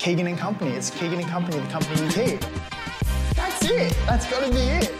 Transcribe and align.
Keegan 0.00 0.28
and 0.28 0.38
Company. 0.38 0.70
It's 0.70 0.88
Keegan 0.88 1.20
and 1.20 1.28
Company, 1.28 1.60
the 1.60 1.68
company 1.68 2.08
keep. 2.08 2.40
That's 3.36 3.70
it. 3.70 3.94
That's 4.06 4.30
got 4.30 4.42
to 4.42 4.50
be 4.50 4.56
it. 4.56 4.90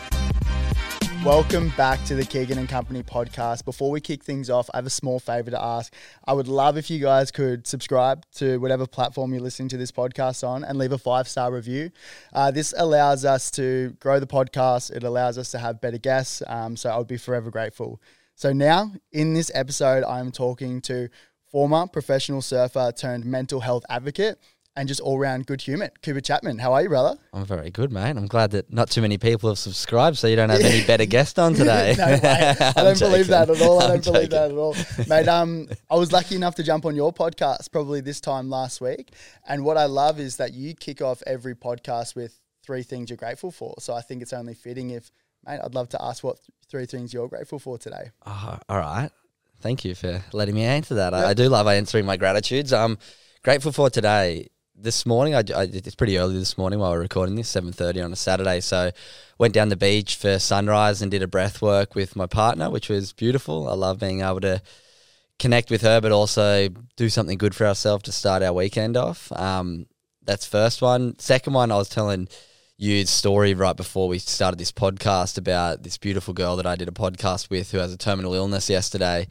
Welcome 1.25 1.73
back 1.75 2.05
to 2.05 2.15
the 2.15 2.27
Keegan 2.27 2.59
and 2.59 2.69
Company 2.69 3.03
podcast. 3.03 3.65
Before 3.65 3.91
we 3.91 4.03
kick 4.03 4.23
things 4.23 4.51
off, 4.51 4.69
I 4.75 4.77
have 4.77 4.85
a 4.85 4.91
small 4.91 5.19
favor 5.19 5.51
to 5.53 5.59
ask. 5.59 5.95
I 6.27 6.35
would 6.35 6.49
love 6.49 6.77
if 6.77 6.91
you 6.91 7.01
guys 7.01 7.31
could 7.31 7.67
subscribe 7.67 8.27
to 8.35 8.59
whatever 8.59 8.87
platform 8.87 9.33
you're 9.33 9.41
listening 9.41 9.71
to 9.71 9.79
this 9.79 9.91
podcast 9.91 10.47
on 10.47 10.65
and 10.65 10.77
leave 10.77 10.93
a 10.93 10.99
five 10.99 11.27
star 11.27 11.51
review. 11.51 11.91
Uh, 12.35 12.51
this 12.51 12.75
allows 12.77 13.25
us 13.25 13.51
to 13.53 13.97
grow 14.01 14.21
the 14.21 14.27
podcast, 14.27 14.91
it 14.95 15.03
allows 15.03 15.39
us 15.39 15.51
to 15.53 15.59
have 15.59 15.81
better 15.81 15.97
guests. 15.97 16.43
Um, 16.47 16.77
so 16.77 16.91
I 16.91 16.99
would 16.99 17.09
be 17.09 17.17
forever 17.17 17.51
grateful. 17.51 18.03
So 18.35 18.53
now, 18.53 18.93
in 19.13 19.33
this 19.33 19.51
episode, 19.55 20.05
I'm 20.05 20.31
talking 20.31 20.83
to 20.83 21.09
former 21.51 21.87
professional 21.87 22.43
surfer 22.43 22.93
turned 22.95 23.25
mental 23.25 23.61
health 23.61 23.87
advocate 23.89 24.39
and 24.81 24.89
just 24.89 25.01
all 25.03 25.19
round 25.19 25.45
good 25.45 25.61
human. 25.61 25.91
Cooper 26.03 26.23
Chapman, 26.23 26.59
how 26.59 26.73
are 26.73 26.81
you, 26.81 26.89
brother? 26.89 27.19
I'm 27.35 27.45
very 27.45 27.71
good, 27.71 27.93
mate. 27.93 28.17
I'm 28.17 28.27
glad 28.27 28.53
that 28.53 28.73
not 28.73 28.89
too 28.89 29.03
many 29.03 29.19
people 29.19 29.51
have 29.51 29.59
subscribed, 29.59 30.17
so 30.17 30.27
you 30.27 30.37
don't 30.37 30.49
have 30.49 30.63
any 30.63 30.83
better 30.87 31.05
guest 31.05 31.39
on 31.39 31.53
today. 31.61 31.95
no 31.99 32.07
way. 32.07 32.55
I 32.59 32.73
don't 32.77 32.99
believe 32.99 33.27
that 33.27 33.51
at 33.51 33.61
all. 33.61 33.79
I 33.83 33.89
don't 33.89 34.05
believe 34.05 34.31
that 34.31 34.51
at 34.51 34.57
all, 34.57 34.75
mate. 35.07 35.29
Um, 35.29 35.69
I 35.91 35.97
was 35.97 36.13
lucky 36.13 36.35
enough 36.35 36.55
to 36.55 36.63
jump 36.63 36.87
on 36.87 36.97
your 36.97 37.13
podcast 37.13 37.71
probably 37.71 38.01
this 38.01 38.23
time 38.23 38.49
last 38.49 38.81
week, 38.81 39.13
and 39.47 39.67
what 39.67 39.77
I 39.77 39.85
love 39.85 40.19
is 40.19 40.39
that 40.39 40.55
you 40.55 40.73
kick 40.75 41.03
off 41.03 41.23
every 41.27 41.55
podcast 41.55 42.17
with 42.17 42.41
three 42.65 42.83
things 42.83 43.11
you're 43.11 43.19
grateful 43.19 43.51
for. 43.51 43.75
So 43.81 43.93
I 43.93 44.01
think 44.01 44.23
it's 44.23 44.33
only 44.33 44.55
fitting 44.55 44.93
if, 44.93 45.11
mate, 45.47 45.61
I'd 45.63 45.75
love 45.75 45.91
to 45.91 46.03
ask 46.03 46.25
what 46.25 46.39
th- 46.39 46.47
three 46.71 46.87
things 46.87 47.13
you're 47.13 47.29
grateful 47.29 47.59
for 47.59 47.77
today. 47.77 48.13
Oh, 48.25 48.59
all 48.67 48.79
right. 48.79 49.11
Thank 49.61 49.85
you 49.85 49.95
for 49.95 50.25
letting 50.33 50.55
me 50.55 50.65
answer 50.65 50.95
that. 50.95 51.13
I, 51.13 51.29
I 51.31 51.35
do 51.35 51.51
love 51.51 51.67
answering 51.67 52.07
my 52.07 52.17
gratitudes. 52.17 52.73
I'm 52.73 52.97
grateful 53.43 53.73
for 53.73 53.91
today 53.91 54.49
this 54.83 55.05
morning, 55.05 55.35
I, 55.35 55.43
I, 55.55 55.65
it's 55.65 55.95
pretty 55.95 56.19
early 56.19 56.39
this 56.39 56.57
morning 56.57 56.79
while 56.79 56.93
we're 56.93 57.01
recording 57.01 57.35
this, 57.35 57.49
seven 57.49 57.73
thirty 57.73 58.01
on 58.01 58.13
a 58.13 58.17
Saturday. 58.17 58.61
So, 58.61 58.91
went 59.39 59.55
down 59.55 59.69
the 59.69 59.77
beach 59.77 60.17
for 60.17 60.39
sunrise 60.39 61.03
and 61.03 61.11
did 61.11 61.23
a 61.23 61.29
breath 61.29 61.61
work 61.61 61.95
with 61.95 62.17
my 62.17 62.27
partner, 62.27 62.71
which 62.71 62.89
was 62.89 63.13
beautiful. 63.13 63.69
I 63.69 63.75
love 63.75 64.01
being 64.01 64.23
able 64.23 64.41
to 64.41 64.63
connect 65.39 65.71
with 65.71 65.83
her, 65.83 66.01
but 66.01 66.13
also 66.13 66.69
do 66.97 67.09
something 67.09 67.39
good 67.39 67.55
for 67.55 67.67
ourselves 67.67 68.05
to 68.05 68.13
start 68.13 68.43
our 68.43 68.53
weekend 68.53 68.97
off. 68.97 69.31
Um, 69.33 69.87
that's 70.23 70.47
first 70.47 70.83
one. 70.83 71.19
Second 71.19 71.55
one, 71.55 71.73
I 71.73 71.77
was 71.77 71.89
telling 71.89 72.29
you 72.77 73.05
story 73.05 73.53
right 73.53 73.77
before 73.77 74.09
we 74.09 74.19
started 74.19 74.59
this 74.59 74.73
podcast 74.73 75.37
about 75.37 75.83
this 75.83 75.99
beautiful 75.99 76.33
girl 76.33 76.57
that 76.57 76.67
I 76.67 76.77
did 76.77 76.89
a 76.89 76.93
podcast 76.93 77.51
with 77.51 77.71
who 77.73 77.79
has 77.79 77.93
a 77.93 77.99
terminal 77.99 78.35
illness 78.35 78.71
yesterday. 78.71 79.29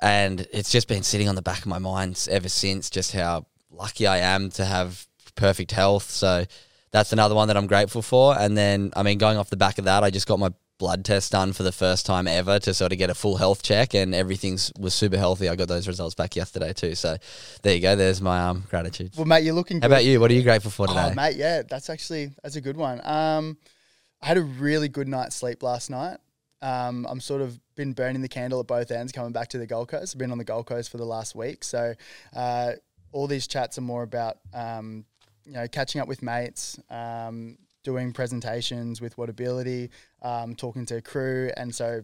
And 0.00 0.46
it's 0.50 0.70
just 0.70 0.88
been 0.88 1.02
sitting 1.02 1.28
on 1.28 1.34
the 1.34 1.42
back 1.42 1.58
of 1.58 1.66
my 1.66 1.78
mind 1.78 2.26
ever 2.30 2.48
since, 2.48 2.88
just 2.88 3.12
how 3.12 3.44
lucky 3.80 4.06
I 4.06 4.18
am 4.18 4.50
to 4.50 4.64
have 4.64 5.06
perfect 5.34 5.72
health. 5.72 6.10
So 6.10 6.44
that's 6.90 7.12
another 7.12 7.34
one 7.34 7.48
that 7.48 7.56
I'm 7.56 7.66
grateful 7.66 8.02
for. 8.02 8.38
And 8.38 8.56
then, 8.56 8.92
I 8.94 9.02
mean, 9.02 9.18
going 9.18 9.38
off 9.38 9.50
the 9.50 9.56
back 9.56 9.78
of 9.78 9.86
that, 9.86 10.04
I 10.04 10.10
just 10.10 10.26
got 10.26 10.38
my 10.38 10.50
blood 10.78 11.04
test 11.04 11.32
done 11.32 11.52
for 11.52 11.62
the 11.62 11.72
first 11.72 12.06
time 12.06 12.26
ever 12.26 12.58
to 12.58 12.72
sort 12.72 12.90
of 12.90 12.98
get 12.98 13.10
a 13.10 13.14
full 13.14 13.36
health 13.36 13.62
check, 13.62 13.94
and 13.94 14.14
everything's 14.14 14.72
was 14.78 14.94
super 14.94 15.18
healthy. 15.18 15.48
I 15.48 15.54
got 15.54 15.68
those 15.68 15.86
results 15.86 16.14
back 16.14 16.34
yesterday 16.34 16.72
too. 16.72 16.94
So 16.94 17.16
there 17.62 17.74
you 17.74 17.80
go. 17.80 17.94
There's 17.96 18.20
my 18.22 18.48
um, 18.48 18.64
gratitude. 18.68 19.12
Well, 19.16 19.26
mate, 19.26 19.44
you're 19.44 19.54
looking. 19.54 19.78
Good. 19.78 19.84
How 19.84 19.88
good. 19.88 19.94
about 19.94 20.04
you? 20.06 20.20
What 20.20 20.30
are 20.30 20.34
you 20.34 20.42
grateful 20.42 20.70
for 20.70 20.86
today, 20.86 21.08
oh, 21.12 21.14
mate? 21.14 21.36
Yeah, 21.36 21.62
that's 21.68 21.90
actually 21.90 22.30
that's 22.42 22.56
a 22.56 22.60
good 22.60 22.78
one. 22.78 23.00
Um, 23.04 23.58
I 24.22 24.26
had 24.26 24.38
a 24.38 24.42
really 24.42 24.88
good 24.88 25.06
night's 25.06 25.36
sleep 25.36 25.62
last 25.62 25.90
night. 25.90 26.16
Um, 26.62 27.06
I'm 27.08 27.20
sort 27.20 27.40
of 27.42 27.58
been 27.74 27.92
burning 27.92 28.20
the 28.20 28.28
candle 28.28 28.60
at 28.60 28.66
both 28.66 28.90
ends 28.90 29.12
coming 29.12 29.32
back 29.32 29.48
to 29.48 29.58
the 29.58 29.66
Gold 29.66 29.88
Coast. 29.88 30.14
I've 30.14 30.18
been 30.18 30.32
on 30.32 30.38
the 30.38 30.44
Gold 30.44 30.66
Coast 30.66 30.90
for 30.90 30.98
the 30.98 31.06
last 31.06 31.34
week, 31.34 31.62
so 31.64 31.94
uh, 32.34 32.72
all 33.12 33.26
these 33.26 33.46
chats 33.46 33.78
are 33.78 33.82
more 33.82 34.02
about 34.02 34.38
um, 34.54 35.04
you 35.44 35.52
know 35.52 35.66
catching 35.68 36.00
up 36.00 36.08
with 36.08 36.22
mates, 36.22 36.78
um, 36.90 37.58
doing 37.82 38.12
presentations 38.12 39.00
with 39.00 39.16
Whatability, 39.16 39.90
um, 40.22 40.54
talking 40.54 40.86
to 40.86 41.00
crew, 41.00 41.50
and 41.56 41.74
so 41.74 42.02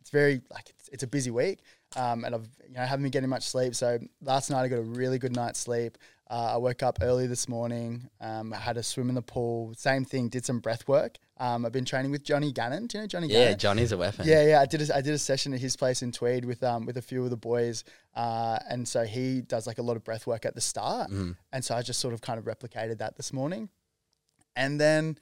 it's 0.00 0.10
very 0.10 0.40
like 0.52 0.68
it's, 0.70 0.88
it's 0.90 1.02
a 1.02 1.06
busy 1.06 1.30
week, 1.30 1.60
um, 1.96 2.24
and 2.24 2.34
I've 2.34 2.48
you 2.68 2.74
know 2.74 2.82
haven't 2.82 3.02
been 3.02 3.10
getting 3.10 3.30
much 3.30 3.48
sleep. 3.48 3.74
So 3.74 3.98
last 4.22 4.50
night 4.50 4.62
I 4.62 4.68
got 4.68 4.78
a 4.78 4.82
really 4.82 5.18
good 5.18 5.34
night's 5.34 5.60
sleep. 5.60 5.98
Uh, 6.28 6.54
I 6.54 6.56
woke 6.56 6.82
up 6.82 6.98
early 7.02 7.28
this 7.28 7.48
morning. 7.48 8.08
Um, 8.20 8.52
I 8.52 8.56
had 8.56 8.76
a 8.76 8.82
swim 8.82 9.08
in 9.08 9.14
the 9.14 9.22
pool. 9.22 9.72
Same 9.76 10.04
thing. 10.04 10.28
Did 10.28 10.44
some 10.44 10.58
breath 10.58 10.88
work. 10.88 11.18
Um, 11.38 11.64
I've 11.64 11.70
been 11.70 11.84
training 11.84 12.10
with 12.10 12.24
Johnny 12.24 12.50
Gannon. 12.50 12.88
Do 12.88 12.98
you 12.98 13.02
know 13.02 13.06
Johnny 13.06 13.28
Gannon? 13.28 13.40
yeah, 13.42 13.46
Gannon? 13.50 13.58
Johnny's 13.60 13.92
a 13.92 13.96
weapon. 13.96 14.26
Yeah, 14.26 14.44
yeah. 14.44 14.60
I 14.60 14.66
did. 14.66 14.90
A, 14.90 14.96
I 14.96 15.00
did 15.02 15.14
a 15.14 15.18
session 15.18 15.54
at 15.54 15.60
his 15.60 15.76
place 15.76 16.02
in 16.02 16.10
Tweed 16.10 16.44
with 16.44 16.64
um 16.64 16.84
with 16.84 16.96
a 16.96 17.02
few 17.02 17.22
of 17.22 17.30
the 17.30 17.36
boys, 17.36 17.84
uh, 18.16 18.58
and 18.68 18.88
so 18.88 19.04
he 19.04 19.40
does 19.42 19.68
like 19.68 19.78
a 19.78 19.82
lot 19.82 19.96
of 19.96 20.02
breath 20.02 20.26
work 20.26 20.44
at 20.44 20.54
the 20.56 20.60
start, 20.60 21.10
Mm. 21.10 21.36
and 21.52 21.64
so 21.64 21.76
I 21.76 21.82
just 21.82 22.00
sort 22.00 22.12
of 22.12 22.20
kind 22.22 22.38
of 22.40 22.44
replicated 22.44 22.98
that 22.98 23.16
this 23.16 23.32
morning, 23.32 23.68
and 24.56 24.80
then 24.80 25.18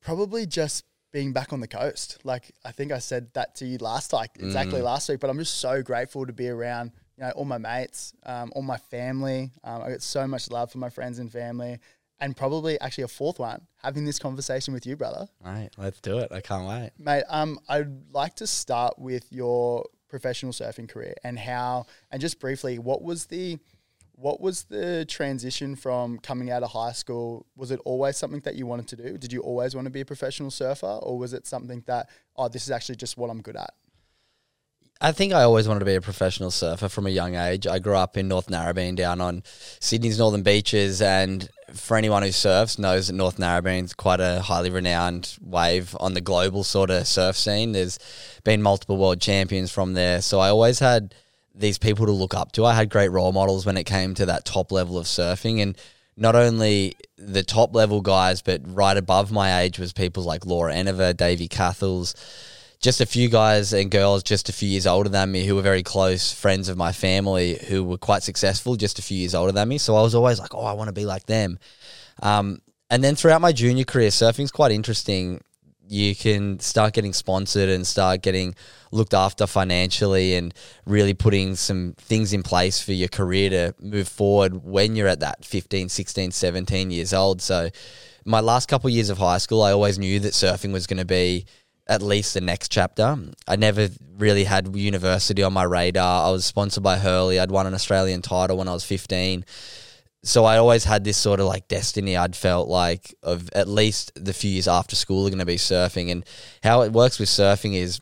probably 0.00 0.46
just 0.46 0.84
being 1.12 1.32
back 1.32 1.52
on 1.52 1.58
the 1.60 1.68
coast. 1.68 2.18
Like 2.22 2.52
I 2.64 2.70
think 2.70 2.92
I 2.92 2.98
said 3.00 3.32
that 3.34 3.56
to 3.56 3.66
you 3.66 3.78
last 3.78 4.12
like 4.12 4.30
exactly 4.38 4.80
Mm. 4.80 4.84
last 4.84 5.08
week, 5.08 5.18
but 5.18 5.28
I'm 5.30 5.38
just 5.38 5.56
so 5.56 5.82
grateful 5.82 6.24
to 6.26 6.32
be 6.32 6.48
around. 6.48 6.92
You 7.16 7.24
know, 7.24 7.30
all 7.30 7.44
my 7.46 7.58
mates, 7.58 8.12
um, 8.24 8.52
all 8.54 8.62
my 8.62 8.76
family. 8.76 9.50
Um, 9.64 9.82
I 9.82 9.90
got 9.90 10.02
so 10.02 10.26
much 10.26 10.50
love 10.50 10.70
for 10.70 10.78
my 10.78 10.90
friends 10.90 11.18
and 11.18 11.32
family, 11.32 11.78
and 12.20 12.36
probably 12.36 12.78
actually 12.80 13.04
a 13.04 13.08
fourth 13.08 13.38
one, 13.38 13.62
having 13.82 14.04
this 14.04 14.18
conversation 14.18 14.74
with 14.74 14.86
you, 14.86 14.96
brother. 14.96 15.26
Right, 15.44 15.70
let's 15.78 16.00
do 16.00 16.18
it. 16.18 16.30
I 16.30 16.40
can't 16.40 16.68
wait. 16.68 16.90
Mate, 16.98 17.24
um, 17.28 17.58
I'd 17.68 18.12
like 18.12 18.34
to 18.36 18.46
start 18.46 18.98
with 18.98 19.32
your 19.32 19.86
professional 20.08 20.52
surfing 20.52 20.88
career 20.88 21.14
and 21.24 21.38
how, 21.38 21.86
and 22.10 22.20
just 22.20 22.38
briefly, 22.38 22.78
what 22.78 23.02
was 23.02 23.26
the, 23.26 23.58
what 24.12 24.40
was 24.40 24.64
the 24.64 25.04
transition 25.06 25.74
from 25.74 26.18
coming 26.18 26.50
out 26.50 26.62
of 26.62 26.70
high 26.70 26.92
school? 26.92 27.46
Was 27.56 27.70
it 27.70 27.80
always 27.84 28.16
something 28.16 28.40
that 28.40 28.54
you 28.54 28.66
wanted 28.66 28.88
to 28.88 28.96
do? 28.96 29.18
Did 29.18 29.32
you 29.32 29.40
always 29.40 29.74
want 29.74 29.86
to 29.86 29.90
be 29.90 30.02
a 30.02 30.06
professional 30.06 30.50
surfer, 30.50 30.86
or 30.86 31.18
was 31.18 31.32
it 31.32 31.46
something 31.46 31.82
that, 31.86 32.08
oh, 32.36 32.48
this 32.48 32.62
is 32.64 32.70
actually 32.70 32.96
just 32.96 33.16
what 33.16 33.30
I'm 33.30 33.42
good 33.42 33.56
at? 33.56 33.72
I 35.00 35.12
think 35.12 35.34
I 35.34 35.42
always 35.42 35.68
wanted 35.68 35.80
to 35.80 35.86
be 35.86 35.94
a 35.94 36.00
professional 36.00 36.50
surfer 36.50 36.88
from 36.88 37.06
a 37.06 37.10
young 37.10 37.34
age. 37.34 37.66
I 37.66 37.78
grew 37.78 37.96
up 37.96 38.16
in 38.16 38.28
North 38.28 38.46
Narrabeen 38.46 38.96
down 38.96 39.20
on 39.20 39.42
Sydney's 39.78 40.18
northern 40.18 40.42
beaches, 40.42 41.02
and 41.02 41.48
for 41.74 41.98
anyone 41.98 42.22
who 42.22 42.32
surfs 42.32 42.78
knows 42.78 43.08
that 43.08 43.12
North 43.12 43.36
Narrabeen's 43.36 43.92
quite 43.92 44.20
a 44.20 44.40
highly 44.40 44.70
renowned 44.70 45.36
wave 45.42 45.94
on 46.00 46.14
the 46.14 46.22
global 46.22 46.64
sort 46.64 46.88
of 46.88 47.06
surf 47.06 47.36
scene. 47.36 47.72
There's 47.72 47.98
been 48.42 48.62
multiple 48.62 48.96
world 48.96 49.20
champions 49.20 49.70
from 49.70 49.92
there, 49.92 50.22
so 50.22 50.40
I 50.40 50.48
always 50.48 50.78
had 50.78 51.14
these 51.54 51.76
people 51.76 52.06
to 52.06 52.12
look 52.12 52.34
up 52.34 52.52
to. 52.52 52.64
I 52.64 52.74
had 52.74 52.88
great 52.88 53.10
role 53.10 53.32
models 53.32 53.66
when 53.66 53.76
it 53.76 53.84
came 53.84 54.14
to 54.14 54.26
that 54.26 54.46
top 54.46 54.72
level 54.72 54.96
of 54.96 55.04
surfing, 55.04 55.60
and 55.60 55.76
not 56.16 56.34
only 56.34 56.94
the 57.18 57.42
top 57.42 57.74
level 57.74 58.00
guys, 58.00 58.40
but 58.40 58.62
right 58.64 58.96
above 58.96 59.30
my 59.30 59.60
age 59.60 59.78
was 59.78 59.92
people 59.92 60.22
like 60.22 60.46
Laura 60.46 60.74
Enever, 60.74 61.12
Davey 61.12 61.48
Cathels 61.48 62.14
just 62.86 63.00
a 63.00 63.06
few 63.06 63.28
guys 63.28 63.72
and 63.72 63.90
girls 63.90 64.22
just 64.22 64.48
a 64.48 64.52
few 64.52 64.68
years 64.68 64.86
older 64.86 65.08
than 65.08 65.32
me 65.32 65.44
who 65.44 65.56
were 65.56 65.60
very 65.60 65.82
close 65.82 66.32
friends 66.32 66.68
of 66.68 66.76
my 66.76 66.92
family 66.92 67.58
who 67.66 67.82
were 67.82 67.98
quite 67.98 68.22
successful 68.22 68.76
just 68.76 69.00
a 69.00 69.02
few 69.02 69.18
years 69.18 69.34
older 69.34 69.50
than 69.50 69.68
me. 69.68 69.76
So 69.76 69.96
I 69.96 70.02
was 70.02 70.14
always 70.14 70.38
like, 70.38 70.54
oh, 70.54 70.64
I 70.64 70.72
want 70.72 70.86
to 70.86 70.92
be 70.92 71.04
like 71.04 71.26
them. 71.26 71.58
Um, 72.22 72.62
and 72.88 73.02
then 73.02 73.16
throughout 73.16 73.40
my 73.40 73.50
junior 73.50 73.82
career, 73.82 74.10
surfing's 74.10 74.52
quite 74.52 74.70
interesting. 74.70 75.40
You 75.88 76.14
can 76.14 76.60
start 76.60 76.94
getting 76.94 77.12
sponsored 77.12 77.68
and 77.68 77.84
start 77.84 78.22
getting 78.22 78.54
looked 78.92 79.14
after 79.14 79.48
financially 79.48 80.36
and 80.36 80.54
really 80.84 81.12
putting 81.12 81.56
some 81.56 81.94
things 81.98 82.32
in 82.32 82.44
place 82.44 82.80
for 82.80 82.92
your 82.92 83.08
career 83.08 83.50
to 83.50 83.74
move 83.80 84.06
forward 84.06 84.62
when 84.62 84.94
you're 84.94 85.08
at 85.08 85.18
that 85.18 85.44
15, 85.44 85.88
16, 85.88 86.30
17 86.30 86.92
years 86.92 87.12
old. 87.12 87.42
So 87.42 87.68
my 88.24 88.38
last 88.38 88.68
couple 88.68 88.86
of 88.86 88.94
years 88.94 89.10
of 89.10 89.18
high 89.18 89.38
school, 89.38 89.64
I 89.64 89.72
always 89.72 89.98
knew 89.98 90.20
that 90.20 90.34
surfing 90.34 90.72
was 90.72 90.86
going 90.86 90.98
to 90.98 91.04
be 91.04 91.46
at 91.86 92.02
least 92.02 92.34
the 92.34 92.40
next 92.40 92.70
chapter. 92.70 93.16
I 93.46 93.56
never 93.56 93.88
really 94.18 94.44
had 94.44 94.74
university 94.74 95.42
on 95.42 95.52
my 95.52 95.62
radar. 95.62 96.26
I 96.26 96.30
was 96.30 96.44
sponsored 96.44 96.82
by 96.82 96.98
Hurley. 96.98 97.38
I'd 97.38 97.50
won 97.50 97.66
an 97.66 97.74
Australian 97.74 98.22
title 98.22 98.56
when 98.56 98.68
I 98.68 98.72
was 98.72 98.84
15. 98.84 99.44
So 100.24 100.44
I 100.44 100.56
always 100.56 100.82
had 100.82 101.04
this 101.04 101.16
sort 101.16 101.38
of 101.38 101.46
like 101.46 101.68
destiny 101.68 102.16
I'd 102.16 102.34
felt 102.34 102.68
like 102.68 103.14
of 103.22 103.48
at 103.52 103.68
least 103.68 104.12
the 104.16 104.32
few 104.32 104.50
years 104.50 104.66
after 104.66 104.96
school 104.96 105.26
are 105.26 105.30
going 105.30 105.38
to 105.38 105.46
be 105.46 105.56
surfing. 105.56 106.10
And 106.10 106.24
how 106.64 106.82
it 106.82 106.92
works 106.92 107.20
with 107.20 107.28
surfing 107.28 107.74
is, 107.74 108.00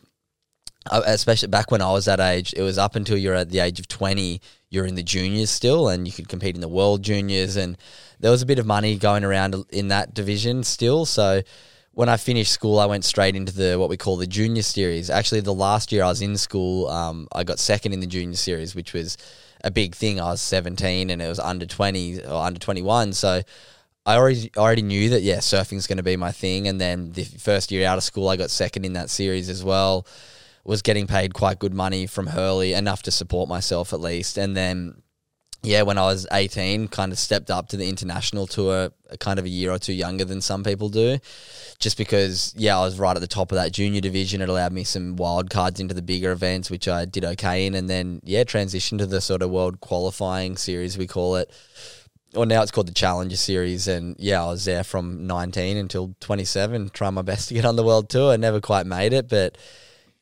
uh, 0.89 1.03
especially 1.05 1.49
back 1.49 1.69
when 1.69 1.83
I 1.83 1.91
was 1.91 2.05
that 2.05 2.19
age, 2.19 2.53
it 2.57 2.63
was 2.63 2.79
up 2.79 2.95
until 2.95 3.17
you're 3.17 3.35
at 3.35 3.51
the 3.51 3.59
age 3.59 3.79
of 3.79 3.87
20, 3.87 4.41
you're 4.71 4.87
in 4.87 4.95
the 4.95 5.03
juniors 5.03 5.51
still 5.51 5.87
and 5.89 6.07
you 6.07 6.13
could 6.13 6.27
compete 6.27 6.55
in 6.55 6.61
the 6.61 6.67
world 6.67 7.03
juniors. 7.03 7.55
And 7.57 7.77
there 8.19 8.31
was 8.31 8.41
a 8.41 8.47
bit 8.47 8.57
of 8.57 8.65
money 8.65 8.97
going 8.97 9.23
around 9.23 9.63
in 9.69 9.89
that 9.89 10.15
division 10.15 10.63
still. 10.63 11.05
So 11.05 11.43
when 11.95 12.09
I 12.09 12.17
finished 12.17 12.51
school, 12.51 12.77
I 12.77 12.85
went 12.85 13.05
straight 13.05 13.35
into 13.35 13.53
the 13.53 13.79
what 13.79 13.89
we 13.89 13.95
call 13.95 14.17
the 14.17 14.27
junior 14.27 14.61
series. 14.61 15.09
Actually, 15.09 15.39
the 15.41 15.53
last 15.53 15.91
year 15.93 16.03
I 16.03 16.07
was 16.07 16.21
in 16.21 16.37
school, 16.37 16.89
um, 16.89 17.27
I 17.31 17.45
got 17.45 17.57
second 17.57 17.93
in 17.93 18.01
the 18.01 18.07
junior 18.07 18.35
series, 18.35 18.75
which 18.75 18.93
was 18.93 19.17
a 19.63 19.71
big 19.71 19.95
thing. 19.95 20.19
I 20.19 20.25
was 20.25 20.41
17 20.41 21.09
and 21.09 21.21
it 21.21 21.27
was 21.27 21.39
under 21.39 21.65
20 21.65 22.25
or 22.25 22.45
under 22.45 22.59
21. 22.59 23.13
So 23.13 23.41
I 24.05 24.17
already 24.17 24.51
already 24.57 24.81
knew 24.81 25.09
that 25.11 25.21
yeah, 25.21 25.37
surfing's 25.37 25.87
going 25.87 25.97
to 25.97 26.03
be 26.03 26.17
my 26.17 26.33
thing. 26.33 26.67
And 26.67 26.81
then 26.81 27.13
the 27.13 27.23
first 27.23 27.71
year 27.71 27.87
out 27.87 27.97
of 27.97 28.03
school, 28.03 28.27
I 28.27 28.35
got 28.35 28.51
second 28.51 28.83
in 28.85 28.93
that 28.93 29.09
series 29.09 29.49
as 29.49 29.63
well. 29.63 30.05
Was 30.65 30.81
getting 30.81 31.07
paid 31.07 31.33
quite 31.33 31.59
good 31.59 31.73
money 31.73 32.07
from 32.07 32.27
Hurley, 32.27 32.73
enough 32.73 33.03
to 33.03 33.11
support 33.11 33.47
myself 33.47 33.93
at 33.93 34.01
least. 34.01 34.37
And 34.37 34.57
then 34.57 35.01
yeah, 35.65 35.81
when 35.81 35.97
I 35.97 36.03
was 36.03 36.27
18, 36.31 36.87
kind 36.89 37.11
of 37.11 37.19
stepped 37.19 37.49
up 37.49 37.69
to 37.69 37.77
the 37.77 37.89
international 37.89 38.47
tour, 38.47 38.91
uh, 39.11 39.15
kind 39.17 39.39
of 39.39 39.45
a 39.45 39.49
year 39.49 39.71
or 39.71 39.79
two 39.79 39.93
younger 39.93 40.25
than 40.25 40.41
some 40.41 40.63
people 40.63 40.89
do, 40.89 41.17
just 41.79 41.97
because, 41.97 42.53
yeah, 42.55 42.77
I 42.77 42.83
was 42.83 42.99
right 42.99 43.15
at 43.15 43.19
the 43.19 43.27
top 43.27 43.51
of 43.51 43.55
that 43.55 43.71
junior 43.71 44.01
division. 44.01 44.41
It 44.41 44.49
allowed 44.49 44.71
me 44.71 44.83
some 44.83 45.15
wild 45.15 45.49
cards 45.49 45.79
into 45.79 45.93
the 45.93 46.01
bigger 46.01 46.31
events, 46.31 46.69
which 46.69 46.87
I 46.87 47.05
did 47.05 47.25
okay 47.25 47.65
in. 47.65 47.75
And 47.75 47.89
then, 47.89 48.21
yeah, 48.23 48.43
transitioned 48.43 48.99
to 48.99 49.05
the 49.05 49.21
sort 49.21 49.41
of 49.41 49.49
world 49.49 49.81
qualifying 49.81 50.57
series, 50.57 50.97
we 50.97 51.07
call 51.07 51.35
it. 51.35 51.51
Or 52.35 52.45
now 52.45 52.61
it's 52.61 52.71
called 52.71 52.87
the 52.87 52.93
Challenger 52.93 53.37
Series. 53.37 53.87
And 53.87 54.15
yeah, 54.19 54.43
I 54.43 54.47
was 54.47 54.65
there 54.65 54.83
from 54.83 55.25
19 55.25 55.77
until 55.77 56.15
27, 56.19 56.89
trying 56.89 57.13
my 57.13 57.21
best 57.21 57.47
to 57.47 57.53
get 57.53 57.65
on 57.65 57.75
the 57.75 57.83
world 57.83 58.09
tour. 58.09 58.33
I 58.33 58.37
never 58.37 58.59
quite 58.59 58.85
made 58.85 59.13
it, 59.13 59.29
but 59.29 59.57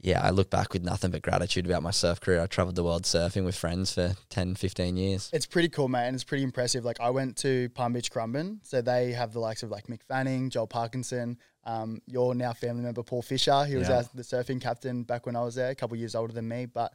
yeah, 0.04 0.22
I 0.22 0.32
look 0.32 0.50
back 0.50 0.74
with 0.74 0.84
nothing 0.84 1.12
but 1.12 1.22
gratitude 1.22 1.66
about 1.66 1.82
my 1.82 1.92
surf 1.92 2.20
career. 2.20 2.42
I 2.42 2.48
traveled 2.48 2.76
the 2.76 2.84
world 2.84 3.04
surfing 3.04 3.46
with 3.46 3.56
friends 3.56 3.94
for 3.94 4.16
10, 4.30 4.56
15 4.56 4.98
years. 4.98 5.30
It's 5.32 5.46
pretty 5.46 5.70
cool, 5.70 5.88
mate, 5.88 6.08
and 6.08 6.14
it's 6.14 6.26
pretty 6.26 6.44
impressive. 6.44 6.84
Like 6.84 7.00
I 7.00 7.10
went 7.10 7.38
to 7.38 7.70
Palm 7.70 7.94
Beach 7.94 8.12
Currumbin, 8.12 8.60
so 8.64 8.82
they 8.82 9.14
have 9.14 9.32
the 9.32 9.40
likes 9.40 9.64
of 9.64 9.72
like 9.72 9.88
Mick 9.88 10.04
Fanning, 10.04 10.50
Joel 10.50 10.68
Parkinson, 10.68 11.38
um, 11.64 12.02
your 12.06 12.36
now 12.36 12.52
family 12.52 12.84
member 12.84 13.02
Paul 13.02 13.22
Fisher. 13.22 13.64
He 13.64 13.78
was 13.78 13.90
our, 13.90 14.04
the 14.14 14.24
surfing 14.24 14.60
captain 14.60 15.04
back 15.04 15.26
when 15.26 15.38
I 15.38 15.42
was 15.42 15.56
there, 15.56 15.70
a 15.70 15.76
couple 15.76 15.96
years 15.96 16.16
older 16.16 16.34
than 16.34 16.50
me. 16.50 16.66
But 16.66 16.94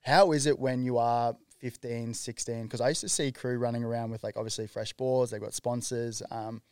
how 0.00 0.32
is 0.32 0.46
it 0.46 0.58
when 0.58 0.82
you 0.82 0.96
are 0.96 1.36
15, 1.60 2.14
16? 2.14 2.62
Because 2.62 2.80
I 2.80 2.88
used 2.88 3.02
to 3.02 3.08
see 3.10 3.32
crew 3.32 3.58
running 3.58 3.84
around 3.84 4.12
with 4.12 4.24
like 4.24 4.38
obviously 4.38 4.66
fresh 4.66 4.94
boards, 4.94 5.30
they've 5.30 5.40
got 5.42 5.52
sponsors. 5.52 6.22
Um, 6.30 6.62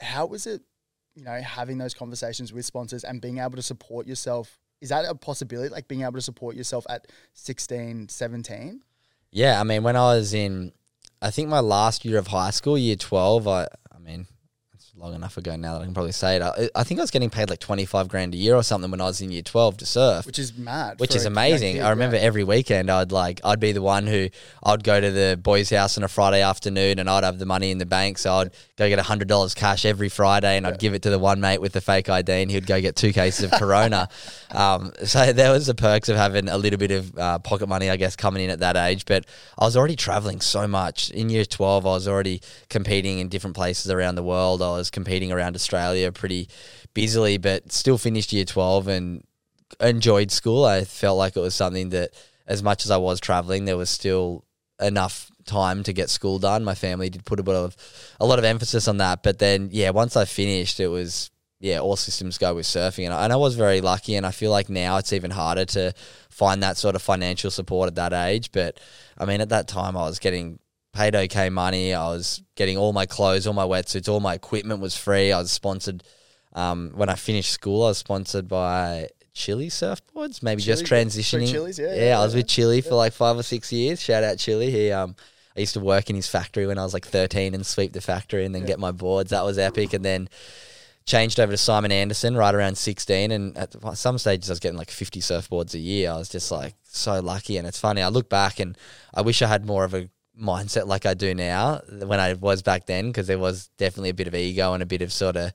how 0.00 0.24
was 0.24 0.46
it, 0.46 0.62
you 1.14 1.24
know, 1.24 1.38
having 1.42 1.76
those 1.76 1.92
conversations 1.92 2.50
with 2.50 2.64
sponsors 2.64 3.04
and 3.04 3.20
being 3.20 3.38
able 3.38 3.56
to 3.56 3.62
support 3.62 4.06
yourself? 4.06 4.58
Is 4.80 4.90
that 4.90 5.04
a 5.04 5.14
possibility, 5.14 5.68
like 5.68 5.88
being 5.88 6.02
able 6.02 6.12
to 6.12 6.20
support 6.20 6.56
yourself 6.56 6.86
at 6.88 7.06
16, 7.34 8.08
17? 8.08 8.80
Yeah, 9.30 9.60
I 9.60 9.64
mean, 9.64 9.82
when 9.82 9.96
I 9.96 10.14
was 10.14 10.34
in, 10.34 10.72
I 11.20 11.30
think 11.30 11.48
my 11.48 11.60
last 11.60 12.04
year 12.04 12.18
of 12.18 12.28
high 12.28 12.50
school, 12.50 12.78
year 12.78 12.96
12, 12.96 13.48
I, 13.48 13.66
I 13.94 13.98
mean, 13.98 14.26
long 14.98 15.14
enough 15.14 15.36
ago 15.36 15.54
now 15.56 15.74
that 15.74 15.82
I 15.82 15.84
can 15.84 15.94
probably 15.94 16.12
say 16.12 16.36
it. 16.36 16.42
I, 16.42 16.68
I 16.74 16.84
think 16.84 16.98
I 17.00 17.02
was 17.02 17.10
getting 17.10 17.30
paid 17.30 17.50
like 17.50 17.60
25 17.60 18.08
grand 18.08 18.34
a 18.34 18.36
year 18.36 18.54
or 18.54 18.62
something 18.62 18.90
when 18.90 19.00
I 19.00 19.04
was 19.04 19.20
in 19.20 19.30
year 19.30 19.42
12 19.42 19.78
to 19.78 19.86
surf. 19.86 20.26
Which 20.26 20.38
is 20.38 20.56
mad. 20.56 20.98
which 20.98 21.14
is 21.14 21.24
amazing. 21.24 21.76
kid, 21.76 21.82
I 21.82 21.90
remember 21.90 22.16
yeah. 22.16 22.22
every 22.22 22.44
weekend 22.44 22.90
I'd 22.90 23.12
like 23.12 23.40
I'd 23.44 23.60
be 23.60 23.72
the 23.72 23.82
one 23.82 24.06
who 24.06 24.28
I'd 24.62 24.82
go 24.82 25.00
to 25.00 25.10
the 25.10 25.38
boys' 25.40 25.70
house 25.70 25.96
on 25.96 26.04
a 26.04 26.08
Friday 26.08 26.42
afternoon 26.42 26.98
and 26.98 27.08
I'd 27.08 27.24
have 27.24 27.38
the 27.38 27.46
money 27.46 27.70
in 27.70 27.78
the 27.78 27.86
bank, 27.86 28.18
so 28.18 28.32
I'd 28.34 28.50
go 28.76 28.88
get 28.88 28.98
hundred 28.98 29.28
dollars 29.28 29.54
cash 29.54 29.84
every 29.84 30.08
Friday 30.08 30.56
and 30.56 30.66
I'd 30.66 30.78
give 30.78 30.94
it 30.94 31.02
to 31.02 31.10
the 31.10 31.18
one 31.18 31.40
mate 31.40 31.60
with 31.60 31.72
the 31.72 31.80
fake 31.80 32.08
ID 32.08 32.32
and 32.32 32.50
he'd 32.50 32.66
go 32.66 32.80
get 32.80 32.96
two 32.96 33.12
cases 33.12 33.50
of 33.50 33.58
Corona. 33.58 34.08
um, 34.50 34.92
so 35.04 35.32
there 35.32 35.52
was 35.52 35.66
the 35.66 35.74
perks 35.74 36.08
of 36.08 36.16
having 36.16 36.48
a 36.48 36.58
little 36.58 36.78
bit 36.78 36.90
of 36.90 37.16
uh, 37.18 37.38
pocket 37.38 37.68
money, 37.68 37.88
I 37.90 37.96
guess, 37.96 38.16
coming 38.16 38.44
in 38.44 38.50
at 38.50 38.60
that 38.60 38.76
age. 38.76 39.04
But 39.04 39.26
I 39.58 39.64
was 39.64 39.76
already 39.76 39.96
traveling 39.96 40.40
so 40.40 40.66
much. 40.66 41.10
In 41.10 41.30
year 41.30 41.44
twelve, 41.44 41.86
I 41.86 41.90
was 41.90 42.08
already 42.08 42.40
competing 42.68 43.18
in 43.18 43.28
different 43.28 43.56
places 43.56 43.90
around 43.90 44.16
the 44.16 44.22
world. 44.22 44.62
I 44.62 44.70
was 44.70 44.87
competing 44.90 45.32
around 45.32 45.54
Australia 45.54 46.12
pretty 46.12 46.48
busily, 46.94 47.38
but 47.38 47.72
still 47.72 47.98
finished 47.98 48.32
year 48.32 48.44
twelve 48.44 48.88
and 48.88 49.24
enjoyed 49.80 50.30
school. 50.30 50.64
I 50.64 50.84
felt 50.84 51.18
like 51.18 51.36
it 51.36 51.40
was 51.40 51.54
something 51.54 51.90
that, 51.90 52.10
as 52.46 52.62
much 52.62 52.84
as 52.84 52.90
I 52.90 52.96
was 52.96 53.20
traveling, 53.20 53.64
there 53.64 53.76
was 53.76 53.90
still 53.90 54.44
enough 54.80 55.30
time 55.44 55.82
to 55.82 55.92
get 55.92 56.10
school 56.10 56.38
done. 56.38 56.64
My 56.64 56.74
family 56.74 57.10
did 57.10 57.24
put 57.24 57.40
a 57.40 57.42
bit 57.42 57.54
of 57.54 57.76
a 58.20 58.26
lot 58.26 58.38
of 58.38 58.44
emphasis 58.44 58.86
on 58.86 58.98
that. 58.98 59.22
But 59.22 59.38
then, 59.38 59.68
yeah, 59.72 59.90
once 59.90 60.16
I 60.16 60.24
finished, 60.24 60.78
it 60.80 60.88
was 60.88 61.30
yeah, 61.60 61.80
all 61.80 61.96
systems 61.96 62.38
go 62.38 62.54
with 62.54 62.66
surfing, 62.66 63.06
and 63.06 63.14
I, 63.14 63.24
and 63.24 63.32
I 63.32 63.36
was 63.36 63.56
very 63.56 63.80
lucky. 63.80 64.14
And 64.14 64.24
I 64.24 64.30
feel 64.30 64.50
like 64.50 64.68
now 64.68 64.96
it's 64.98 65.12
even 65.12 65.32
harder 65.32 65.64
to 65.66 65.92
find 66.30 66.62
that 66.62 66.76
sort 66.76 66.94
of 66.94 67.02
financial 67.02 67.50
support 67.50 67.88
at 67.88 67.96
that 67.96 68.12
age. 68.12 68.52
But 68.52 68.78
I 69.16 69.24
mean, 69.24 69.40
at 69.40 69.48
that 69.48 69.66
time, 69.66 69.96
I 69.96 70.06
was 70.06 70.18
getting 70.18 70.60
paid 70.92 71.14
okay 71.14 71.50
money. 71.50 71.94
I 71.94 72.08
was 72.08 72.42
getting 72.56 72.76
all 72.76 72.92
my 72.92 73.06
clothes, 73.06 73.46
all 73.46 73.54
my 73.54 73.64
wetsuits, 73.64 74.08
all 74.08 74.20
my 74.20 74.34
equipment 74.34 74.80
was 74.80 74.96
free. 74.96 75.32
I 75.32 75.38
was 75.38 75.52
sponsored. 75.52 76.02
Um, 76.54 76.92
when 76.94 77.08
I 77.08 77.14
finished 77.14 77.52
school, 77.52 77.84
I 77.84 77.88
was 77.88 77.98
sponsored 77.98 78.48
by 78.48 79.08
Chili 79.32 79.68
surfboards. 79.68 80.42
Maybe 80.42 80.62
just 80.62 80.84
transitioning. 80.84 81.50
Chili's, 81.50 81.78
yeah, 81.78 81.94
yeah, 81.94 82.04
yeah, 82.08 82.18
I 82.18 82.24
was 82.24 82.34
yeah. 82.34 82.40
with 82.40 82.48
Chili 82.48 82.80
for 82.80 82.94
like 82.94 83.12
five 83.12 83.36
or 83.36 83.42
six 83.42 83.72
years. 83.72 84.02
Shout 84.02 84.24
out 84.24 84.38
Chili. 84.38 84.70
He 84.70 84.90
um, 84.90 85.14
I 85.56 85.60
used 85.60 85.74
to 85.74 85.80
work 85.80 86.10
in 86.10 86.16
his 86.16 86.28
factory 86.28 86.66
when 86.66 86.78
I 86.78 86.82
was 86.82 86.94
like 86.94 87.06
thirteen 87.06 87.54
and 87.54 87.64
sweep 87.64 87.92
the 87.92 88.00
factory 88.00 88.44
and 88.44 88.54
then 88.54 88.64
get 88.64 88.78
my 88.78 88.90
boards. 88.90 89.30
That 89.30 89.44
was 89.44 89.58
epic. 89.58 89.92
And 89.92 90.04
then 90.04 90.28
changed 91.08 91.40
over 91.40 91.52
to 91.52 91.56
Simon 91.56 91.90
Anderson 91.90 92.36
right 92.36 92.54
around 92.54 92.76
16 92.76 93.30
and 93.32 93.56
at 93.56 93.74
some 93.96 94.18
stages 94.18 94.50
I 94.50 94.52
was 94.52 94.60
getting 94.60 94.76
like 94.76 94.90
50 94.90 95.20
surfboards 95.20 95.72
a 95.72 95.78
year. 95.78 96.10
I 96.10 96.18
was 96.18 96.28
just 96.28 96.52
like 96.52 96.74
so 96.84 97.20
lucky 97.20 97.56
and 97.56 97.66
it's 97.66 97.80
funny 97.80 98.02
I 98.02 98.08
look 98.08 98.28
back 98.28 98.60
and 98.60 98.76
I 99.14 99.22
wish 99.22 99.40
I 99.40 99.46
had 99.46 99.64
more 99.64 99.84
of 99.84 99.94
a 99.94 100.10
mindset 100.40 100.86
like 100.86 101.06
I 101.06 101.14
do 101.14 101.34
now 101.34 101.80
when 101.88 102.20
I 102.20 102.34
was 102.34 102.62
back 102.62 102.86
then 102.86 103.08
because 103.08 103.26
there 103.26 103.38
was 103.38 103.68
definitely 103.76 104.10
a 104.10 104.14
bit 104.14 104.28
of 104.28 104.34
ego 104.34 104.72
and 104.72 104.82
a 104.82 104.86
bit 104.86 105.02
of 105.02 105.12
sort 105.12 105.36
of 105.36 105.52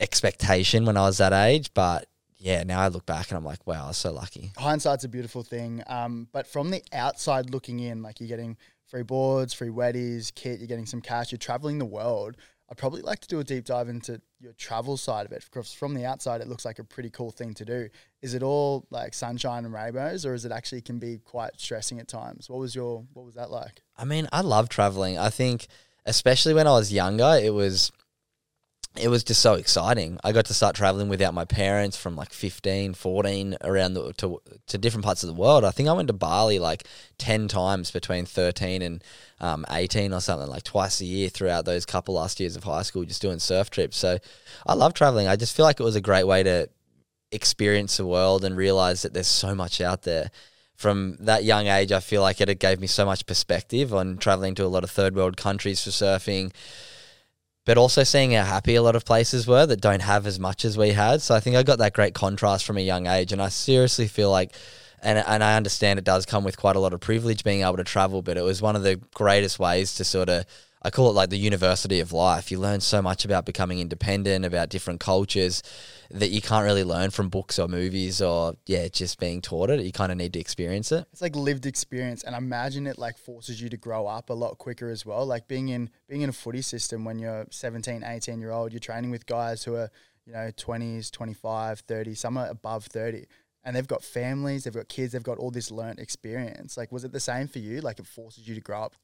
expectation 0.00 0.84
when 0.84 0.96
I 0.96 1.02
was 1.02 1.18
that 1.18 1.32
age 1.32 1.70
but 1.74 2.06
yeah 2.38 2.62
now 2.62 2.80
I 2.80 2.88
look 2.88 3.04
back 3.04 3.30
and 3.30 3.36
I'm 3.36 3.44
like 3.44 3.66
wow 3.66 3.84
I 3.84 3.88
was 3.88 3.96
so 3.98 4.12
lucky. 4.12 4.52
hindsight's 4.56 5.04
a 5.04 5.08
beautiful 5.08 5.42
thing. 5.42 5.82
Um, 5.86 6.28
but 6.32 6.46
from 6.46 6.70
the 6.70 6.82
outside 6.92 7.50
looking 7.50 7.80
in, 7.80 8.02
like 8.02 8.20
you're 8.20 8.28
getting 8.28 8.56
free 8.86 9.02
boards, 9.02 9.52
free 9.52 9.68
weddies, 9.68 10.34
kit, 10.34 10.58
you're 10.58 10.68
getting 10.68 10.86
some 10.86 11.00
cash, 11.00 11.30
you're 11.30 11.38
traveling 11.38 11.78
the 11.78 11.84
world. 11.84 12.36
I'd 12.70 12.76
probably 12.76 13.00
like 13.00 13.20
to 13.20 13.28
do 13.28 13.40
a 13.40 13.44
deep 13.44 13.64
dive 13.64 13.88
into 13.88 14.20
your 14.40 14.52
travel 14.52 14.96
side 14.96 15.24
of 15.24 15.32
it 15.32 15.44
because 15.44 15.72
from 15.72 15.94
the 15.94 16.04
outside 16.04 16.42
it 16.42 16.48
looks 16.48 16.64
like 16.64 16.78
a 16.78 16.84
pretty 16.84 17.08
cool 17.08 17.30
thing 17.30 17.54
to 17.54 17.64
do. 17.64 17.88
Is 18.20 18.34
it 18.34 18.42
all 18.42 18.86
like 18.90 19.14
sunshine 19.14 19.64
and 19.64 19.72
rainbows, 19.72 20.26
or 20.26 20.34
is 20.34 20.44
it 20.44 20.52
actually 20.52 20.82
can 20.82 20.98
be 20.98 21.18
quite 21.18 21.52
stressing 21.56 21.98
at 21.98 22.08
times? 22.08 22.50
What 22.50 22.58
was 22.58 22.74
your 22.74 23.04
what 23.14 23.24
was 23.24 23.34
that 23.36 23.50
like? 23.50 23.82
I 23.96 24.04
mean, 24.04 24.28
I 24.32 24.42
love 24.42 24.68
traveling. 24.68 25.18
I 25.18 25.30
think, 25.30 25.66
especially 26.04 26.52
when 26.52 26.66
I 26.66 26.72
was 26.72 26.92
younger, 26.92 27.38
it 27.42 27.54
was 27.54 27.90
it 28.98 29.08
was 29.08 29.24
just 29.24 29.40
so 29.40 29.54
exciting. 29.54 30.18
I 30.22 30.32
got 30.32 30.46
to 30.46 30.54
start 30.54 30.76
traveling 30.76 31.08
without 31.08 31.34
my 31.34 31.44
parents 31.44 31.96
from 31.96 32.16
like 32.16 32.32
15, 32.32 32.94
14 32.94 33.56
around 33.62 33.94
the, 33.94 34.12
to 34.14 34.40
to 34.66 34.78
different 34.78 35.04
parts 35.04 35.22
of 35.22 35.28
the 35.28 35.40
world. 35.40 35.64
I 35.64 35.70
think 35.70 35.88
I 35.88 35.92
went 35.92 36.08
to 36.08 36.12
Bali 36.12 36.58
like 36.58 36.86
10 37.18 37.48
times 37.48 37.90
between 37.90 38.26
13 38.26 38.82
and 38.82 39.04
um, 39.40 39.64
18 39.70 40.12
or 40.12 40.20
something 40.20 40.48
like 40.48 40.64
twice 40.64 41.00
a 41.00 41.04
year 41.04 41.28
throughout 41.28 41.64
those 41.64 41.86
couple 41.86 42.14
last 42.14 42.40
years 42.40 42.56
of 42.56 42.64
high 42.64 42.82
school 42.82 43.04
just 43.04 43.22
doing 43.22 43.38
surf 43.38 43.70
trips. 43.70 43.96
So 43.96 44.18
I 44.66 44.74
love 44.74 44.94
traveling. 44.94 45.28
I 45.28 45.36
just 45.36 45.56
feel 45.56 45.64
like 45.64 45.80
it 45.80 45.84
was 45.84 45.96
a 45.96 46.00
great 46.00 46.26
way 46.26 46.42
to 46.42 46.68
experience 47.30 47.96
the 47.96 48.06
world 48.06 48.44
and 48.44 48.56
realize 48.56 49.02
that 49.02 49.14
there's 49.14 49.26
so 49.28 49.54
much 49.54 49.80
out 49.80 50.02
there. 50.02 50.30
From 50.74 51.16
that 51.18 51.42
young 51.42 51.66
age, 51.66 51.90
I 51.90 51.98
feel 51.98 52.22
like 52.22 52.40
it 52.40 52.60
gave 52.60 52.78
me 52.78 52.86
so 52.86 53.04
much 53.04 53.26
perspective 53.26 53.92
on 53.92 54.16
traveling 54.16 54.54
to 54.56 54.64
a 54.64 54.68
lot 54.68 54.84
of 54.84 54.90
third 54.90 55.16
world 55.16 55.36
countries 55.36 55.82
for 55.82 55.90
surfing, 55.90 56.52
but 57.68 57.76
also 57.76 58.02
seeing 58.02 58.30
how 58.30 58.44
happy 58.44 58.76
a 58.76 58.82
lot 58.82 58.96
of 58.96 59.04
places 59.04 59.46
were 59.46 59.66
that 59.66 59.78
don't 59.78 60.00
have 60.00 60.26
as 60.26 60.40
much 60.40 60.64
as 60.64 60.78
we 60.78 60.88
had. 60.88 61.20
So 61.20 61.34
I 61.34 61.40
think 61.40 61.54
I 61.54 61.62
got 61.62 61.76
that 61.80 61.92
great 61.92 62.14
contrast 62.14 62.64
from 62.64 62.78
a 62.78 62.80
young 62.80 63.06
age, 63.06 63.30
and 63.30 63.42
I 63.42 63.50
seriously 63.50 64.08
feel 64.08 64.30
like. 64.30 64.54
And, 65.02 65.18
and 65.18 65.44
I 65.44 65.54
understand 65.54 65.98
it 65.98 66.04
does 66.04 66.26
come 66.26 66.42
with 66.42 66.56
quite 66.56 66.74
a 66.74 66.80
lot 66.80 66.92
of 66.94 66.98
privilege 66.98 67.44
being 67.44 67.60
able 67.60 67.76
to 67.76 67.84
travel, 67.84 68.20
but 68.20 68.36
it 68.36 68.42
was 68.42 68.60
one 68.62 68.74
of 68.74 68.82
the 68.82 68.96
greatest 69.14 69.58
ways 69.58 69.94
to 69.96 70.04
sort 70.04 70.28
of 70.28 70.44
I 70.80 70.90
call 70.90 71.10
it 71.10 71.14
like 71.14 71.30
the 71.30 71.38
university 71.38 71.98
of 72.00 72.12
life. 72.12 72.50
You 72.50 72.58
learn 72.58 72.80
so 72.80 73.02
much 73.02 73.24
about 73.24 73.44
becoming 73.44 73.80
independent, 73.80 74.44
about 74.44 74.68
different 74.68 75.00
cultures 75.00 75.62
that 76.10 76.30
you 76.30 76.40
can't 76.40 76.64
really 76.64 76.84
learn 76.84 77.10
from 77.10 77.28
books 77.28 77.58
or 77.58 77.66
movies 77.66 78.22
or 78.22 78.54
yeah, 78.66 78.86
just 78.88 79.18
being 79.18 79.40
taught 79.40 79.70
it. 79.70 79.80
You 79.80 79.92
kind 79.92 80.12
of 80.12 80.18
need 80.18 80.32
to 80.34 80.40
experience 80.40 80.92
it. 80.92 81.06
It's 81.12 81.22
like 81.22 81.34
lived 81.34 81.66
experience, 81.66 82.22
and 82.22 82.34
I 82.34 82.38
imagine 82.38 82.86
it 82.86 82.98
like 82.98 83.18
forces 83.18 83.60
you 83.60 83.68
to 83.70 83.76
grow 83.76 84.06
up 84.06 84.30
a 84.30 84.34
lot 84.34 84.58
quicker 84.58 84.88
as 84.88 85.04
well. 85.04 85.26
Like 85.26 85.48
being 85.48 85.68
in 85.68 85.90
being 86.08 86.22
in 86.22 86.30
a 86.30 86.32
footy 86.32 86.62
system 86.62 87.04
when 87.04 87.18
you're 87.18 87.46
17, 87.50 88.04
18 88.04 88.40
year 88.40 88.52
old, 88.52 88.72
you're 88.72 88.80
training 88.80 89.10
with 89.10 89.26
guys 89.26 89.64
who 89.64 89.74
are 89.74 89.90
you 90.26 90.32
know 90.32 90.50
20s, 90.56 91.10
25, 91.10 91.80
30, 91.80 92.14
some 92.14 92.36
are 92.36 92.48
above 92.48 92.84
30. 92.86 93.26
And 93.64 93.76
they've 93.76 93.86
got 93.86 94.02
families, 94.02 94.64
they've 94.64 94.72
got 94.72 94.88
kids, 94.88 95.12
they've 95.12 95.22
got 95.22 95.36
all 95.36 95.50
this 95.50 95.70
learnt 95.70 95.98
experience. 95.98 96.76
Like, 96.78 96.90
was 96.90 97.04
it 97.04 97.12
the 97.12 97.20
same 97.20 97.48
for 97.48 97.58
you? 97.58 97.80
Like, 97.80 97.98
it 97.98 98.06
forces 98.06 98.48
you 98.48 98.54
to 98.54 98.60
grow 98.62 98.84
up 98.84 98.94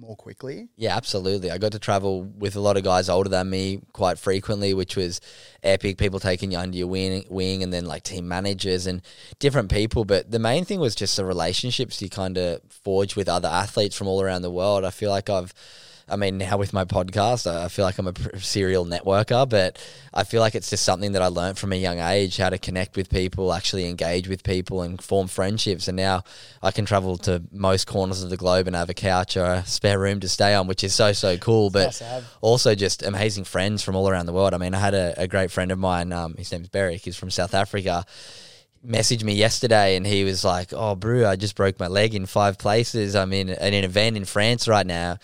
more 0.00 0.16
quickly? 0.16 0.68
Yeah, 0.76 0.96
absolutely. 0.96 1.50
I 1.50 1.58
got 1.58 1.72
to 1.72 1.78
travel 1.78 2.22
with 2.22 2.56
a 2.56 2.60
lot 2.60 2.76
of 2.76 2.84
guys 2.84 3.08
older 3.08 3.28
than 3.28 3.50
me 3.50 3.80
quite 3.92 4.18
frequently, 4.18 4.72
which 4.72 4.96
was 4.96 5.20
epic. 5.62 5.98
People 5.98 6.18
taking 6.18 6.52
you 6.52 6.58
under 6.58 6.76
your 6.76 6.86
wing, 6.86 7.24
wing 7.28 7.62
and 7.62 7.72
then 7.72 7.84
like 7.84 8.02
team 8.02 8.26
managers 8.26 8.86
and 8.86 9.02
different 9.38 9.70
people. 9.70 10.04
But 10.04 10.30
the 10.30 10.38
main 10.38 10.64
thing 10.64 10.80
was 10.80 10.94
just 10.94 11.16
the 11.16 11.24
relationships 11.24 12.00
you 12.00 12.08
kind 12.08 12.38
of 12.38 12.60
forge 12.68 13.14
with 13.14 13.28
other 13.28 13.48
athletes 13.48 13.96
from 13.96 14.08
all 14.08 14.22
around 14.22 14.42
the 14.42 14.50
world. 14.50 14.84
I 14.84 14.90
feel 14.90 15.10
like 15.10 15.28
I've 15.28 15.52
I 16.10 16.16
mean, 16.16 16.38
now 16.38 16.56
with 16.56 16.72
my 16.72 16.84
podcast, 16.84 17.46
I 17.46 17.68
feel 17.68 17.84
like 17.84 17.98
I'm 17.98 18.08
a 18.08 18.40
serial 18.40 18.84
networker, 18.84 19.48
but 19.48 19.78
I 20.12 20.24
feel 20.24 20.40
like 20.40 20.54
it's 20.54 20.70
just 20.70 20.84
something 20.84 21.12
that 21.12 21.22
I 21.22 21.28
learned 21.28 21.58
from 21.58 21.72
a 21.72 21.76
young 21.76 22.00
age 22.00 22.36
how 22.36 22.50
to 22.50 22.58
connect 22.58 22.96
with 22.96 23.08
people, 23.08 23.52
actually 23.52 23.88
engage 23.88 24.28
with 24.28 24.42
people, 24.42 24.82
and 24.82 25.00
form 25.00 25.28
friendships. 25.28 25.88
And 25.88 25.96
now 25.96 26.24
I 26.62 26.72
can 26.72 26.84
travel 26.84 27.16
to 27.18 27.42
most 27.52 27.86
corners 27.86 28.22
of 28.22 28.30
the 28.30 28.36
globe 28.36 28.66
and 28.66 28.74
have 28.74 28.90
a 28.90 28.94
couch 28.94 29.36
or 29.36 29.44
a 29.44 29.66
spare 29.66 29.98
room 29.98 30.20
to 30.20 30.28
stay 30.28 30.54
on, 30.54 30.66
which 30.66 30.82
is 30.82 30.94
so, 30.94 31.12
so 31.12 31.36
cool. 31.36 31.70
But 31.70 32.00
nice 32.00 32.24
also 32.40 32.74
just 32.74 33.02
amazing 33.02 33.44
friends 33.44 33.82
from 33.82 33.94
all 33.94 34.08
around 34.08 34.26
the 34.26 34.32
world. 34.32 34.52
I 34.52 34.58
mean, 34.58 34.74
I 34.74 34.80
had 34.80 34.94
a, 34.94 35.14
a 35.16 35.28
great 35.28 35.50
friend 35.50 35.70
of 35.70 35.78
mine, 35.78 36.12
um, 36.12 36.34
his 36.34 36.50
name's 36.50 36.68
Beyrick, 36.68 37.00
he's 37.00 37.16
from 37.16 37.30
South 37.30 37.54
Africa 37.54 38.04
messaged 38.86 39.22
me 39.22 39.34
yesterday 39.34 39.96
and 39.96 40.06
he 40.06 40.24
was 40.24 40.44
like, 40.44 40.72
"Oh, 40.72 40.94
Brew, 40.94 41.26
I 41.26 41.36
just 41.36 41.54
broke 41.54 41.78
my 41.78 41.86
leg 41.86 42.14
in 42.14 42.26
five 42.26 42.56
places. 42.56 43.14
I'm 43.14 43.32
in, 43.32 43.50
in 43.50 43.74
an 43.74 43.84
event 43.84 44.16
in 44.16 44.24
France 44.24 44.66
right 44.66 44.86
now." 44.86 45.18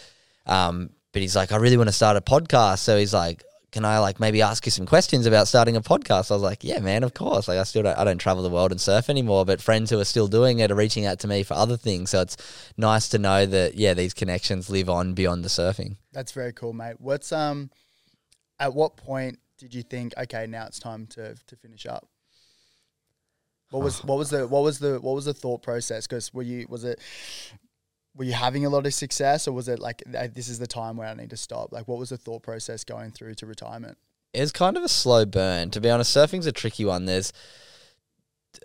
Um, 0.47 0.91
but 1.13 1.23
he's 1.23 1.37
like, 1.37 1.53
"I 1.53 1.57
really 1.57 1.77
want 1.77 1.89
to 1.89 1.93
start 1.93 2.17
a 2.17 2.21
podcast." 2.21 2.79
So 2.81 2.99
he's 2.99 3.15
like, 3.15 3.43
"Can 3.73 3.85
I 3.85 3.99
like 3.99 4.21
maybe 4.21 4.43
ask 4.43 4.67
you 4.67 4.71
some 4.71 4.87
questions 4.87 5.27
about 5.27 5.49
starting 5.49 5.77
a 5.77 5.81
podcast?" 5.81 6.31
I 6.31 6.35
was 6.35 6.43
like, 6.43 6.63
"Yeah, 6.63 6.81
man, 6.81 7.05
of 7.05 7.15
course." 7.15 7.49
Like 7.49 7.59
I 7.59 7.63
still 7.65 7.83
don't 7.83 7.99
I 7.99 8.05
don't 8.05 8.19
travel 8.19 8.43
the 8.43 8.51
world 8.51 8.71
and 8.71 8.81
surf 8.81 9.09
anymore, 9.09 9.45
but 9.45 9.63
friends 9.63 9.91
who 9.91 9.99
are 9.99 10.05
still 10.05 10.29
doing 10.29 10.59
it 10.59 10.71
are 10.71 10.75
reaching 10.75 11.07
out 11.07 11.19
to 11.21 11.29
me 11.29 11.43
for 11.43 11.55
other 11.55 11.77
things. 11.77 12.11
So 12.11 12.21
it's 12.21 12.37
nice 12.77 13.09
to 13.09 13.19
know 13.19 13.47
that 13.47 13.77
yeah, 13.77 13.95
these 13.95 14.15
connections 14.15 14.69
live 14.69 14.91
on 14.91 15.15
beyond 15.15 15.45
the 15.45 15.49
surfing. 15.49 15.97
That's 16.13 16.33
very 16.33 16.53
cool, 16.53 16.73
mate. 16.73 16.97
What's 16.99 17.33
um, 17.33 17.71
at 18.59 18.75
what 18.75 18.97
point 18.97 19.39
did 19.59 19.75
you 19.75 19.83
think, 19.83 20.13
okay, 20.19 20.47
now 20.47 20.67
it's 20.67 20.79
time 20.79 21.07
to 21.09 21.35
to 21.47 21.57
finish 21.57 21.87
up? 21.87 22.09
What 23.71 23.83
was 23.83 24.05
what 24.05 24.19
was 24.19 24.31
the 24.31 24.47
what 24.47 24.63
was 24.63 24.79
the 24.79 25.01
what 25.01 25.15
was 25.15 25.25
the 25.25 25.35
thought 25.35 25.63
process? 25.63 26.07
Because 26.07 26.33
were 26.33 26.43
you 26.43 26.67
was 26.69 26.85
it 26.85 27.01
were 28.17 28.25
you 28.25 28.33
having 28.33 28.65
a 28.65 28.71
lot 28.71 28.87
of 28.87 28.95
success, 28.95 29.47
or 29.47 29.53
was 29.53 29.69
it 29.69 29.79
like 29.79 30.03
this 30.07 30.49
is 30.49 30.59
the 30.59 30.67
time 30.67 30.97
where 30.97 31.09
I 31.09 31.15
need 31.15 31.31
to 31.31 31.37
stop? 31.37 31.73
Like, 31.73 31.87
what 31.87 31.99
was 31.99 32.11
the 32.11 32.17
thought 32.17 32.43
process 32.43 32.85
going 32.85 33.11
through 33.11 33.35
to 33.35 33.47
retirement? 33.47 33.99
It 34.33 34.41
was 34.41 34.53
kind 34.53 34.77
of 34.77 34.83
a 34.83 34.89
slow 34.89 35.25
burn, 35.25 35.71
to 35.71 35.81
be 35.81 35.91
honest. 35.91 36.15
Surfing's 36.15 36.47
a 36.47 36.53
tricky 36.53 36.85
one. 36.85 37.07
There's 37.07 37.33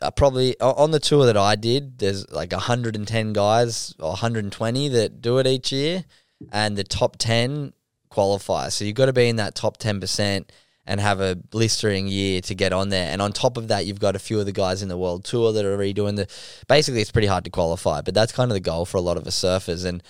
uh, 0.01 0.11
probably 0.11 0.59
on 0.59 0.91
the 0.91 0.99
tour 0.99 1.25
that 1.25 1.37
I 1.37 1.55
did, 1.55 1.99
there's 1.99 2.29
like 2.31 2.51
110 2.51 3.33
guys 3.33 3.93
or 3.99 4.09
120 4.09 4.89
that 4.89 5.21
do 5.21 5.37
it 5.37 5.47
each 5.47 5.71
year, 5.71 6.05
and 6.51 6.77
the 6.77 6.83
top 6.83 7.17
10 7.17 7.73
qualify. 8.09 8.69
So 8.69 8.85
you've 8.85 8.95
got 8.95 9.07
to 9.07 9.13
be 9.13 9.29
in 9.29 9.37
that 9.37 9.55
top 9.55 9.77
10% 9.77 10.45
and 10.85 10.99
have 10.99 11.21
a 11.21 11.35
blistering 11.35 12.07
year 12.07 12.41
to 12.41 12.55
get 12.55 12.73
on 12.73 12.89
there. 12.89 13.11
And 13.11 13.21
on 13.21 13.31
top 13.31 13.57
of 13.57 13.67
that, 13.67 13.85
you've 13.85 13.99
got 13.99 14.15
a 14.15 14.19
few 14.19 14.39
of 14.39 14.45
the 14.45 14.51
guys 14.51 14.81
in 14.81 14.89
the 14.89 14.97
world 14.97 15.23
tour 15.23 15.53
that 15.53 15.65
are 15.65 15.77
redoing 15.77 16.15
the. 16.15 16.27
Basically, 16.67 17.01
it's 17.01 17.11
pretty 17.11 17.27
hard 17.27 17.43
to 17.45 17.51
qualify, 17.51 18.01
but 18.01 18.13
that's 18.13 18.31
kind 18.31 18.51
of 18.51 18.55
the 18.55 18.61
goal 18.61 18.85
for 18.85 18.97
a 18.97 19.01
lot 19.01 19.17
of 19.17 19.23
the 19.23 19.29
surfers. 19.29 19.85
And 19.85 20.01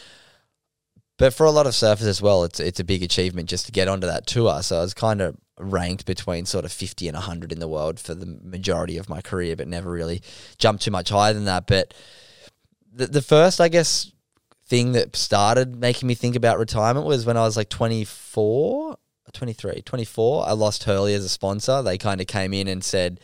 but 1.18 1.34
for 1.34 1.46
a 1.46 1.51
lot 1.51 1.68
of 1.68 1.74
surfers 1.74 2.08
as 2.08 2.22
well, 2.22 2.44
it's 2.44 2.60
it's 2.60 2.80
a 2.80 2.86
big 2.86 3.04
achievement 3.04 3.50
just 3.50 3.66
to 3.66 3.72
get 3.72 3.88
onto 3.88 4.08
that 4.08 4.28
tour. 4.28 4.62
So 4.63 4.78
I 4.78 4.82
was 4.82 4.94
kind 4.94 5.22
of 5.22 5.36
ranked 5.60 6.06
between 6.06 6.46
sort 6.46 6.66
of 6.66 6.72
50 6.72 7.08
and 7.08 7.16
100 7.16 7.51
in 7.51 7.60
the 7.60 7.68
world 7.68 8.00
for 8.00 8.16
the 8.16 8.25
majority 8.25 8.98
of 8.98 9.10
my 9.10 9.22
career, 9.22 9.56
but 9.56 9.68
never 9.68 9.92
really 9.92 10.22
jumped 10.58 10.84
too 10.84 10.92
much 10.92 11.10
higher 11.10 11.34
than 11.34 11.46
that. 11.46 11.68
But 11.68 11.94
the, 12.92 13.08
the 13.08 13.22
first, 13.22 13.62
I 13.62 13.68
guess, 13.68 14.12
thing 14.66 14.94
that 14.94 15.16
started 15.16 15.75
making 15.75 16.08
me 16.08 16.16
think 16.16 16.36
about 16.36 16.58
retirement 16.58 17.06
was 17.06 17.25
when 17.25 17.38
I 17.38 17.42
was 17.42 17.58
like 17.58 17.70
24 17.70 18.98
23, 19.33 19.81
24. 19.81 20.47
I 20.47 20.51
lost 20.51 20.83
Hurley 20.83 21.13
as 21.13 21.25
a 21.25 21.29
sponsor. 21.29 21.81
They 21.81 21.97
kind 21.97 22.21
of 22.21 22.27
came 22.27 22.53
in 22.53 22.67
and 22.67 22.83
said, 22.83 23.19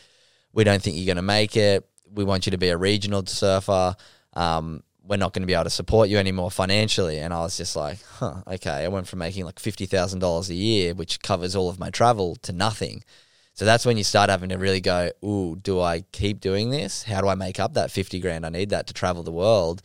We 0.54 0.64
don't 0.64 0.82
think 0.82 0.98
you're 0.98 1.06
going 1.06 1.18
to 1.18 1.22
make 1.22 1.56
it. 1.56 1.88
We 2.12 2.24
want 2.24 2.46
you 2.46 2.52
to 2.52 2.58
be 2.58 2.70
a 2.70 2.78
regional 2.78 3.26
surfer. 3.26 3.96
Um, 4.34 4.84
we're 5.08 5.18
not 5.18 5.34
going 5.34 5.44
to 5.44 5.48
be 5.48 5.54
able 5.54 5.64
to 5.64 5.70
support 5.70 6.10
you 6.10 6.18
anymore 6.18 6.52
financially. 6.52 7.20
And 7.20 7.34
I 7.34 7.40
was 7.40 7.58
just 7.58 7.76
like, 7.76 8.00
huh, 8.04 8.42
okay. 8.46 8.84
I 8.84 8.88
went 8.90 9.08
from 9.08 9.20
making 9.20 9.46
like 9.46 9.56
$50,000 9.56 10.50
a 10.50 10.54
year, 10.54 10.94
which 10.94 11.22
covers 11.22 11.56
all 11.56 11.70
of 11.70 11.80
my 11.80 11.90
travel, 11.90 12.36
to 12.44 12.52
nothing. 12.52 13.04
So 13.54 13.66
that's 13.66 13.86
when 13.86 13.98
you 13.98 14.04
start 14.04 14.30
having 14.30 14.50
to 14.50 14.58
really 14.58 14.82
go, 14.82 15.12
ooh, 15.24 15.56
do 15.56 15.80
I 15.80 16.02
keep 16.12 16.42
doing 16.42 16.70
this? 16.70 17.04
How 17.04 17.22
do 17.22 17.28
I 17.28 17.36
make 17.36 17.60
up 17.60 17.74
that 17.74 17.90
50 17.90 18.20
grand? 18.20 18.46
I 18.46 18.50
need 18.50 18.70
that 18.70 18.88
to 18.88 18.94
travel 18.94 19.24
the 19.24 19.32
world. 19.32 19.82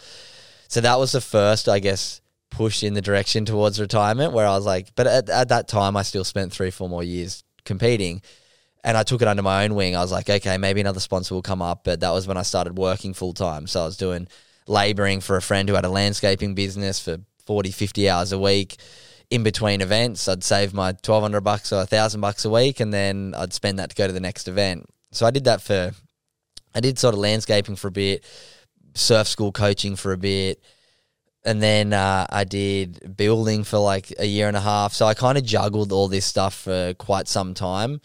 So 0.69 0.81
that 0.81 0.99
was 0.99 1.13
the 1.13 1.21
first, 1.21 1.69
I 1.69 1.79
guess, 1.79 2.22
push 2.53 2.83
in 2.83 2.95
the 2.95 3.03
direction 3.03 3.45
towards 3.45 3.81
retirement 3.81 4.33
where 4.33 4.47
I 4.47 4.55
was 4.55 4.67
like, 4.67 4.95
but 4.95 5.07
at, 5.07 5.29
at 5.29 5.49
that 5.49 5.69
time, 5.69 5.97
I 5.97 6.03
still 6.03 6.25
spent 6.25 6.53
three, 6.53 6.71
four 6.71 6.89
more 6.89 7.03
years 7.03 7.43
competing. 7.65 8.23
And 8.85 8.97
I 8.97 9.05
took 9.05 9.23
it 9.23 9.29
under 9.29 9.43
my 9.43 9.65
own 9.65 9.75
wing. 9.75 9.97
I 9.97 10.01
was 10.01 10.13
like, 10.13 10.29
okay, 10.29 10.59
maybe 10.59 10.81
another 10.81 11.01
sponsor 11.01 11.35
will 11.35 11.43
come 11.43 11.63
up. 11.63 11.85
But 11.85 12.01
that 12.01 12.11
was 12.11 12.27
when 12.27 12.37
I 12.37 12.43
started 12.43 12.77
working 12.77 13.15
full 13.15 13.33
time. 13.33 13.67
So 13.67 13.83
I 13.83 13.85
was 13.85 13.97
doing 13.97 14.29
laboring 14.67 15.21
for 15.21 15.37
a 15.37 15.43
friend 15.43 15.69
who 15.69 15.75
had 15.75 15.85
a 15.85 15.89
landscaping 15.89 16.55
business 16.55 16.99
for 17.01 17.19
40, 17.47 17.71
50 17.71 18.09
hours 18.09 18.33
a 18.33 18.39
week. 18.39 18.77
In 19.31 19.45
between 19.45 19.81
events, 19.81 20.29
I'd 20.29 20.45
save 20.45 20.75
my 20.75 20.89
1200 20.89 21.41
bucks 21.41 21.73
or 21.73 21.77
1000 21.77 22.21
bucks 22.21 22.45
a 22.45 22.51
week 22.51 22.81
and 22.81 22.93
then 22.93 23.35
I'd 23.37 23.53
spend 23.53 23.79
that 23.79 23.91
to 23.91 23.97
go 23.97 24.07
to 24.07 24.13
the 24.13 24.21
next 24.21 24.47
event. 24.47 24.87
So 25.13 25.25
I 25.27 25.31
did 25.31 25.45
that 25.45 25.63
for, 25.63 25.93
I 26.75 26.81
did 26.81 26.99
sort 26.99 27.15
of 27.15 27.21
landscaping 27.21 27.77
for 27.77 27.89
a 27.89 27.93
bit, 27.93 28.25
surf 28.95 29.27
school 29.27 29.53
coaching 29.53 29.97
for 29.97 30.13
a 30.13 30.19
bit 30.19 30.63
and 31.45 31.61
then 31.61 31.93
uh, 31.93 32.27
I 32.31 32.45
did 32.45 33.17
building 33.17 33.65
for 33.65 33.79
like 33.79 34.13
a 34.19 34.27
year 34.27 34.49
and 34.49 34.57
a 34.57 34.61
half. 34.61 34.93
So 34.93 35.07
I 35.07 35.15
kind 35.15 35.37
of 35.37 35.45
juggled 35.45 35.91
all 35.93 36.09
this 36.09 36.25
stuff 36.25 36.55
for 36.55 36.95
quite 36.95 37.27
some 37.27 37.55
time. 37.55 38.01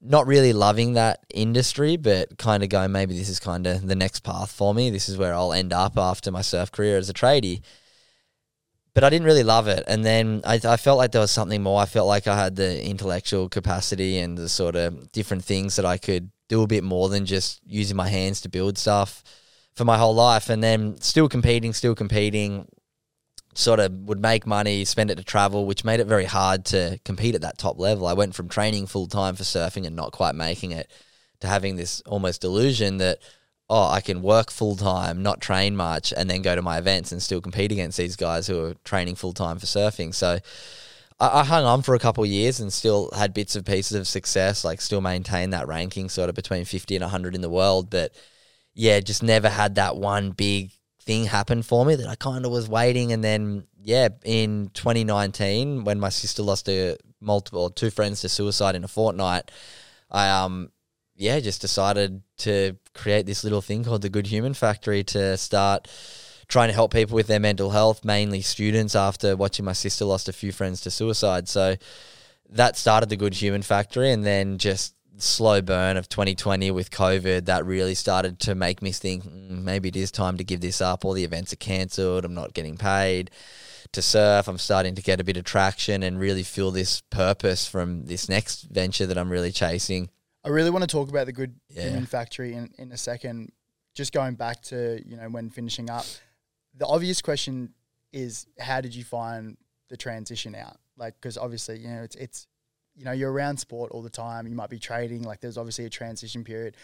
Not 0.00 0.26
really 0.26 0.52
loving 0.52 0.94
that 0.94 1.20
industry, 1.32 1.96
but 1.96 2.36
kind 2.36 2.62
of 2.62 2.68
going, 2.68 2.92
maybe 2.92 3.16
this 3.16 3.28
is 3.28 3.38
kind 3.38 3.66
of 3.66 3.86
the 3.86 3.94
next 3.94 4.20
path 4.20 4.50
for 4.50 4.74
me. 4.74 4.90
This 4.90 5.08
is 5.08 5.16
where 5.16 5.34
I'll 5.34 5.52
end 5.52 5.72
up 5.72 5.96
after 5.96 6.30
my 6.30 6.42
surf 6.42 6.72
career 6.72 6.98
as 6.98 7.08
a 7.08 7.14
tradie. 7.14 7.62
But 8.92 9.04
I 9.04 9.10
didn't 9.10 9.26
really 9.26 9.44
love 9.44 9.66
it. 9.66 9.84
And 9.86 10.04
then 10.04 10.42
I, 10.44 10.60
I 10.64 10.76
felt 10.76 10.98
like 10.98 11.12
there 11.12 11.20
was 11.20 11.30
something 11.30 11.62
more. 11.62 11.80
I 11.80 11.86
felt 11.86 12.06
like 12.06 12.26
I 12.26 12.36
had 12.36 12.56
the 12.56 12.84
intellectual 12.84 13.48
capacity 13.48 14.18
and 14.18 14.36
the 14.36 14.48
sort 14.48 14.76
of 14.76 15.10
different 15.12 15.44
things 15.44 15.76
that 15.76 15.86
I 15.86 15.96
could 15.96 16.30
do 16.48 16.62
a 16.62 16.66
bit 16.66 16.84
more 16.84 17.08
than 17.08 17.24
just 17.24 17.60
using 17.66 17.96
my 17.96 18.08
hands 18.08 18.40
to 18.42 18.48
build 18.48 18.78
stuff 18.78 19.22
for 19.74 19.84
my 19.84 19.98
whole 19.98 20.14
life, 20.14 20.48
and 20.48 20.62
then 20.62 21.00
still 21.00 21.28
competing, 21.28 21.72
still 21.72 21.94
competing. 21.94 22.68
Sort 23.56 23.78
of 23.78 23.92
would 23.92 24.20
make 24.20 24.48
money, 24.48 24.84
spend 24.84 25.12
it 25.12 25.14
to 25.14 25.22
travel, 25.22 25.64
which 25.64 25.84
made 25.84 26.00
it 26.00 26.08
very 26.08 26.24
hard 26.24 26.64
to 26.66 26.98
compete 27.04 27.36
at 27.36 27.42
that 27.42 27.56
top 27.56 27.78
level. 27.78 28.08
I 28.08 28.12
went 28.12 28.34
from 28.34 28.48
training 28.48 28.86
full 28.86 29.06
time 29.06 29.36
for 29.36 29.44
surfing 29.44 29.86
and 29.86 29.94
not 29.94 30.10
quite 30.10 30.34
making 30.34 30.72
it 30.72 30.90
to 31.38 31.46
having 31.46 31.76
this 31.76 32.00
almost 32.00 32.40
delusion 32.40 32.96
that 32.96 33.20
oh, 33.70 33.88
I 33.88 34.00
can 34.00 34.22
work 34.22 34.50
full 34.50 34.76
time, 34.76 35.22
not 35.22 35.40
train 35.40 35.76
much, 35.76 36.12
and 36.16 36.28
then 36.28 36.42
go 36.42 36.54
to 36.54 36.62
my 36.62 36.78
events 36.78 37.12
and 37.12 37.22
still 37.22 37.40
compete 37.40 37.72
against 37.72 37.96
these 37.96 38.16
guys 38.16 38.46
who 38.46 38.62
are 38.62 38.74
training 38.84 39.14
full 39.14 39.32
time 39.32 39.58
for 39.58 39.66
surfing. 39.66 40.14
So 40.14 40.38
I, 41.18 41.44
hung 41.44 41.64
on 41.64 41.82
for 41.82 41.94
a 41.94 41.98
couple 41.98 42.26
years 42.26 42.60
and 42.60 42.72
still 42.72 43.10
had 43.14 43.32
bits 43.32 43.56
of 43.56 43.64
pieces 43.64 43.96
of 43.96 44.06
success, 44.06 44.64
like 44.64 44.80
still 44.80 45.00
maintain 45.00 45.50
that 45.50 45.68
ranking 45.68 46.08
sort 46.08 46.28
of 46.28 46.34
between 46.34 46.64
50 46.64 46.96
and 46.96 47.02
100 47.02 47.34
in 47.34 47.40
the 47.40 47.48
world. 47.48 47.88
But 47.88 48.14
yeah, 48.74 49.00
just 49.00 49.22
never 49.22 49.48
had 49.48 49.76
that 49.76 49.96
one 49.96 50.32
big 50.32 50.72
thing 51.00 51.26
happen 51.26 51.62
for 51.62 51.84
me 51.84 51.94
that 51.96 52.08
I 52.08 52.14
kind 52.14 52.44
of 52.44 52.52
was 52.52 52.68
waiting. 52.68 53.12
And 53.12 53.22
then, 53.22 53.66
yeah, 53.82 54.08
in 54.24 54.70
2019, 54.74 55.84
when 55.84 56.00
my 56.00 56.08
sister 56.08 56.42
lost 56.42 56.68
a 56.68 56.96
multiple 57.20 57.70
two 57.70 57.90
friends 57.90 58.20
to 58.20 58.28
suicide 58.28 58.74
in 58.74 58.84
a 58.84 58.88
fortnight, 58.88 59.50
I 60.10 60.28
um 60.30 60.70
yeah 61.16 61.40
just 61.40 61.60
decided 61.60 62.22
to 62.38 62.76
create 62.92 63.26
this 63.26 63.44
little 63.44 63.62
thing 63.62 63.84
called 63.84 64.02
the 64.02 64.08
Good 64.08 64.26
Human 64.26 64.54
Factory 64.54 65.04
to 65.04 65.36
start 65.36 65.88
trying 66.48 66.68
to 66.68 66.74
help 66.74 66.92
people 66.92 67.14
with 67.14 67.26
their 67.26 67.40
mental 67.40 67.70
health, 67.70 68.04
mainly 68.04 68.42
students. 68.42 68.94
After 68.94 69.36
watching 69.36 69.64
my 69.64 69.72
sister 69.72 70.04
lost 70.04 70.28
a 70.28 70.32
few 70.32 70.52
friends 70.52 70.80
to 70.82 70.90
suicide, 70.90 71.48
so 71.48 71.76
that 72.50 72.76
started 72.76 73.08
the 73.08 73.16
Good 73.16 73.34
Human 73.34 73.62
Factory, 73.62 74.10
and 74.12 74.24
then 74.24 74.58
just 74.58 74.94
slow 75.16 75.62
burn 75.62 75.96
of 75.96 76.08
2020 76.08 76.70
with 76.70 76.90
COVID 76.90 77.46
that 77.46 77.64
really 77.64 77.94
started 77.94 78.38
to 78.40 78.54
make 78.54 78.82
me 78.82 78.92
think 78.92 79.24
mm, 79.24 79.62
maybe 79.62 79.88
it 79.88 79.96
is 79.96 80.10
time 80.10 80.36
to 80.36 80.44
give 80.44 80.60
this 80.60 80.80
up. 80.80 81.04
All 81.04 81.12
the 81.12 81.24
events 81.24 81.52
are 81.52 81.56
cancelled. 81.56 82.24
I'm 82.24 82.34
not 82.34 82.54
getting 82.54 82.76
paid 82.76 83.30
to 83.92 84.02
surf. 84.02 84.48
I'm 84.48 84.58
starting 84.58 84.94
to 84.94 85.02
get 85.02 85.20
a 85.20 85.24
bit 85.24 85.36
of 85.36 85.44
traction 85.44 86.02
and 86.02 86.18
really 86.18 86.42
feel 86.42 86.70
this 86.70 87.00
purpose 87.10 87.66
from 87.66 88.06
this 88.06 88.28
next 88.28 88.62
venture 88.62 89.06
that 89.06 89.16
I'm 89.16 89.30
really 89.30 89.52
chasing. 89.52 90.10
I 90.44 90.48
really 90.48 90.70
want 90.70 90.82
to 90.82 90.88
talk 90.88 91.08
about 91.08 91.26
the 91.26 91.32
Good 91.32 91.54
yeah. 91.68 91.84
Human 91.84 92.06
Factory 92.06 92.54
in, 92.54 92.70
in 92.78 92.92
a 92.92 92.96
second. 92.96 93.52
Just 93.94 94.12
going 94.12 94.34
back 94.34 94.60
to, 94.62 95.00
you 95.06 95.16
know, 95.16 95.28
when 95.28 95.48
finishing 95.48 95.88
up, 95.88 96.04
the 96.76 96.86
obvious 96.86 97.22
question 97.22 97.72
is 98.12 98.46
how 98.58 98.80
did 98.80 98.94
you 98.94 99.04
find 99.04 99.56
the 99.88 99.96
transition 99.96 100.54
out? 100.54 100.76
Like, 100.96 101.14
because 101.14 101.38
obviously, 101.38 101.78
you 101.78 101.88
know, 101.88 102.02
it's, 102.02 102.16
it's, 102.16 102.46
you 102.96 103.04
know 103.04 103.12
you're 103.12 103.32
around 103.32 103.58
sport 103.58 103.92
all 103.92 104.02
the 104.02 104.10
time. 104.10 104.46
You 104.46 104.54
might 104.54 104.70
be 104.70 104.78
trading. 104.78 105.22
Like 105.22 105.40
there's 105.40 105.58
obviously 105.58 105.84
a 105.84 105.90
transition 105.90 106.44
period. 106.44 106.76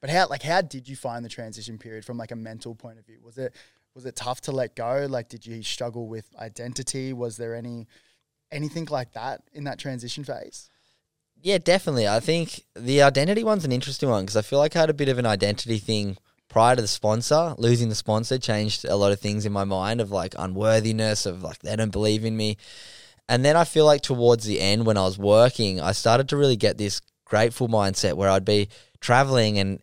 But 0.00 0.10
how 0.10 0.28
like 0.28 0.42
how 0.42 0.60
did 0.60 0.88
you 0.88 0.96
find 0.96 1.24
the 1.24 1.28
transition 1.28 1.78
period 1.78 2.04
from 2.04 2.18
like 2.18 2.30
a 2.30 2.36
mental 2.36 2.74
point 2.74 2.98
of 2.98 3.06
view? 3.06 3.18
Was 3.22 3.38
it 3.38 3.54
was 3.94 4.06
it 4.06 4.16
tough 4.16 4.40
to 4.42 4.52
let 4.52 4.76
go? 4.76 5.06
Like 5.08 5.28
did 5.28 5.46
you 5.46 5.62
struggle 5.62 6.06
with 6.08 6.26
identity? 6.38 7.12
Was 7.12 7.36
there 7.36 7.54
any 7.54 7.88
anything 8.50 8.86
like 8.90 9.12
that 9.12 9.42
in 9.52 9.64
that 9.64 9.78
transition 9.78 10.24
phase? 10.24 10.70
Yeah, 11.40 11.58
definitely. 11.58 12.08
I 12.08 12.20
think 12.20 12.64
the 12.74 13.02
identity 13.02 13.44
one's 13.44 13.64
an 13.64 13.72
interesting 13.72 14.08
one 14.08 14.24
because 14.24 14.36
I 14.36 14.42
feel 14.42 14.58
like 14.58 14.74
I 14.74 14.80
had 14.80 14.90
a 14.90 14.94
bit 14.94 15.08
of 15.08 15.18
an 15.18 15.26
identity 15.26 15.78
thing 15.78 16.16
prior 16.48 16.74
to 16.74 16.82
the 16.82 16.88
sponsor. 16.88 17.54
Losing 17.58 17.88
the 17.88 17.94
sponsor 17.94 18.38
changed 18.38 18.84
a 18.84 18.96
lot 18.96 19.12
of 19.12 19.20
things 19.20 19.46
in 19.46 19.52
my 19.52 19.64
mind 19.64 20.00
of 20.00 20.10
like 20.10 20.34
unworthiness, 20.38 21.26
of 21.26 21.42
like 21.42 21.58
they 21.60 21.76
don't 21.76 21.92
believe 21.92 22.24
in 22.24 22.36
me. 22.36 22.56
And 23.28 23.44
then 23.44 23.56
I 23.56 23.64
feel 23.64 23.84
like 23.84 24.02
towards 24.02 24.44
the 24.44 24.60
end, 24.60 24.86
when 24.86 24.96
I 24.96 25.04
was 25.04 25.18
working, 25.18 25.80
I 25.80 25.92
started 25.92 26.28
to 26.30 26.36
really 26.36 26.56
get 26.56 26.78
this 26.78 27.00
grateful 27.24 27.68
mindset 27.68 28.14
where 28.14 28.30
I'd 28.30 28.44
be 28.44 28.68
traveling 29.00 29.58
and 29.58 29.80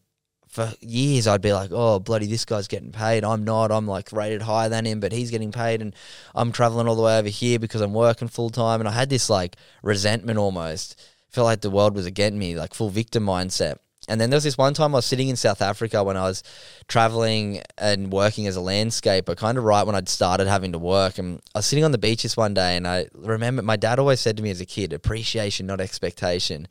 for 0.48 0.74
years 0.80 1.28
I'd 1.28 1.42
be 1.42 1.54
like, 1.54 1.72
oh, 1.74 2.00
bloody, 2.00 2.28
this 2.28 2.46
guy's 2.46 2.68
getting 2.68 2.92
paid. 2.92 3.24
I'm 3.26 3.44
not. 3.44 3.72
I'm 3.72 3.88
like 3.88 4.12
rated 4.12 4.42
higher 4.42 4.70
than 4.70 4.86
him, 4.86 5.02
but 5.02 5.12
he's 5.12 5.30
getting 5.30 5.52
paid. 5.52 5.82
And 5.82 5.94
I'm 6.34 6.54
traveling 6.54 6.88
all 6.88 6.96
the 6.96 7.02
way 7.02 7.20
over 7.20 7.28
here 7.28 7.60
because 7.60 7.82
I'm 7.82 7.94
working 7.94 8.30
full 8.30 8.50
time. 8.50 8.80
And 8.80 8.88
I 8.88 8.94
had 8.94 9.10
this 9.10 9.30
like 9.30 9.58
resentment 9.84 10.40
almost. 10.40 11.00
felt 11.30 11.46
like 11.46 11.62
the 11.62 11.70
world 11.70 11.94
was 11.94 12.06
against 12.06 12.38
me, 12.38 12.56
like 12.56 12.74
full 12.74 12.90
victim 12.90 13.26
mindset. 13.26 13.76
And 14.08 14.22
then 14.22 14.30
there 14.30 14.38
was 14.38 14.44
this 14.44 14.58
one 14.58 14.74
time 14.74 14.94
I 14.94 15.00
was 15.00 15.06
sitting 15.06 15.30
in 15.30 15.36
South 15.36 15.62
Africa 15.62 16.04
when 16.04 16.16
I 16.16 16.24
was 16.24 16.44
traveling 16.88 17.62
and 17.78 18.12
working 18.12 18.46
as 18.46 18.56
a 18.56 18.60
landscaper, 18.60 19.36
kind 19.36 19.58
of 19.58 19.64
right 19.64 19.86
when 19.86 19.96
I'd 19.96 20.10
started 20.10 20.48
having 20.48 20.74
to 20.74 20.80
work. 20.80 21.18
And 21.18 21.42
I 21.56 21.60
was 21.60 21.66
sitting 21.66 21.84
on 21.84 21.92
the 21.92 21.98
beaches 21.98 22.38
one 22.38 22.54
day, 22.54 22.78
and 22.78 22.88
I 22.88 23.08
remember 23.14 23.64
my 23.64 23.78
dad 23.78 23.98
always 23.98 24.20
said 24.20 24.38
to 24.38 24.44
me 24.44 24.52
as 24.52 24.62
a 24.62 24.66
kid, 24.66 24.94
appreciation, 24.94 25.66
not 25.66 25.82
expectation. 25.82 26.68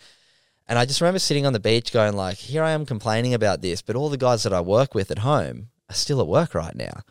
And 0.67 0.79
I 0.79 0.87
just 0.87 1.01
remember 1.01 1.19
sitting 1.19 1.45
on 1.45 1.53
the 1.53 1.61
beach 1.61 1.93
going 1.93 2.15
like, 2.15 2.39
here 2.39 2.63
I 2.63 2.71
am 2.71 2.87
complaining 2.87 3.35
about 3.35 3.61
this, 3.61 3.83
but 3.83 3.97
all 3.97 4.09
the 4.09 4.17
guys 4.17 4.45
that 4.45 4.53
I 4.53 4.61
work 4.61 4.95
with 4.95 5.11
at 5.11 5.19
home 5.19 5.69
are 5.91 5.95
still 5.95 6.21
at 6.21 6.27
work 6.27 6.55
right 6.55 6.75
now. 6.75 7.03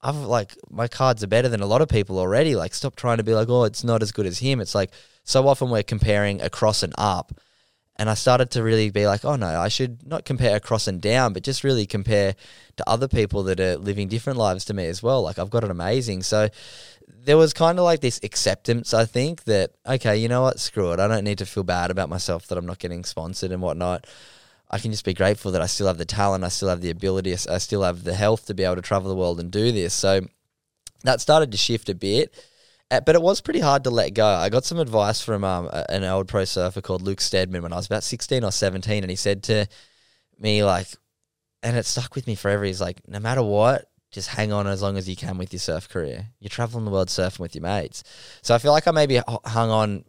I've 0.00 0.16
like 0.16 0.56
my 0.70 0.86
cards 0.86 1.24
are 1.24 1.28
better 1.28 1.48
than 1.48 1.60
a 1.60 1.66
lot 1.66 1.82
of 1.82 1.88
people 1.88 2.18
already. 2.18 2.54
Like 2.54 2.74
stop 2.74 2.96
trying 2.96 3.16
to 3.16 3.24
be 3.24 3.34
like, 3.34 3.48
oh, 3.48 3.64
it's 3.64 3.82
not 3.82 4.02
as 4.02 4.12
good 4.12 4.26
as 4.26 4.38
him. 4.38 4.60
It's 4.60 4.74
like 4.74 4.90
so 5.24 5.48
often 5.48 5.70
we're 5.70 5.82
comparing 5.82 6.40
across 6.40 6.82
and 6.82 6.94
up. 6.96 7.32
And 7.98 8.08
I 8.08 8.14
started 8.14 8.52
to 8.52 8.62
really 8.62 8.90
be 8.90 9.06
like, 9.06 9.24
oh 9.24 9.34
no, 9.34 9.48
I 9.48 9.66
should 9.68 10.06
not 10.06 10.24
compare 10.24 10.54
across 10.54 10.86
and 10.86 11.00
down, 11.00 11.32
but 11.32 11.42
just 11.42 11.64
really 11.64 11.84
compare 11.84 12.36
to 12.76 12.88
other 12.88 13.08
people 13.08 13.42
that 13.44 13.58
are 13.58 13.76
living 13.76 14.06
different 14.06 14.38
lives 14.38 14.64
to 14.66 14.74
me 14.74 14.86
as 14.86 15.02
well. 15.02 15.22
Like 15.22 15.38
I've 15.38 15.50
got 15.50 15.64
it 15.64 15.70
amazing. 15.70 16.22
So 16.22 16.48
there 17.08 17.36
was 17.36 17.52
kind 17.52 17.78
of 17.78 17.84
like 17.84 18.00
this 18.00 18.20
acceptance, 18.22 18.94
I 18.94 19.04
think, 19.04 19.44
that, 19.44 19.72
okay, 19.84 20.16
you 20.16 20.28
know 20.28 20.42
what, 20.42 20.60
screw 20.60 20.92
it. 20.92 21.00
I 21.00 21.08
don't 21.08 21.24
need 21.24 21.38
to 21.38 21.46
feel 21.46 21.64
bad 21.64 21.90
about 21.90 22.08
myself 22.08 22.46
that 22.46 22.58
I'm 22.58 22.66
not 22.66 22.78
getting 22.78 23.04
sponsored 23.04 23.50
and 23.50 23.60
whatnot. 23.60 24.06
I 24.70 24.78
can 24.78 24.92
just 24.92 25.04
be 25.04 25.14
grateful 25.14 25.50
that 25.52 25.62
I 25.62 25.66
still 25.66 25.86
have 25.86 25.98
the 25.98 26.04
talent, 26.04 26.44
I 26.44 26.48
still 26.48 26.68
have 26.68 26.82
the 26.82 26.90
ability, 26.90 27.32
I 27.32 27.58
still 27.58 27.82
have 27.82 28.04
the 28.04 28.14
health 28.14 28.46
to 28.46 28.54
be 28.54 28.64
able 28.64 28.76
to 28.76 28.82
travel 28.82 29.08
the 29.08 29.16
world 29.16 29.40
and 29.40 29.50
do 29.50 29.72
this. 29.72 29.94
So 29.94 30.20
that 31.04 31.20
started 31.20 31.50
to 31.52 31.58
shift 31.58 31.88
a 31.88 31.94
bit. 31.94 32.34
Uh, 32.90 33.00
but 33.00 33.14
it 33.14 33.22
was 33.22 33.40
pretty 33.40 33.60
hard 33.60 33.84
to 33.84 33.90
let 33.90 34.14
go. 34.14 34.26
I 34.26 34.48
got 34.48 34.64
some 34.64 34.78
advice 34.78 35.20
from 35.20 35.44
um, 35.44 35.68
an 35.88 36.04
old 36.04 36.28
pro 36.28 36.44
surfer 36.44 36.80
called 36.80 37.02
Luke 37.02 37.20
Stedman 37.20 37.62
when 37.62 37.72
I 37.72 37.76
was 37.76 37.86
about 37.86 38.02
16 38.02 38.42
or 38.44 38.50
17, 38.50 39.04
and 39.04 39.10
he 39.10 39.16
said 39.16 39.42
to 39.44 39.66
me, 40.38 40.64
like, 40.64 40.86
and 41.62 41.76
it 41.76 41.84
stuck 41.84 42.14
with 42.14 42.26
me 42.26 42.34
forever. 42.34 42.64
He's 42.64 42.80
like, 42.80 43.06
no 43.06 43.20
matter 43.20 43.42
what, 43.42 43.90
just 44.10 44.28
hang 44.28 44.52
on 44.52 44.66
as 44.66 44.80
long 44.80 44.96
as 44.96 45.08
you 45.08 45.16
can 45.16 45.36
with 45.36 45.52
your 45.52 45.60
surf 45.60 45.88
career. 45.88 46.28
You're 46.40 46.48
traveling 46.48 46.86
the 46.86 46.90
world 46.90 47.08
surfing 47.08 47.40
with 47.40 47.54
your 47.54 47.62
mates. 47.62 48.04
So 48.42 48.54
I 48.54 48.58
feel 48.58 48.72
like 48.72 48.88
I 48.88 48.90
maybe 48.90 49.20
hung 49.26 49.70
on 49.70 50.04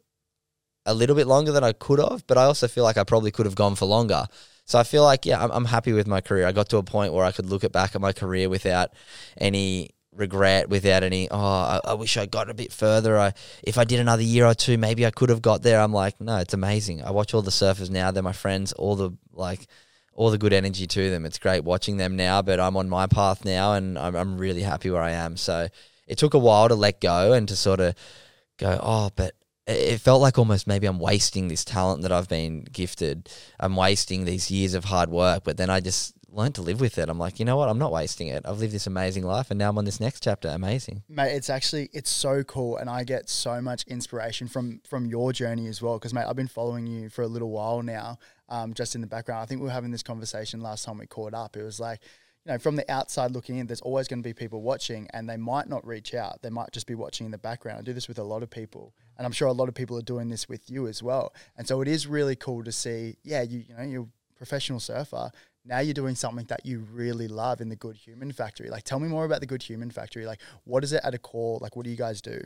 a 0.86 0.94
little 0.94 1.16
bit 1.16 1.28
longer 1.28 1.52
than 1.52 1.64
I 1.64 1.74
could 1.74 2.00
have, 2.00 2.26
but 2.28 2.38
I 2.38 2.46
also 2.46 2.68
feel 2.68 2.86
like 2.86 2.98
I 2.98 3.04
probably 3.04 3.32
could 3.32 3.46
have 3.46 3.56
gone 3.56 3.76
for 3.76 3.86
longer. 3.86 4.26
So 4.66 4.80
I 4.80 4.84
feel 4.84 5.04
like, 5.04 5.26
yeah, 5.26 5.44
I'm, 5.44 5.52
I'm 5.52 5.66
happy 5.66 5.92
with 5.92 6.08
my 6.08 6.22
career. 6.22 6.48
I 6.48 6.52
got 6.52 6.70
to 6.70 6.78
a 6.78 6.84
point 6.84 7.12
where 7.12 7.26
I 7.26 7.32
could 7.32 7.48
look 7.48 7.64
at 7.64 7.72
back 7.72 7.96
at 7.96 8.02
my 8.02 8.14
career 8.14 8.48
without 8.48 8.92
any 9.38 9.90
regret 10.20 10.70
without 10.70 11.04
any 11.04 11.30
oh 11.32 11.38
I, 11.38 11.80
I, 11.84 11.94
wish 11.94 12.18
I 12.18 12.26
got 12.26 12.50
a 12.50 12.54
bit 12.54 12.72
further. 12.72 13.18
I 13.18 13.34
if 13.64 13.78
I 13.78 13.86
did 13.86 14.00
another 14.00 14.22
year 14.22 14.46
or 14.46 14.54
two 14.54 14.78
maybe 14.78 15.06
I 15.06 15.12
could 15.12 15.30
have 15.30 15.42
got 15.42 15.64
there. 15.64 15.80
I'm 15.80 15.94
like 15.94 16.20
no 16.22 16.38
it's 16.38 16.54
amazing. 16.54 17.04
I 17.04 17.12
watch 17.12 17.34
all 17.34 17.42
the 17.42 17.52
surfers 17.52 17.90
now. 17.90 18.12
They're 18.12 18.22
my 18.22 18.34
friends 18.34 18.74
all 18.74 18.96
the 18.96 19.12
like 19.34 19.68
all 20.14 20.30
the 20.30 20.38
good 20.38 20.54
energy 20.54 20.86
to 20.86 21.10
them. 21.10 21.26
It's 21.26 21.40
great 21.40 21.64
watching 21.64 21.98
them 21.98 22.16
now 22.16 22.42
but 22.42 22.60
I'm 22.60 22.78
on 22.78 22.90
my 22.90 23.08
path 23.08 23.46
now 23.46 23.74
and 23.74 23.98
I'm, 23.98 24.16
I'm 24.16 24.38
really 24.38 24.62
happy 24.62 24.92
where 24.92 25.02
I 25.02 25.12
am. 25.12 25.38
So 25.38 25.68
it 26.08 26.18
took 26.18 26.34
a 26.34 26.40
while 26.40 26.68
to 26.68 26.76
let 26.76 27.02
go 27.02 27.34
and 27.34 27.48
to 27.48 27.56
sort 27.56 27.80
of 27.80 27.96
go 28.58 28.80
oh 28.84 29.10
but 29.16 29.34
it 29.68 30.02
felt 30.02 30.22
like 30.22 30.40
almost 30.40 30.66
maybe 30.66 30.88
I'm 30.88 31.00
wasting 31.00 31.48
this 31.48 31.64
talent 31.64 32.02
that 32.02 32.12
I've 32.12 32.28
been 32.28 32.64
gifted. 32.64 33.30
I'm 33.60 33.76
wasting 33.76 34.26
these 34.26 34.50
years 34.50 34.74
of 34.74 34.86
hard 34.86 35.10
work. 35.12 35.44
But 35.44 35.58
then 35.58 35.70
I 35.70 35.80
just 35.80 36.16
learned 36.34 36.56
to 36.56 36.62
live 36.62 36.80
with 36.80 36.98
it. 36.98 37.10
I'm 37.10 37.20
like, 37.20 37.40
you 37.40 37.46
know 37.46 37.58
what? 37.58 37.70
I'm 37.70 37.78
not 37.78 37.92
wasting 37.92 38.28
it. 38.28 38.46
I've 38.46 38.60
lived 38.60 38.74
this 38.74 38.88
amazing 38.88 39.24
life, 39.24 39.52
and 39.52 39.58
now 39.58 39.70
I'm 39.70 39.78
on 39.78 39.86
this 39.86 40.00
next 40.00 40.24
chapter. 40.24 40.48
Amazing, 40.50 41.04
mate. 41.10 41.34
It's 41.34 41.50
actually 41.50 41.90
it's 41.94 42.10
so 42.10 42.44
cool, 42.44 42.78
and 42.78 42.90
I 42.90 43.04
get 43.04 43.30
so 43.30 43.62
much 43.62 43.84
inspiration 43.88 44.48
from 44.48 44.82
from 44.88 45.06
your 45.06 45.34
journey 45.34 45.68
as 45.68 45.82
well. 45.82 45.98
Because 45.98 46.14
mate, 46.14 46.26
I've 46.28 46.36
been 46.36 46.48
following 46.48 46.88
you 46.88 47.10
for 47.10 47.24
a 47.24 47.28
little 47.28 47.50
while 47.50 47.82
now. 47.82 48.18
Um, 48.48 48.74
just 48.74 48.96
in 48.96 49.02
the 49.02 49.08
background, 49.08 49.42
I 49.42 49.46
think 49.46 49.62
we 49.62 49.66
were 49.66 49.74
having 49.74 49.92
this 49.92 50.04
conversation 50.04 50.62
last 50.62 50.86
time 50.86 50.98
we 50.98 51.08
caught 51.08 51.34
up. 51.34 51.56
It 51.56 51.64
was 51.64 51.80
like. 51.80 52.00
You 52.46 52.54
know, 52.54 52.58
from 52.58 52.78
the 52.78 52.90
outside 52.90 53.32
looking 53.32 53.58
in, 53.58 53.68
there's 53.68 53.82
always 53.82 54.08
going 54.08 54.24
to 54.24 54.28
be 54.28 54.34
people 54.34 54.62
watching, 54.62 55.10
and 55.14 55.30
they 55.30 55.36
might 55.36 55.68
not 55.68 55.86
reach 55.86 56.16
out. 56.16 56.42
They 56.42 56.50
might 56.50 56.72
just 56.72 56.88
be 56.88 56.96
watching 56.96 57.26
in 57.26 57.32
the 57.34 57.38
background. 57.38 57.80
I 57.80 57.82
do 57.82 57.92
this 57.92 58.08
with 58.08 58.18
a 58.18 58.24
lot 58.24 58.44
of 58.44 58.50
people, 58.50 58.96
and 59.18 59.26
I'm 59.26 59.34
sure 59.34 59.50
a 59.50 59.52
lot 59.54 59.68
of 59.68 59.76
people 59.76 59.98
are 59.98 60.02
doing 60.02 60.30
this 60.30 60.48
with 60.48 60.70
you 60.70 60.88
as 60.88 61.04
well. 61.04 61.34
And 61.58 61.68
so 61.68 61.82
it 61.82 61.90
is 61.90 62.08
really 62.08 62.38
cool 62.38 62.64
to 62.64 62.72
see. 62.72 63.18
Yeah, 63.24 63.42
you 63.42 63.66
you 63.68 63.76
know, 63.76 63.84
you're 63.84 64.08
professional 64.38 64.80
surfer 64.80 65.32
now 65.66 65.80
you're 65.80 65.94
doing 65.94 66.16
something 66.16 66.46
that 66.46 66.66
you 66.66 66.80
really 66.92 67.28
love 67.28 67.62
in 67.62 67.70
the 67.70 67.76
Good 67.76 67.96
Human 67.98 68.32
Factory. 68.32 68.70
Like, 68.70 68.84
tell 68.84 69.00
me 69.00 69.08
more 69.08 69.26
about 69.26 69.42
the 69.42 69.46
Good 69.46 69.64
Human 69.64 69.92
Factory. 69.92 70.26
Like, 70.26 70.40
what 70.64 70.84
is 70.84 70.94
it 70.94 71.02
at 71.04 71.14
a 71.14 71.20
core? 71.20 71.60
Like, 71.62 71.76
what 71.76 71.84
do 71.84 71.90
you 71.90 71.98
guys 71.98 72.22
do? 72.22 72.42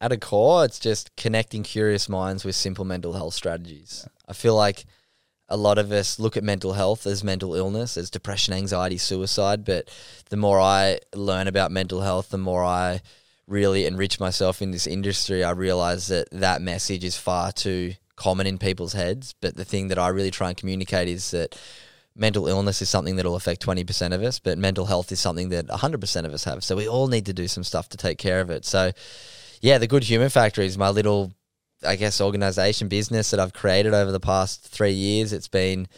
At 0.00 0.12
a 0.12 0.16
core, 0.16 0.64
it's 0.64 0.78
just 0.78 1.14
connecting 1.16 1.62
curious 1.62 2.08
minds 2.08 2.44
with 2.44 2.54
simple 2.54 2.84
mental 2.84 3.12
health 3.14 3.34
strategies. 3.34 4.06
I 4.28 4.32
feel 4.32 4.54
like 4.54 4.84
a 5.48 5.56
lot 5.56 5.78
of 5.78 5.92
us 5.92 6.18
look 6.18 6.36
at 6.36 6.44
mental 6.44 6.72
health 6.72 7.06
as 7.06 7.22
mental 7.22 7.54
illness, 7.54 7.96
as 7.96 8.10
depression, 8.10 8.54
anxiety, 8.54 8.98
suicide. 8.98 9.64
But 9.64 9.88
the 10.30 10.36
more 10.36 10.58
I 10.60 11.00
learn 11.14 11.48
about 11.48 11.70
mental 11.70 12.00
health, 12.00 12.30
the 12.30 12.38
more 12.38 12.64
I 12.64 13.00
really 13.46 13.86
enrich 13.86 14.18
myself 14.18 14.62
in 14.62 14.70
this 14.70 14.86
industry, 14.86 15.44
I 15.44 15.50
realize 15.50 16.08
that 16.08 16.28
that 16.32 16.62
message 16.62 17.04
is 17.04 17.16
far 17.16 17.52
too 17.52 17.94
common 18.16 18.46
in 18.46 18.58
people's 18.58 18.94
heads. 18.94 19.34
But 19.40 19.56
the 19.56 19.64
thing 19.64 19.88
that 19.88 19.98
I 19.98 20.08
really 20.08 20.30
try 20.30 20.48
and 20.48 20.56
communicate 20.56 21.08
is 21.08 21.30
that 21.32 21.58
mental 22.16 22.46
illness 22.46 22.80
is 22.80 22.88
something 22.88 23.16
that 23.16 23.26
will 23.26 23.34
affect 23.34 23.64
20% 23.64 24.14
of 24.14 24.22
us, 24.22 24.38
but 24.38 24.56
mental 24.58 24.86
health 24.86 25.10
is 25.10 25.20
something 25.20 25.48
that 25.48 25.66
100% 25.66 26.24
of 26.24 26.32
us 26.32 26.44
have. 26.44 26.62
So 26.62 26.76
we 26.76 26.88
all 26.88 27.08
need 27.08 27.26
to 27.26 27.32
do 27.32 27.48
some 27.48 27.64
stuff 27.64 27.88
to 27.90 27.96
take 27.96 28.18
care 28.18 28.40
of 28.40 28.50
it. 28.50 28.64
So, 28.64 28.92
yeah, 29.60 29.78
the 29.78 29.86
Good 29.86 30.04
Human 30.04 30.28
Factory 30.28 30.66
is 30.66 30.78
my 30.78 30.90
little, 30.90 31.32
I 31.86 31.96
guess, 31.96 32.20
organization 32.20 32.88
business 32.88 33.30
that 33.30 33.40
I've 33.40 33.52
created 33.52 33.94
over 33.94 34.12
the 34.12 34.20
past 34.20 34.62
three 34.66 34.92
years. 34.92 35.32
It's 35.32 35.48
been 35.48 35.88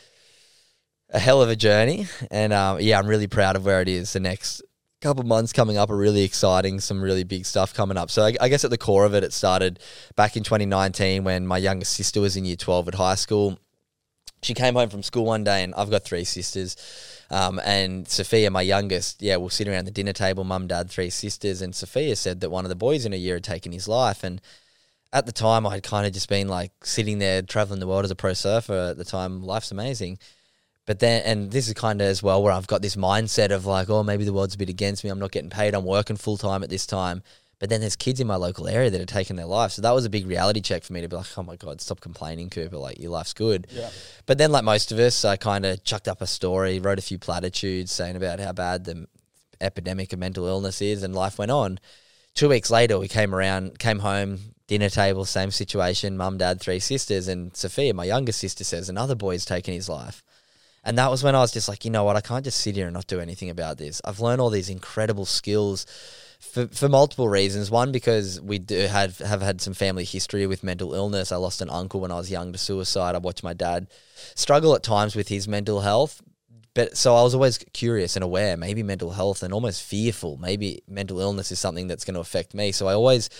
a 1.11 1.19
hell 1.19 1.43
of 1.43 1.51
a 1.51 1.57
journey. 1.57 2.07
And 2.31 2.53
um, 2.53 2.81
yeah, 2.81 2.99
I'm 2.99 3.07
really 3.07 3.27
proud 3.27 3.57
of 3.57 3.67
where 3.67 3.83
it 3.83 3.89
is. 3.89 4.13
The 4.15 4.21
next 4.21 4.63
couple 5.03 5.25
months 5.25 5.53
coming 5.53 5.77
up 5.77 5.91
are 5.91 5.97
really 5.97 6.23
exciting, 6.23 6.81
some 6.81 7.03
really 7.03 7.25
big 7.25 7.45
stuff 7.45 7.75
coming 7.75 7.99
up. 7.99 8.11
So 8.11 8.25
I, 8.25 8.35
I 8.41 8.49
guess 8.49 8.65
at 8.65 8.71
the 8.71 8.79
core 8.79 9.05
of 9.05 9.15
it, 9.15 9.23
it 9.23 9.35
started 9.35 9.79
back 10.17 10.37
in 10.37 10.43
2019 10.43 11.25
when 11.25 11.47
my 11.47 11.59
youngest 11.59 11.93
sister 11.93 12.23
was 12.23 12.37
in 12.37 12.47
year 12.47 12.57
12 12.57 12.89
at 12.89 12.95
high 12.95 13.15
school 13.17 13.59
she 14.43 14.55
came 14.55 14.75
home 14.75 14.89
from 14.89 15.03
school 15.03 15.25
one 15.25 15.45
day, 15.45 15.63
and 15.63 15.75
I've 15.75 15.91
got 15.91 16.05
three 16.05 16.25
sisters. 16.25 16.77
Um, 17.31 17.61
and 17.65 18.07
Sophia, 18.09 18.51
my 18.51 18.63
youngest, 18.63 19.21
yeah, 19.21 19.37
we'll 19.37 19.49
sit 19.49 19.69
around 19.69 19.87
the 19.87 19.91
dinner 19.91 20.13
table, 20.13 20.45
mum, 20.45 20.67
dad, 20.69 20.91
three 20.91 21.11
sisters. 21.11 21.63
And 21.63 21.75
Sophia 21.75 22.15
said 22.17 22.41
that 22.41 22.51
one 22.51 22.65
of 22.65 22.69
the 22.69 22.77
boys 22.77 23.05
in 23.05 23.13
a 23.13 23.17
year 23.17 23.35
had 23.35 23.45
taken 23.45 23.73
his 23.73 23.89
life. 23.89 24.23
And 24.23 24.41
at 25.13 25.27
the 25.27 25.33
time, 25.33 25.67
I 25.67 25.75
had 25.75 25.83
kind 25.83 26.07
of 26.07 26.13
just 26.13 26.29
been 26.29 26.49
like 26.49 26.73
sitting 26.85 27.19
there 27.19 27.43
traveling 27.43 27.81
the 27.81 27.87
world 27.87 28.05
as 28.05 28.11
a 28.11 28.17
pro 28.17 28.35
surfer 28.35 28.91
at 28.91 28.97
the 28.97 29.05
time. 29.05 29.43
Life's 29.43 29.73
amazing. 29.73 30.19
But 30.87 31.01
then, 31.01 31.23
and 31.25 31.51
this 31.51 31.67
is 31.67 31.75
kind 31.75 32.01
of 32.01 32.07
as 32.07 32.23
well 32.23 32.43
where 32.43 32.53
I've 32.53 32.69
got 32.69 32.81
this 32.81 32.95
mindset 32.95 33.51
of 33.51 33.67
like, 33.67 33.91
oh, 33.91 34.05
maybe 34.05 34.25
the 34.25 34.33
world's 34.33 34.55
a 34.55 34.59
bit 34.59 34.69
against 34.69 35.03
me. 35.03 35.11
I'm 35.11 35.19
not 35.19 35.33
getting 35.33 35.51
paid. 35.51 35.75
I'm 35.75 35.85
working 35.85 36.17
full 36.17 36.37
time 36.37 36.63
at 36.63 36.71
this 36.71 36.87
time. 36.87 37.25
But 37.59 37.71
then 37.71 37.81
there's 37.81 37.97
kids 37.97 38.21
in 38.21 38.27
my 38.27 38.37
local 38.37 38.69
area 38.69 38.91
that 38.91 39.01
are 39.01 39.07
taking 39.07 39.37
their 39.37 39.47
life. 39.47 39.73
So 39.73 39.83
that 39.83 39.93
was 39.93 40.05
a 40.05 40.11
big 40.11 40.27
reality 40.27 40.61
check 40.61 40.83
for 40.83 40.93
me 40.93 41.01
to 41.01 41.09
be 41.09 41.17
like, 41.17 41.27
oh 41.39 41.43
my 41.43 41.57
God, 41.57 41.81
stop 41.81 42.01
complaining, 42.01 42.51
Cooper. 42.51 42.77
Like, 42.77 43.01
your 43.01 43.11
life's 43.11 43.33
good. 43.33 43.67
Yeah. 43.71 43.89
But 44.27 44.37
then, 44.37 44.53
like 44.53 44.65
most 44.65 44.93
of 44.93 44.99
us, 44.99 45.25
I 45.25 45.37
kind 45.37 45.65
of 45.65 45.83
chucked 45.83 46.07
up 46.07 46.21
a 46.21 46.27
story, 46.27 46.79
wrote 46.79 46.99
a 46.99 47.03
few 47.03 47.19
platitudes 47.19 47.93
saying 47.93 48.17
about 48.17 48.41
how 48.41 48.53
bad 48.53 48.85
the 48.85 49.07
epidemic 49.61 50.13
of 50.13 50.19
mental 50.19 50.47
illness 50.47 50.83
is, 50.83 51.03
and 51.03 51.15
life 51.15 51.39
went 51.39 51.51
on. 51.51 51.79
Two 52.35 52.51
weeks 52.51 52.71
later, 52.71 52.99
we 52.99 53.09
came 53.09 53.35
around, 53.35 53.79
came 53.79 54.01
home, 54.01 54.39
dinner 54.67 54.91
table, 54.91 55.25
same 55.25 55.51
situation, 55.51 56.19
mum, 56.19 56.37
dad, 56.37 56.61
three 56.61 56.79
sisters. 56.79 57.27
And 57.27 57.57
Sophia, 57.57 57.95
my 57.95 58.05
youngest 58.05 58.39
sister, 58.39 58.65
says 58.65 58.91
another 58.91 59.15
boy's 59.15 59.47
taken 59.47 59.73
his 59.73 59.89
life. 59.89 60.23
And 60.85 60.99
that 60.99 61.11
was 61.11 61.25
when 61.25 61.35
I 61.35 61.41
was 61.41 61.53
just 61.53 61.69
like, 61.69 61.87
you 61.87 61.91
know 61.91 62.05
what, 62.05 62.17
I 62.17 62.21
can't 62.21 62.45
just 62.45 62.61
sit 62.61 62.77
here 62.77 62.87
and 62.87 62.95
not 62.95 63.07
do 63.07 63.19
anything 63.19 63.49
about 63.49 63.79
this. 63.79 64.03
I've 64.05 64.21
learned 64.21 64.43
all 64.43 64.51
these 64.51 64.69
incredible 64.69 65.25
skills 65.25 65.87
for, 66.41 66.67
for 66.69 66.89
multiple 66.89 67.29
reasons. 67.29 67.71
One, 67.71 67.93
because 67.93 68.41
we 68.41 68.59
do 68.59 68.87
have, 68.87 69.19
have 69.19 69.43
had 69.43 69.61
some 69.61 69.75
family 69.75 70.05
history 70.05 70.47
with 70.47 70.65
mental 70.65 70.95
illness. 70.95 71.33
I 71.33 71.37
lost 71.37 71.61
an 71.61 71.71
uncle 71.71 72.01
when 72.01 72.11
I 72.11 72.17
was 72.17 72.31
young 72.31 72.53
to 72.53 72.59
suicide. 72.59 73.15
I 73.15 73.19
watched 73.19 73.43
my 73.43 73.53
dad 73.53 73.89
struggle 74.35 74.75
at 74.75 74.83
times 74.83 75.15
with 75.15 75.29
his 75.29 75.47
mental 75.47 75.81
health. 75.81 76.23
But 76.75 76.95
so 76.95 77.17
I 77.17 77.23
was 77.23 77.35
always 77.35 77.57
curious 77.73 78.17
and 78.17 78.23
aware, 78.23 78.55
maybe 78.55 78.83
mental 78.83 79.11
health 79.11 79.43
and 79.43 79.55
almost 79.55 79.83
fearful. 79.83 80.37
Maybe 80.37 80.83
mental 80.87 81.21
illness 81.21 81.51
is 81.51 81.59
something 81.59 81.87
that's 81.87 82.05
going 82.05 82.17
to 82.17 82.21
affect 82.21 82.53
me. 82.53 82.71
So 82.71 82.87
I 82.87 82.93
always 82.93 83.31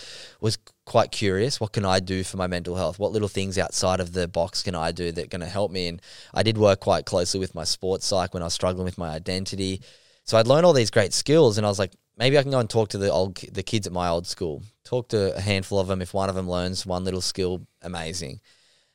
was 0.41 0.57
quite 0.87 1.11
curious. 1.11 1.61
What 1.61 1.71
can 1.71 1.85
I 1.85 1.99
do 1.99 2.23
for 2.23 2.37
my 2.37 2.47
mental 2.47 2.75
health? 2.75 2.97
What 2.97 3.11
little 3.11 3.27
things 3.27 3.59
outside 3.59 3.99
of 3.99 4.13
the 4.13 4.27
box 4.27 4.63
can 4.63 4.73
I 4.73 4.91
do 4.91 5.11
that 5.11 5.25
are 5.25 5.27
going 5.27 5.41
to 5.41 5.47
help 5.47 5.69
me? 5.69 5.87
And 5.87 6.01
I 6.33 6.41
did 6.41 6.57
work 6.57 6.79
quite 6.79 7.05
closely 7.05 7.39
with 7.39 7.53
my 7.53 7.63
sports 7.63 8.07
psych 8.07 8.33
when 8.33 8.41
I 8.41 8.47
was 8.47 8.55
struggling 8.55 8.85
with 8.85 8.97
my 8.97 9.09
identity. 9.09 9.83
So 10.23 10.39
I'd 10.39 10.47
learned 10.47 10.65
all 10.65 10.73
these 10.73 10.89
great 10.89 11.13
skills, 11.13 11.59
and 11.59 11.65
I 11.65 11.69
was 11.69 11.77
like, 11.77 11.93
maybe 12.17 12.37
I 12.37 12.41
can 12.41 12.51
go 12.51 12.59
and 12.59 12.69
talk 12.69 12.89
to 12.89 12.97
the 12.97 13.11
old 13.11 13.37
the 13.37 13.63
kids 13.63 13.87
at 13.87 13.93
my 13.93 14.09
old 14.09 14.27
school. 14.27 14.63
Talk 14.83 15.09
to 15.09 15.35
a 15.35 15.41
handful 15.41 15.79
of 15.79 15.87
them. 15.87 16.01
If 16.01 16.13
one 16.13 16.29
of 16.29 16.35
them 16.35 16.49
learns 16.49 16.85
one 16.85 17.03
little 17.03 17.21
skill, 17.21 17.67
amazing. 17.81 18.39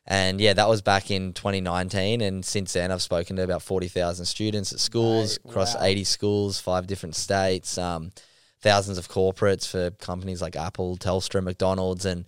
And 0.07 0.41
yeah, 0.41 0.53
that 0.55 0.69
was 0.69 0.83
back 0.83 1.11
in 1.11 1.33
2019. 1.33 2.21
And 2.21 2.45
since 2.45 2.73
then, 2.73 2.91
I've 2.91 3.03
spoken 3.03 3.37
to 3.37 3.45
about 3.45 3.63
40,000 3.63 4.27
students 4.27 4.73
at 4.73 4.81
schools 4.81 5.39
right. 5.45 5.51
across 5.51 5.77
wow. 5.77 5.85
80 5.85 6.05
schools, 6.05 6.61
five 6.61 6.89
different 6.89 7.15
states, 7.15 7.79
um, 7.79 8.11
thousands 8.61 8.99
of 8.99 9.09
corporates 9.09 9.69
for 9.69 9.91
companies 9.93 10.43
like 10.43 10.57
Apple, 10.57 10.97
Telstra, 10.97 11.43
McDonald's. 11.43 12.05
And 12.05 12.25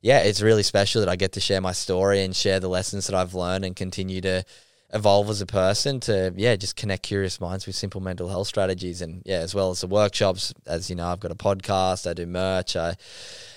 yeah, 0.00 0.20
it's 0.20 0.40
really 0.40 0.62
special 0.62 1.00
that 1.00 1.10
I 1.10 1.16
get 1.16 1.32
to 1.32 1.40
share 1.40 1.60
my 1.60 1.72
story 1.72 2.22
and 2.22 2.34
share 2.34 2.60
the 2.60 2.68
lessons 2.68 3.08
that 3.08 3.16
I've 3.16 3.34
learned 3.34 3.64
and 3.64 3.76
continue 3.76 4.22
to 4.22 4.44
evolve 4.94 5.28
as 5.28 5.42
a 5.42 5.46
person 5.46 6.00
to 6.00 6.32
yeah 6.36 6.56
just 6.56 6.74
connect 6.74 7.02
curious 7.02 7.40
minds 7.40 7.66
with 7.66 7.76
simple 7.76 8.00
mental 8.00 8.28
health 8.28 8.46
strategies 8.46 9.02
and 9.02 9.22
yeah 9.26 9.38
as 9.38 9.54
well 9.54 9.70
as 9.70 9.80
the 9.80 9.86
workshops. 9.86 10.54
As 10.66 10.88
you 10.88 10.96
know 10.96 11.06
i've 11.06 11.20
got 11.20 11.30
a 11.30 11.34
podcast 11.34 12.08
i 12.08 12.14
do 12.14 12.26
merch 12.26 12.74
i 12.74 12.96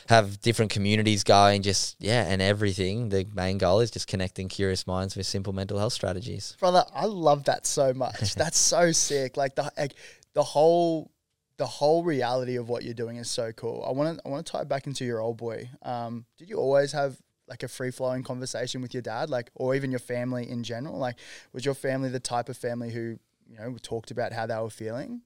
have 0.07 0.41
different 0.41 0.71
communities 0.71 1.23
going 1.23 1.61
just 1.61 1.95
yeah 1.99 2.25
and 2.27 2.41
everything. 2.41 3.09
The 3.09 3.25
main 3.33 3.57
goal 3.57 3.79
is 3.79 3.91
just 3.91 4.07
connecting 4.07 4.49
curious 4.49 4.85
minds 4.85 5.15
with 5.15 5.25
simple 5.25 5.53
mental 5.53 5.79
health 5.79 5.93
strategies. 5.93 6.57
Brother 6.59 6.83
i 6.93 7.05
love 7.05 7.45
that 7.45 7.65
so 7.65 7.93
much. 7.93 8.35
That's 8.35 8.57
so 8.57 8.91
sick. 8.91 9.37
Like 9.37 9.55
the 9.55 9.71
like, 9.77 9.93
the 10.33 10.43
whole 10.43 11.11
the 11.57 11.65
whole 11.65 12.03
reality 12.03 12.57
of 12.57 12.67
what 12.67 12.83
you're 12.83 12.93
doing 12.93 13.17
is 13.17 13.29
so 13.29 13.51
cool. 13.53 13.85
I 13.87 13.91
want 13.91 14.17
to 14.17 14.25
i 14.25 14.29
want 14.29 14.45
to 14.45 14.51
tie 14.51 14.61
it 14.61 14.67
back 14.67 14.87
into 14.87 15.05
your 15.05 15.21
old 15.21 15.37
boy. 15.37 15.69
Um, 15.81 16.25
did 16.37 16.49
you 16.49 16.57
always 16.57 16.91
have 16.91 17.17
like 17.51 17.63
a 17.63 17.67
free 17.67 17.91
flowing 17.91 18.23
conversation 18.23 18.81
with 18.81 18.93
your 18.93 19.03
dad, 19.03 19.29
like, 19.29 19.51
or 19.55 19.75
even 19.75 19.91
your 19.91 19.99
family 19.99 20.49
in 20.49 20.63
general? 20.63 20.97
Like, 20.97 21.17
was 21.51 21.65
your 21.65 21.73
family 21.73 22.07
the 22.07 22.17
type 22.17 22.47
of 22.47 22.55
family 22.55 22.91
who, 22.91 23.19
you 23.45 23.57
know, 23.59 23.75
talked 23.81 24.09
about 24.09 24.31
how 24.31 24.45
they 24.45 24.55
were 24.55 24.69
feeling? 24.69 25.19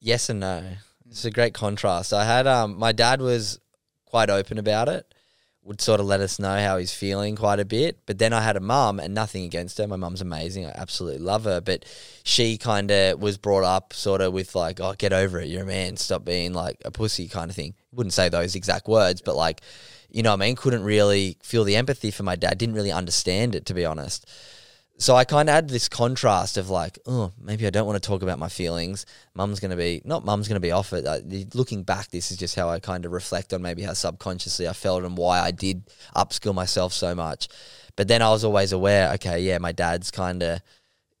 Yes 0.00 0.28
and 0.28 0.38
no. 0.38 0.62
It's 1.10 1.24
a 1.24 1.32
great 1.32 1.52
contrast. 1.52 2.12
I 2.12 2.24
had, 2.24 2.46
um, 2.46 2.78
my 2.78 2.92
dad 2.92 3.20
was 3.20 3.58
quite 4.04 4.30
open 4.30 4.56
about 4.56 4.88
it, 4.88 5.12
would 5.64 5.80
sort 5.80 5.98
of 5.98 6.06
let 6.06 6.20
us 6.20 6.38
know 6.38 6.56
how 6.60 6.78
he's 6.78 6.94
feeling 6.94 7.34
quite 7.34 7.58
a 7.58 7.64
bit. 7.64 7.98
But 8.06 8.20
then 8.20 8.32
I 8.32 8.40
had 8.40 8.56
a 8.56 8.60
mum, 8.60 9.00
and 9.00 9.12
nothing 9.12 9.42
against 9.42 9.78
her. 9.78 9.88
My 9.88 9.96
mum's 9.96 10.20
amazing. 10.20 10.64
I 10.64 10.74
absolutely 10.76 11.22
love 11.22 11.42
her. 11.42 11.60
But 11.60 11.86
she 12.22 12.56
kind 12.56 12.88
of 12.92 13.20
was 13.20 13.36
brought 13.36 13.64
up 13.64 13.92
sort 13.92 14.20
of 14.20 14.32
with 14.32 14.54
like, 14.54 14.78
oh, 14.78 14.94
get 14.96 15.12
over 15.12 15.40
it. 15.40 15.48
You're 15.48 15.64
a 15.64 15.66
man. 15.66 15.96
Stop 15.96 16.24
being 16.24 16.52
like 16.52 16.76
a 16.84 16.92
pussy 16.92 17.26
kind 17.26 17.50
of 17.50 17.56
thing. 17.56 17.74
Wouldn't 17.90 18.12
say 18.12 18.28
those 18.28 18.54
exact 18.54 18.86
words, 18.86 19.22
but 19.22 19.34
like, 19.34 19.60
you 20.10 20.22
know 20.22 20.30
what 20.30 20.42
I 20.42 20.46
mean? 20.46 20.56
Couldn't 20.56 20.84
really 20.84 21.36
feel 21.42 21.64
the 21.64 21.76
empathy 21.76 22.10
for 22.10 22.22
my 22.22 22.36
dad, 22.36 22.58
didn't 22.58 22.74
really 22.74 22.92
understand 22.92 23.54
it, 23.54 23.66
to 23.66 23.74
be 23.74 23.84
honest. 23.84 24.28
So 24.98 25.14
I 25.14 25.24
kind 25.24 25.50
of 25.50 25.54
had 25.54 25.68
this 25.68 25.90
contrast 25.90 26.56
of 26.56 26.70
like, 26.70 26.98
oh, 27.06 27.32
maybe 27.38 27.66
I 27.66 27.70
don't 27.70 27.86
want 27.86 28.02
to 28.02 28.06
talk 28.06 28.22
about 28.22 28.38
my 28.38 28.48
feelings. 28.48 29.04
Mum's 29.34 29.60
going 29.60 29.70
to 29.70 29.76
be, 29.76 30.00
not 30.06 30.24
mum's 30.24 30.48
going 30.48 30.56
to 30.56 30.60
be 30.60 30.72
off 30.72 30.94
it. 30.94 31.04
Uh, 31.04 31.18
looking 31.52 31.82
back, 31.82 32.08
this 32.08 32.30
is 32.30 32.38
just 32.38 32.54
how 32.56 32.70
I 32.70 32.80
kind 32.80 33.04
of 33.04 33.12
reflect 33.12 33.52
on 33.52 33.60
maybe 33.60 33.82
how 33.82 33.92
subconsciously 33.92 34.66
I 34.66 34.72
felt 34.72 35.04
and 35.04 35.18
why 35.18 35.40
I 35.40 35.50
did 35.50 35.90
upskill 36.14 36.54
myself 36.54 36.94
so 36.94 37.14
much. 37.14 37.48
But 37.94 38.08
then 38.08 38.22
I 38.22 38.30
was 38.30 38.42
always 38.42 38.72
aware, 38.72 39.12
okay, 39.14 39.40
yeah, 39.40 39.58
my 39.58 39.72
dad's 39.72 40.10
kind 40.10 40.42
of 40.42 40.60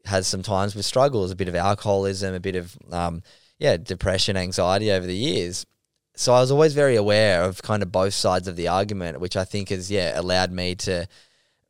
has 0.06 0.26
some 0.26 0.42
times 0.42 0.74
with 0.74 0.86
struggles, 0.86 1.30
a 1.30 1.36
bit 1.36 1.48
of 1.48 1.54
alcoholism, 1.54 2.34
a 2.34 2.40
bit 2.40 2.56
of, 2.56 2.78
um, 2.90 3.22
yeah, 3.58 3.76
depression, 3.76 4.38
anxiety 4.38 4.90
over 4.90 5.06
the 5.06 5.14
years 5.14 5.66
so 6.16 6.32
I 6.32 6.40
was 6.40 6.50
always 6.50 6.72
very 6.72 6.96
aware 6.96 7.42
of 7.42 7.62
kind 7.62 7.82
of 7.82 7.92
both 7.92 8.14
sides 8.14 8.48
of 8.48 8.56
the 8.56 8.68
argument, 8.68 9.20
which 9.20 9.36
I 9.36 9.44
think 9.44 9.68
has 9.68 9.90
yeah 9.90 10.18
allowed 10.18 10.50
me 10.50 10.74
to 10.76 11.06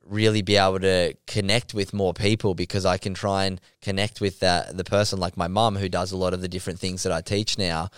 really 0.05 0.41
be 0.41 0.57
able 0.57 0.79
to 0.79 1.15
connect 1.27 1.75
with 1.75 1.93
more 1.93 2.15
people 2.15 2.55
because 2.55 2.87
I 2.87 2.97
can 2.97 3.13
try 3.13 3.47
and 3.47 3.61
connect 3.83 4.21
with 4.21 4.39
that 4.41 4.77
the 4.77 4.85
person 4.85 5.19
like 5.19 5.37
my 5.37 5.49
mum 5.49 5.75
who 5.75 5.89
does 5.89 6.13
a 6.13 6.17
lot 6.17 6.33
of 6.33 6.41
the 6.41 6.49
different 6.49 6.79
things 6.79 7.03
that 7.03 7.13
I 7.13 7.21
teach 7.21 7.59
now. 7.59 7.91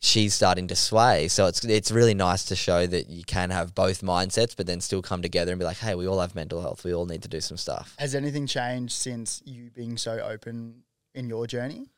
She's 0.00 0.32
starting 0.32 0.68
to 0.68 0.76
sway, 0.76 1.26
so 1.26 1.46
it's 1.48 1.64
it's 1.64 1.90
really 1.90 2.14
nice 2.14 2.44
to 2.44 2.54
show 2.56 2.86
that 2.86 3.10
you 3.10 3.24
can 3.24 3.50
have 3.50 3.74
both 3.74 4.00
mindsets, 4.00 4.56
but 4.56 4.68
then 4.68 4.80
still 4.80 5.02
come 5.02 5.22
together 5.22 5.50
and 5.50 5.58
be 5.58 5.64
like, 5.64 5.78
hey, 5.78 5.96
we 5.96 6.06
all 6.06 6.20
have 6.20 6.36
mental 6.36 6.62
health. 6.62 6.84
We 6.84 6.94
all 6.94 7.06
need 7.06 7.22
to 7.22 7.28
do 7.28 7.40
some 7.40 7.56
stuff. 7.56 7.96
Has 7.98 8.14
anything 8.14 8.46
changed 8.46 8.92
since 8.92 9.42
you 9.44 9.70
being 9.70 9.98
so 9.98 10.20
open 10.20 10.84
in 11.16 11.28
your 11.28 11.48
journey? 11.48 11.88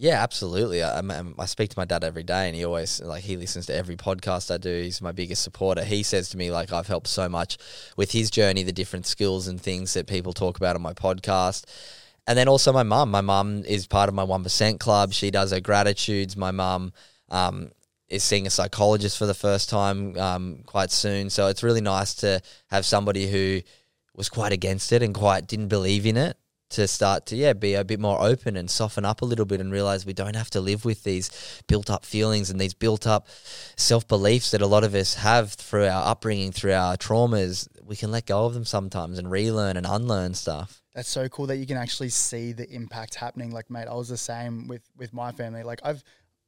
Yeah, 0.00 0.22
absolutely. 0.22 0.82
I, 0.82 0.98
I, 0.98 1.22
I, 1.38 1.44
speak 1.44 1.68
to 1.68 1.78
my 1.78 1.84
dad 1.84 2.04
every 2.04 2.22
day, 2.22 2.46
and 2.46 2.56
he 2.56 2.64
always 2.64 3.02
like 3.02 3.22
he 3.22 3.36
listens 3.36 3.66
to 3.66 3.74
every 3.74 3.96
podcast 3.96 4.50
I 4.50 4.56
do. 4.56 4.70
He's 4.70 5.02
my 5.02 5.12
biggest 5.12 5.42
supporter. 5.42 5.84
He 5.84 6.02
says 6.02 6.30
to 6.30 6.38
me 6.38 6.50
like 6.50 6.72
I've 6.72 6.86
helped 6.86 7.08
so 7.08 7.28
much 7.28 7.58
with 7.98 8.12
his 8.12 8.30
journey, 8.30 8.62
the 8.62 8.72
different 8.72 9.04
skills 9.04 9.46
and 9.46 9.60
things 9.60 9.92
that 9.92 10.06
people 10.06 10.32
talk 10.32 10.56
about 10.56 10.74
on 10.74 10.80
my 10.80 10.94
podcast. 10.94 11.66
And 12.26 12.38
then 12.38 12.48
also 12.48 12.72
my 12.72 12.82
mum. 12.82 13.10
My 13.10 13.20
mum 13.20 13.62
is 13.66 13.86
part 13.86 14.08
of 14.08 14.14
my 14.14 14.22
one 14.22 14.42
percent 14.42 14.80
club. 14.80 15.12
She 15.12 15.30
does 15.30 15.50
her 15.50 15.60
gratitudes. 15.60 16.34
My 16.34 16.50
mum 16.50 16.94
um, 17.28 17.70
is 18.08 18.22
seeing 18.22 18.46
a 18.46 18.50
psychologist 18.50 19.18
for 19.18 19.26
the 19.26 19.34
first 19.34 19.68
time 19.68 20.16
um, 20.16 20.62
quite 20.64 20.92
soon. 20.92 21.28
So 21.28 21.48
it's 21.48 21.62
really 21.62 21.82
nice 21.82 22.14
to 22.14 22.40
have 22.70 22.86
somebody 22.86 23.30
who 23.30 23.60
was 24.16 24.30
quite 24.30 24.54
against 24.54 24.92
it 24.92 25.02
and 25.02 25.14
quite 25.14 25.46
didn't 25.46 25.68
believe 25.68 26.06
in 26.06 26.16
it 26.16 26.38
to 26.70 26.86
start 26.86 27.26
to 27.26 27.36
yeah 27.36 27.52
be 27.52 27.74
a 27.74 27.84
bit 27.84 28.00
more 28.00 28.20
open 28.20 28.56
and 28.56 28.70
soften 28.70 29.04
up 29.04 29.22
a 29.22 29.24
little 29.24 29.44
bit 29.44 29.60
and 29.60 29.72
realize 29.72 30.06
we 30.06 30.12
don't 30.12 30.36
have 30.36 30.50
to 30.50 30.60
live 30.60 30.84
with 30.84 31.04
these 31.04 31.62
built 31.66 31.90
up 31.90 32.04
feelings 32.04 32.50
and 32.50 32.60
these 32.60 32.74
built 32.74 33.06
up 33.06 33.28
self 33.76 34.06
beliefs 34.08 34.50
that 34.52 34.62
a 34.62 34.66
lot 34.66 34.84
of 34.84 34.94
us 34.94 35.14
have 35.14 35.52
through 35.52 35.86
our 35.86 36.06
upbringing 36.06 36.52
through 36.52 36.72
our 36.72 36.96
traumas 36.96 37.68
we 37.84 37.96
can 37.96 38.10
let 38.10 38.26
go 38.26 38.46
of 38.46 38.54
them 38.54 38.64
sometimes 38.64 39.18
and 39.18 39.30
relearn 39.30 39.76
and 39.76 39.86
unlearn 39.86 40.32
stuff 40.34 40.82
that's 40.94 41.08
so 41.08 41.28
cool 41.28 41.46
that 41.46 41.56
you 41.56 41.66
can 41.66 41.76
actually 41.76 42.08
see 42.08 42.52
the 42.52 42.68
impact 42.70 43.14
happening 43.14 43.50
like 43.50 43.70
mate 43.70 43.86
I 43.88 43.94
was 43.94 44.08
the 44.08 44.16
same 44.16 44.68
with 44.68 44.88
with 44.96 45.12
my 45.12 45.32
family 45.32 45.62
like 45.62 45.80
I've 45.84 46.02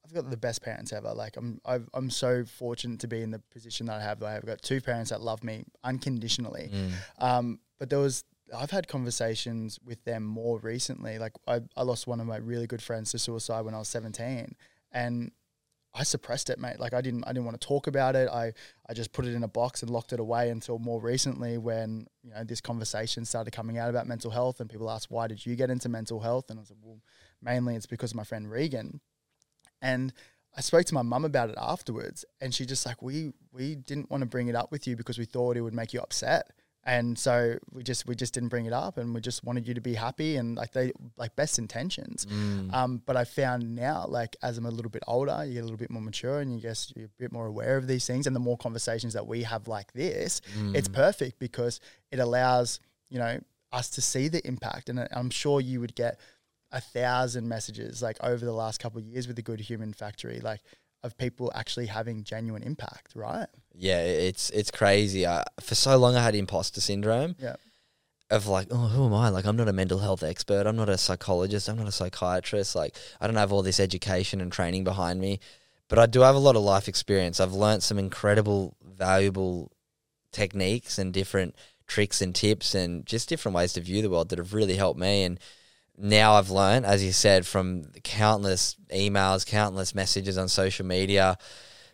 I've 0.05 0.13
got 0.13 0.31
the 0.31 0.37
best 0.37 0.63
parents 0.63 0.93
ever. 0.93 1.13
Like 1.13 1.37
I'm, 1.37 1.61
i 1.65 1.79
am 1.95 2.11
so 2.11 2.45
fortunate 2.45 3.01
to 3.01 3.07
be 3.07 3.23
in 3.23 3.31
the 3.31 3.39
position 3.39 3.87
that 3.87 4.01
I 4.01 4.03
have. 4.03 4.23
I 4.23 4.33
have 4.33 4.45
got 4.45 4.61
two 4.61 4.81
parents 4.81 5.11
that 5.11 5.21
love 5.21 5.45
me 5.45 5.65
unconditionally. 5.85 6.71
Mm. 6.73 6.91
Um, 7.25 7.61
but 7.79 7.89
there 7.89 7.99
was 7.99 8.25
I've 8.55 8.71
had 8.71 8.89
conversations 8.89 9.79
with 9.85 10.05
them 10.05 10.25
more 10.25 10.59
recently. 10.59 11.19
Like 11.19 11.33
I, 11.47 11.61
I 11.77 11.83
lost 11.83 12.07
one 12.07 12.21
of 12.21 12.27
my 12.27 12.37
really 12.37 12.67
good 12.67 12.83
friends 12.83 13.11
to 13.13 13.19
suicide 13.19 13.63
when 13.63 13.75
I 13.75 13.79
was 13.79 13.89
17 13.89 14.55
and 14.93 15.33
I 15.95 16.05
suppressed 16.05 16.49
it, 16.49 16.59
mate. 16.59 16.81
Like 16.81 16.95
I 16.95 17.01
didn't, 17.01 17.25
I 17.25 17.33
didn't 17.33 17.45
want 17.45 17.61
to 17.61 17.67
talk 17.67 17.87
about 17.87 18.17
it. 18.17 18.29
I, 18.29 18.53
I 18.89 18.95
just 18.95 19.13
put 19.13 19.27
it 19.27 19.35
in 19.35 19.43
a 19.43 19.49
box 19.49 19.83
and 19.83 19.91
locked 19.91 20.13
it 20.13 20.21
away 20.21 20.49
until 20.49 20.79
more 20.79 21.01
recently 21.01 21.59
when, 21.59 22.07
you 22.23 22.31
know, 22.31 22.45
this 22.45 22.61
conversation 22.61 23.25
started 23.25 23.53
coming 23.53 23.79
out 23.79 23.91
about 23.91 24.07
mental 24.07 24.31
health 24.31 24.61
and 24.61 24.71
people 24.71 24.91
asked, 24.91 25.11
why 25.11 25.27
did 25.27 25.45
you 25.45 25.55
get 25.55 25.71
into 25.71 25.89
mental 25.89 26.21
health? 26.21 26.49
And 26.49 26.59
I 26.59 26.65
said, 26.65 26.79
well, 26.81 27.01
mainly 27.43 27.77
it's 27.77 27.87
because 27.87 28.13
of 28.13 28.17
my 28.17 28.25
friend 28.25 28.51
Regan. 28.51 29.01
And 29.83 30.13
I 30.57 30.61
spoke 30.61 30.87
to 30.87 30.95
my 30.95 31.03
mum 31.03 31.25
about 31.25 31.51
it 31.51 31.57
afterwards 31.59 32.25
and 32.41 32.55
she 32.55 32.65
just 32.65 32.87
like, 32.87 33.03
we, 33.03 33.33
we 33.53 33.75
didn't 33.75 34.11
want 34.11 34.23
to 34.23 34.27
bring 34.27 34.49
it 34.49 34.55
up 34.55 34.71
with 34.71 34.87
you 34.87 34.97
because 34.97 35.19
we 35.19 35.25
thought 35.27 35.57
it 35.57 35.63
would 35.63 35.75
make 35.75 35.93
you 35.93 36.01
upset 36.01 36.51
and 36.85 37.17
so 37.17 37.57
we 37.73 37.83
just 37.83 38.07
we 38.07 38.15
just 38.15 38.35
didn't 38.35 38.49
bring 38.49 38.67
it 38.67 38.73
up 38.73 38.99
and 38.99 39.15
we 39.15 39.21
just 39.21 39.45
wanted 39.45 39.69
you 39.69 39.75
to 39.75 39.81
be 39.81 39.95
happy 39.95 40.37
and 40.37 40.57
like 40.57 40.73
they 40.73 40.93
like 41.17 41.35
best 41.37 41.59
intentions 41.59 42.27
mm. 42.27 42.73
um, 42.75 43.01
but 43.07 43.17
i 43.17 43.25
found 43.25 43.75
now 43.75 44.05
like 44.09 44.37
as 44.43 44.59
i'm 44.59 44.67
a 44.67 44.71
little 44.71 44.91
bit 44.91 45.03
older 45.07 45.45
you 45.47 45.55
get 45.55 45.61
a 45.61 45.65
little 45.65 45.77
bit 45.77 45.91
more 45.91 46.03
mature 46.03 46.41
and 46.41 46.53
you 46.53 46.61
guess 46.61 46.93
you're 46.97 47.07
a 47.07 47.19
bit 47.19 47.33
more 47.33 47.47
aware 47.47 47.77
of 47.77 47.87
these 47.87 48.07
things 48.07 48.27
and 48.27 48.35
the 48.35 48.41
more 48.41 48.57
conversations 48.57 49.13
that 49.13 49.27
we 49.27 49.43
have 49.43 49.69
like 49.69 49.93
this 49.93 50.41
mm. 50.59 50.75
it's 50.75 50.89
perfect 50.89 51.39
because 51.39 51.81
it 52.11 52.19
allows 52.19 52.81
you 53.09 53.19
know 53.19 53.39
us 53.73 53.89
to 53.89 54.03
see 54.03 54.29
the 54.29 54.47
impact 54.47 54.89
and 54.89 55.07
i'm 55.13 55.31
sure 55.31 55.61
you 55.61 55.81
would 55.81 55.95
get 55.95 56.19
a 56.73 56.81
thousand 56.81 57.49
messages 57.49 58.03
like 58.03 58.17
over 58.23 58.45
the 58.45 58.53
last 58.53 58.81
couple 58.81 58.99
of 58.99 59.05
years 59.05 59.27
with 59.27 59.37
the 59.37 59.43
good 59.43 59.61
human 59.61 59.93
factory 59.93 60.41
like 60.41 60.61
of 61.03 61.17
people 61.19 61.53
actually 61.55 61.87
having 61.87 62.25
genuine 62.25 62.63
impact, 62.63 63.13
right? 63.15 63.47
Yeah, 63.75 64.03
it's 64.03 64.51
it's 64.51 64.71
crazy. 64.71 65.27
I, 65.27 65.45
for 65.61 65.75
so 65.75 65.97
long, 65.97 66.17
I 66.17 66.23
had 66.23 66.35
imposter 66.35 66.81
syndrome. 66.81 67.37
Yeah. 67.39 67.57
Of 68.31 68.47
like, 68.47 68.69
oh, 68.71 68.87
who 68.89 69.05
am 69.05 69.13
I? 69.13 69.29
Like, 69.29 69.45
I'm 69.45 69.57
not 69.57 69.69
a 69.69 69.75
mental 69.75 69.99
health 69.99 70.23
expert. 70.23 70.67
I'm 70.67 70.77
not 70.77 70.89
a 70.89 70.97
psychologist. 70.97 71.69
I'm 71.69 71.77
not 71.77 71.89
a 71.89 71.93
psychiatrist. 71.93 72.75
Like, 72.75 72.97
I 73.21 73.27
don't 73.27 73.37
have 73.37 73.53
all 73.53 73.61
this 73.63 73.79
education 73.79 74.41
and 74.41 74.51
training 74.51 74.85
behind 74.85 75.21
me, 75.21 75.39
but 75.89 75.99
I 75.99 76.07
do 76.07 76.21
have 76.21 76.35
a 76.35 76.39
lot 76.39 76.57
of 76.57 76.63
life 76.63 76.89
experience. 76.89 77.41
I've 77.41 77.53
learned 77.53 77.83
some 77.83 77.99
incredible, 77.99 78.75
valuable 78.83 79.71
techniques 80.33 80.97
and 80.97 81.13
different 81.13 81.55
tricks 81.87 82.23
and 82.23 82.35
tips 82.35 82.75
and 82.75 83.05
just 83.05 83.29
different 83.29 83.55
ways 83.55 83.75
to 83.75 83.83
view 83.83 84.01
the 84.01 84.09
world 84.09 84.31
that 84.31 84.39
have 84.39 84.55
really 84.55 84.77
helped 84.77 84.99
me. 84.99 85.25
And 85.25 85.39
now 86.03 86.35
I've 86.35 86.51
learned, 86.51 86.85
as 86.85 87.05
you 87.05 87.13
said, 87.13 87.47
from 87.47 87.85
countless 88.03 88.77
emails, 88.93 89.47
countless 89.47 89.95
messages 89.95 90.37
on 90.37 90.49
social 90.49 90.85
media, 90.85 91.39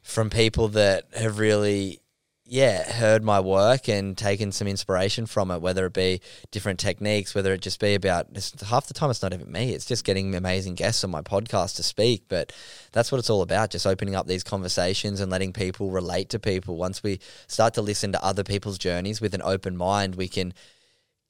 from 0.03 0.31
people 0.31 0.69
that 0.69 1.05
have 1.13 1.39
really, 1.39 2.01
yeah, 2.47 2.91
heard 2.91 3.23
my 3.23 3.39
work 3.39 3.87
and 3.87 4.17
taken 4.17 4.51
some 4.51 4.67
inspiration 4.67 5.27
from 5.27 5.51
it, 5.51 5.61
whether 5.61 5.85
it 5.85 5.93
be 5.93 6.23
different 6.51 6.81
techniques, 6.81 7.35
whether 7.35 7.53
it 7.53 7.61
just 7.61 7.79
be 7.79 7.95
about 7.95 8.29
half 8.67 8.87
the 8.87 8.95
time 8.95 9.11
it's 9.11 9.21
not 9.21 9.35
even 9.35 9.53
me, 9.53 9.75
it's 9.75 9.85
just 9.85 10.07
getting 10.07 10.35
amazing 10.35 10.75
guests 10.75 11.05
on 11.05 11.11
my 11.11 11.21
podcast 11.21 11.77
to 11.77 11.83
speak. 11.83 12.23
But 12.29 12.51
that's 12.93 13.13
what 13.13 13.19
it's 13.19 13.29
all 13.29 13.43
about, 13.43 13.71
just 13.71 13.87
opening 13.87 14.17
up 14.17 14.27
these 14.27 14.43
conversations 14.43 15.21
and 15.21 15.31
letting 15.31 15.53
people 15.53 15.91
relate 15.91 16.31
to 16.31 16.39
people. 16.39 16.77
Once 16.77 17.03
we 17.03 17.21
start 17.47 17.75
to 17.75 17.83
listen 17.83 18.13
to 18.13 18.25
other 18.25 18.43
people's 18.43 18.79
journeys 18.79 19.21
with 19.21 19.35
an 19.35 19.43
open 19.45 19.77
mind, 19.77 20.15
we 20.15 20.29
can 20.29 20.55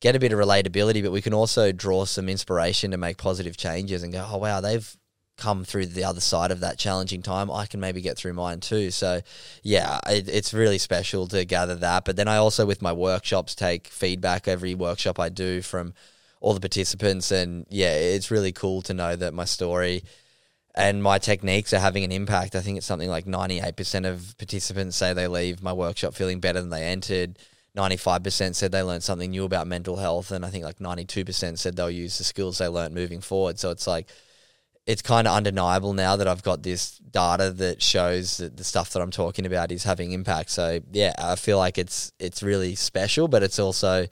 get 0.01 0.15
a 0.15 0.19
bit 0.19 0.33
of 0.33 0.39
relatability, 0.39 1.03
but 1.03 1.13
we 1.13 1.23
can 1.23 1.35
also 1.35 1.73
draw 1.73 2.05
some 2.05 2.29
inspiration 2.29 2.91
to 2.93 2.97
make 2.97 3.17
positive 3.17 3.57
changes 3.57 4.03
and 4.03 4.13
go, 4.13 4.27
oh, 4.31 4.39
wow, 4.39 4.61
they've 4.61 4.97
come 5.37 5.65
through 5.65 5.87
the 5.87 6.05
other 6.05 6.21
side 6.21 6.51
of 6.51 6.61
that 6.61 6.79
challenging 6.79 7.23
time. 7.23 7.51
I 7.51 7.67
can 7.67 7.81
maybe 7.81 8.01
get 8.01 8.17
through 8.17 8.35
mine 8.35 8.61
too. 8.61 8.91
So, 8.91 9.21
yeah, 9.63 10.01
it, 10.07 10.29
it's 10.29 10.53
really 10.53 10.79
special 10.79 11.27
to 11.29 11.45
gather 11.45 11.77
that. 11.77 12.05
But 12.05 12.17
then 12.17 12.29
I 12.29 12.37
also, 12.37 12.67
with 12.67 12.83
my 12.83 12.93
workshops, 12.93 13.55
take 13.55 13.87
feedback 13.87 14.49
every 14.49 14.75
workshop 14.75 15.19
I 15.19 15.29
do 15.29 15.63
from 15.63 15.95
all 16.41 16.55
the 16.55 16.61
participants. 16.61 17.31
And 17.31 17.67
yeah, 17.71 17.95
it's 17.95 18.31
really 18.31 18.53
cool 18.53 18.83
to 18.83 18.95
know 18.95 19.17
that 19.17 19.33
my 19.33 19.45
story 19.45 20.03
and 20.75 21.03
my 21.03 21.19
techniques 21.19 21.73
are 21.73 21.81
having 21.81 22.05
an 22.05 22.13
impact. 22.13 22.55
I 22.55 22.61
think 22.61 22.77
it's 22.77 22.87
something 22.87 23.09
like 23.09 23.25
98% 23.25 24.07
of 24.09 24.37
participants 24.39 24.97
say 24.97 25.13
they 25.13 25.29
leave 25.29 25.63
my 25.63 25.73
workshop 25.73 26.15
feeling 26.15 26.41
better 26.41 26.61
than 26.61 26.71
they 26.71 26.85
entered. 26.85 27.39
95% 27.79 28.55
said 28.55 28.73
they 28.73 28.83
learned 28.83 29.03
something 29.03 29.31
new 29.31 29.45
about 29.45 29.67
mental 29.67 29.97
health, 29.97 30.31
and 30.33 30.45
I 30.45 30.51
think 30.51 30.65
like 30.65 30.79
92% 30.79 31.59
said 31.59 31.77
they'll 31.77 31.91
use 31.91 32.19
the 32.19 32.25
skills 32.25 32.59
they 32.59 32.69
learned 32.69 32.95
moving 32.95 33.21
forward. 33.21 33.59
So 33.59 33.71
it's 33.71 33.87
like, 33.87 34.09
it's 34.89 35.03
kind 35.03 35.29
of 35.29 35.37
undeniable 35.37 35.93
now 35.93 36.17
that 36.17 36.27
I've 36.27 36.43
got 36.43 36.63
this 36.63 36.97
data 36.99 37.51
that 37.51 37.83
shows 37.83 38.39
that 38.39 38.57
the 38.57 38.65
stuff 38.65 38.95
that 38.95 39.03
I'm 39.03 39.11
talking 39.11 39.45
about 39.45 39.71
is 39.71 39.85
having 39.85 40.13
impact. 40.13 40.51
So 40.51 40.81
yeah, 40.93 41.13
I 41.19 41.37
feel 41.37 41.59
like 41.59 41.77
it's 41.77 42.11
it's 42.19 42.43
really 42.43 42.75
special, 42.75 43.29
but 43.29 43.43
it's 43.43 43.59
also 43.59 44.07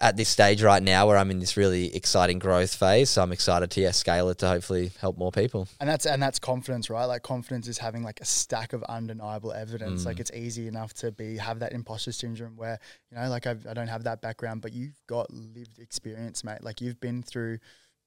at 0.00 0.16
this 0.16 0.28
stage 0.28 0.62
right 0.62 0.82
now 0.82 1.08
where 1.08 1.16
I'm 1.16 1.30
in 1.30 1.40
this 1.40 1.56
really 1.56 1.94
exciting 1.94 2.38
growth 2.38 2.74
phase. 2.74 3.10
So 3.10 3.22
I'm 3.22 3.32
excited 3.32 3.70
to 3.72 3.80
yeah, 3.80 3.90
scale 3.90 4.28
it 4.28 4.38
to 4.38 4.48
hopefully 4.48 4.92
help 5.00 5.18
more 5.18 5.32
people. 5.32 5.66
And 5.80 5.88
that's 5.88 6.06
and 6.06 6.22
that's 6.22 6.38
confidence, 6.38 6.88
right? 6.88 7.04
Like 7.04 7.22
confidence 7.22 7.66
is 7.66 7.78
having 7.78 8.04
like 8.04 8.20
a 8.20 8.24
stack 8.24 8.72
of 8.72 8.84
undeniable 8.84 9.52
evidence. 9.52 10.02
Mm. 10.02 10.06
Like 10.06 10.20
it's 10.20 10.30
easy 10.32 10.68
enough 10.68 10.94
to 10.94 11.10
be 11.10 11.36
have 11.36 11.58
that 11.60 11.72
imposter 11.72 12.12
syndrome 12.12 12.56
where 12.56 12.78
you 13.10 13.18
know, 13.18 13.28
like 13.28 13.46
I've, 13.46 13.66
I 13.66 13.74
do 13.74 13.80
not 13.80 13.88
have 13.88 14.04
that 14.04 14.22
background, 14.22 14.62
but 14.62 14.72
you've 14.72 15.00
got 15.08 15.32
lived 15.32 15.80
experience, 15.80 16.44
mate. 16.44 16.62
Like 16.62 16.80
you've 16.80 17.00
been 17.00 17.22
through 17.22 17.58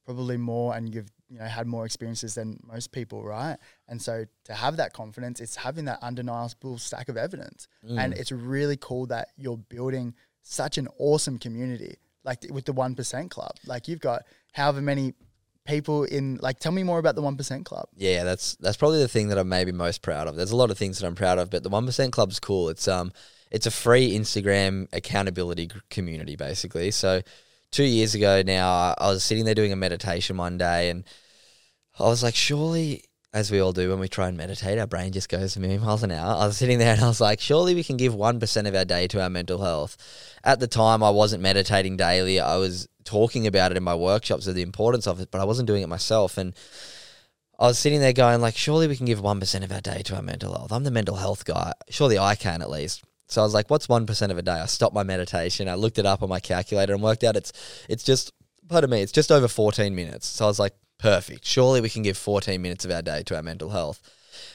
probably 0.04 0.36
more 0.36 0.74
and 0.74 0.92
you've 0.92 1.10
you 1.28 1.38
know 1.38 1.44
had 1.44 1.66
more 1.66 1.84
experiences 1.84 2.34
than 2.34 2.58
most 2.66 2.90
people 2.90 3.22
right 3.22 3.56
and 3.88 4.02
so 4.02 4.24
to 4.44 4.52
have 4.52 4.76
that 4.76 4.92
confidence 4.92 5.40
it's 5.40 5.54
having 5.54 5.84
that 5.84 5.98
undeniable 6.02 6.76
stack 6.76 7.08
of 7.08 7.16
evidence 7.16 7.68
mm. 7.88 7.96
and 7.98 8.12
it's 8.14 8.32
really 8.32 8.76
cool 8.76 9.06
that 9.06 9.28
you're 9.36 9.56
building 9.56 10.12
such 10.42 10.78
an 10.78 10.88
awesome 10.98 11.38
community, 11.38 11.96
like 12.24 12.44
with 12.50 12.64
the 12.64 12.72
one 12.72 12.94
percent 12.94 13.30
club. 13.30 13.56
Like 13.66 13.88
you've 13.88 14.00
got 14.00 14.22
however 14.52 14.82
many 14.82 15.14
people 15.66 16.04
in. 16.04 16.38
Like, 16.40 16.58
tell 16.58 16.72
me 16.72 16.82
more 16.82 16.98
about 16.98 17.14
the 17.14 17.22
one 17.22 17.36
percent 17.36 17.64
club. 17.64 17.88
Yeah, 17.96 18.24
that's 18.24 18.56
that's 18.56 18.76
probably 18.76 18.98
the 18.98 19.08
thing 19.08 19.28
that 19.28 19.38
I'm 19.38 19.48
maybe 19.48 19.72
most 19.72 20.02
proud 20.02 20.28
of. 20.28 20.36
There's 20.36 20.50
a 20.50 20.56
lot 20.56 20.70
of 20.70 20.78
things 20.78 20.98
that 20.98 21.06
I'm 21.06 21.14
proud 21.14 21.38
of, 21.38 21.50
but 21.50 21.62
the 21.62 21.68
one 21.68 21.86
percent 21.86 22.12
club's 22.12 22.40
cool. 22.40 22.68
It's 22.68 22.88
um, 22.88 23.12
it's 23.50 23.66
a 23.66 23.70
free 23.70 24.16
Instagram 24.16 24.88
accountability 24.92 25.70
community 25.90 26.36
basically. 26.36 26.90
So 26.90 27.22
two 27.70 27.84
years 27.84 28.14
ago 28.14 28.42
now, 28.44 28.94
I 28.98 29.08
was 29.08 29.24
sitting 29.24 29.44
there 29.44 29.54
doing 29.54 29.72
a 29.72 29.76
meditation 29.76 30.36
one 30.36 30.58
day, 30.58 30.90
and 30.90 31.04
I 31.98 32.04
was 32.04 32.22
like, 32.22 32.34
surely 32.34 33.04
as 33.34 33.50
we 33.50 33.60
all 33.60 33.72
do 33.72 33.88
when 33.88 33.98
we 33.98 34.08
try 34.08 34.28
and 34.28 34.36
meditate, 34.36 34.78
our 34.78 34.86
brain 34.86 35.10
just 35.10 35.30
goes 35.30 35.56
a 35.56 35.60
million 35.60 35.80
miles 35.80 36.02
an 36.02 36.10
hour. 36.10 36.36
I 36.36 36.46
was 36.46 36.58
sitting 36.58 36.78
there 36.78 36.92
and 36.92 37.02
I 37.02 37.08
was 37.08 37.20
like, 37.20 37.40
surely 37.40 37.74
we 37.74 37.82
can 37.82 37.96
give 37.96 38.12
1% 38.12 38.68
of 38.68 38.74
our 38.74 38.84
day 38.84 39.06
to 39.08 39.22
our 39.22 39.30
mental 39.30 39.62
health. 39.62 39.96
At 40.44 40.60
the 40.60 40.66
time, 40.66 41.02
I 41.02 41.08
wasn't 41.08 41.42
meditating 41.42 41.96
daily. 41.96 42.40
I 42.40 42.56
was 42.56 42.88
talking 43.04 43.46
about 43.46 43.70
it 43.70 43.78
in 43.78 43.82
my 43.82 43.94
workshops 43.94 44.46
of 44.46 44.54
the 44.54 44.62
importance 44.62 45.06
of 45.06 45.18
it, 45.20 45.30
but 45.30 45.40
I 45.40 45.44
wasn't 45.44 45.66
doing 45.66 45.82
it 45.82 45.88
myself. 45.88 46.36
And 46.36 46.52
I 47.58 47.68
was 47.68 47.78
sitting 47.78 48.00
there 48.00 48.12
going, 48.12 48.42
like, 48.42 48.56
surely 48.56 48.86
we 48.86 48.96
can 48.96 49.06
give 49.06 49.20
1% 49.20 49.64
of 49.64 49.72
our 49.72 49.80
day 49.80 50.02
to 50.02 50.16
our 50.16 50.22
mental 50.22 50.52
health. 50.52 50.70
I'm 50.70 50.84
the 50.84 50.90
mental 50.90 51.16
health 51.16 51.46
guy. 51.46 51.72
Surely 51.88 52.18
I 52.18 52.34
can 52.34 52.60
at 52.60 52.70
least. 52.70 53.02
So 53.28 53.40
I 53.40 53.44
was 53.44 53.54
like, 53.54 53.70
what's 53.70 53.86
1% 53.86 54.30
of 54.30 54.36
a 54.36 54.42
day? 54.42 54.52
I 54.52 54.66
stopped 54.66 54.94
my 54.94 55.04
meditation. 55.04 55.70
I 55.70 55.74
looked 55.76 55.98
it 55.98 56.04
up 56.04 56.22
on 56.22 56.28
my 56.28 56.40
calculator 56.40 56.92
and 56.92 57.02
worked 57.02 57.24
out 57.24 57.36
it's, 57.36 57.52
it's 57.88 58.04
just, 58.04 58.30
pardon 58.68 58.90
me, 58.90 59.00
it's 59.00 59.12
just 59.12 59.32
over 59.32 59.48
14 59.48 59.94
minutes. 59.94 60.26
So 60.26 60.44
I 60.44 60.48
was 60.48 60.58
like, 60.58 60.74
perfect. 61.02 61.44
Surely 61.44 61.80
we 61.80 61.90
can 61.90 62.02
give 62.02 62.16
14 62.16 62.62
minutes 62.62 62.84
of 62.84 62.90
our 62.90 63.02
day 63.02 63.22
to 63.24 63.36
our 63.36 63.42
mental 63.42 63.70
health. 63.70 64.00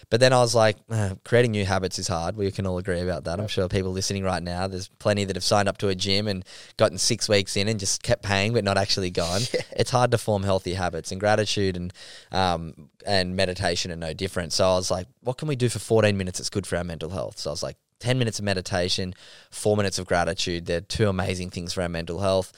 But 0.10 0.20
then 0.20 0.34
I 0.34 0.38
was 0.38 0.56
like, 0.56 0.78
uh, 0.90 1.16
creating 1.24 1.52
new 1.52 1.66
habits 1.66 2.00
is 2.00 2.08
hard. 2.08 2.36
We 2.36 2.50
can 2.52 2.66
all 2.66 2.78
agree 2.78 3.02
about 3.02 3.26
that. 3.26 3.40
I'm 3.40 3.48
sure 3.48 3.68
people 3.68 3.92
listening 3.92 4.24
right 4.24 4.42
now, 4.42 4.68
there's 4.68 4.88
plenty 4.88 5.26
that 5.26 5.36
have 5.36 5.44
signed 5.44 5.68
up 5.68 5.78
to 5.80 5.90
a 5.90 5.96
gym 5.96 6.28
and 6.28 6.46
gotten 6.78 6.98
six 6.98 7.28
weeks 7.28 7.58
in 7.58 7.68
and 7.68 7.80
just 7.80 8.02
kept 8.02 8.24
paying 8.24 8.54
but 8.54 8.64
not 8.64 8.78
actually 8.78 9.12
gone. 9.12 9.42
Yeah. 9.54 9.62
It's 9.72 9.92
hard 9.92 10.12
to 10.12 10.18
form 10.18 10.44
healthy 10.44 10.74
habits, 10.74 11.12
and 11.12 11.20
gratitude 11.20 11.78
and 11.78 11.94
um, 12.32 12.90
and 13.06 13.36
meditation 13.36 13.92
are 13.92 13.96
no 13.96 14.14
different. 14.14 14.52
So 14.52 14.68
I 14.70 14.76
was 14.76 14.92
like, 14.92 15.08
what 15.22 15.38
can 15.38 15.48
we 15.48 15.56
do 15.56 15.70
for 15.70 15.80
14 15.80 16.18
minutes 16.18 16.40
that's 16.40 16.50
good 16.50 16.68
for 16.68 16.76
our 16.78 16.84
mental 16.84 17.10
health? 17.10 17.38
So 17.38 17.50
I 17.50 17.54
was 17.54 17.64
like, 17.64 17.78
10 18.00 18.20
minutes 18.20 18.40
of 18.40 18.46
meditation, 18.46 19.14
four 19.52 19.78
minutes 19.78 20.00
of 20.00 20.06
gratitude. 20.06 20.66
They're 20.66 20.82
two 20.82 21.08
amazing 21.08 21.52
things 21.52 21.74
for 21.74 21.82
our 21.82 21.90
mental 21.90 22.20
health 22.20 22.52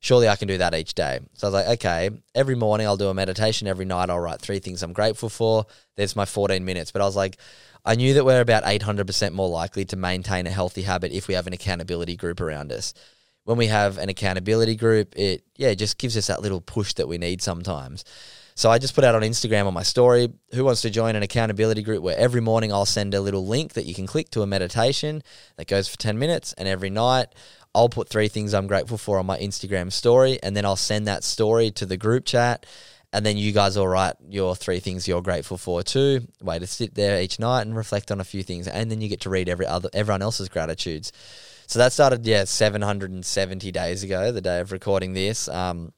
surely 0.00 0.28
I 0.28 0.36
can 0.36 0.48
do 0.48 0.58
that 0.58 0.74
each 0.74 0.94
day. 0.94 1.20
So 1.34 1.46
I 1.46 1.50
was 1.50 1.54
like, 1.54 1.78
okay, 1.78 2.10
every 2.34 2.54
morning 2.54 2.86
I'll 2.86 2.96
do 2.96 3.08
a 3.08 3.14
meditation, 3.14 3.68
every 3.68 3.84
night 3.84 4.10
I'll 4.10 4.20
write 4.20 4.40
three 4.40 4.58
things 4.58 4.82
I'm 4.82 4.92
grateful 4.92 5.28
for. 5.28 5.66
There's 5.96 6.16
my 6.16 6.24
14 6.24 6.64
minutes. 6.64 6.92
But 6.92 7.02
I 7.02 7.04
was 7.04 7.16
like, 7.16 7.38
I 7.84 7.94
knew 7.94 8.14
that 8.14 8.24
we're 8.24 8.40
about 8.40 8.64
800% 8.64 9.32
more 9.32 9.48
likely 9.48 9.84
to 9.86 9.96
maintain 9.96 10.46
a 10.46 10.50
healthy 10.50 10.82
habit 10.82 11.12
if 11.12 11.28
we 11.28 11.34
have 11.34 11.46
an 11.46 11.52
accountability 11.52 12.16
group 12.16 12.40
around 12.40 12.72
us. 12.72 12.94
When 13.44 13.56
we 13.56 13.68
have 13.68 13.98
an 13.98 14.08
accountability 14.08 14.74
group, 14.74 15.14
it 15.16 15.44
yeah, 15.56 15.72
just 15.74 15.98
gives 15.98 16.16
us 16.16 16.26
that 16.26 16.42
little 16.42 16.60
push 16.60 16.94
that 16.94 17.06
we 17.06 17.16
need 17.16 17.40
sometimes. 17.40 18.04
So 18.56 18.70
I 18.70 18.78
just 18.78 18.94
put 18.94 19.04
out 19.04 19.14
on 19.14 19.20
Instagram 19.20 19.66
on 19.66 19.74
my 19.74 19.82
story, 19.82 20.32
who 20.52 20.64
wants 20.64 20.80
to 20.80 20.90
join 20.90 21.14
an 21.14 21.22
accountability 21.22 21.82
group 21.82 22.02
where 22.02 22.16
every 22.16 22.40
morning 22.40 22.72
I'll 22.72 22.86
send 22.86 23.12
a 23.12 23.20
little 23.20 23.46
link 23.46 23.74
that 23.74 23.84
you 23.84 23.94
can 23.94 24.06
click 24.06 24.30
to 24.30 24.42
a 24.42 24.46
meditation 24.46 25.22
that 25.56 25.68
goes 25.68 25.88
for 25.88 25.98
10 25.98 26.18
minutes 26.18 26.54
and 26.54 26.66
every 26.66 26.88
night 26.90 27.28
I'll 27.76 27.90
put 27.90 28.08
three 28.08 28.28
things 28.28 28.54
I'm 28.54 28.66
grateful 28.66 28.96
for 28.96 29.18
on 29.18 29.26
my 29.26 29.38
Instagram 29.38 29.92
story, 29.92 30.38
and 30.42 30.56
then 30.56 30.64
I'll 30.64 30.76
send 30.76 31.06
that 31.08 31.22
story 31.22 31.70
to 31.72 31.84
the 31.84 31.98
group 31.98 32.24
chat. 32.24 32.64
And 33.12 33.24
then 33.24 33.36
you 33.36 33.52
guys 33.52 33.76
will 33.76 33.86
write 33.86 34.14
your 34.28 34.56
three 34.56 34.80
things 34.80 35.06
you're 35.06 35.20
grateful 35.22 35.58
for 35.58 35.82
too. 35.82 36.26
Way 36.40 36.58
to 36.58 36.66
sit 36.66 36.94
there 36.94 37.20
each 37.20 37.38
night 37.38 37.62
and 37.62 37.76
reflect 37.76 38.10
on 38.10 38.18
a 38.18 38.24
few 38.24 38.42
things, 38.42 38.66
and 38.66 38.90
then 38.90 39.02
you 39.02 39.08
get 39.10 39.20
to 39.22 39.30
read 39.30 39.50
every 39.50 39.66
other 39.66 39.90
everyone 39.92 40.22
else's 40.22 40.48
gratitudes. 40.48 41.12
So 41.66 41.78
that 41.78 41.92
started 41.92 42.26
yeah 42.26 42.44
770 42.44 43.72
days 43.72 44.02
ago, 44.02 44.32
the 44.32 44.40
day 44.40 44.60
of 44.60 44.72
recording 44.72 45.12
this. 45.12 45.46
Um, 45.46 45.92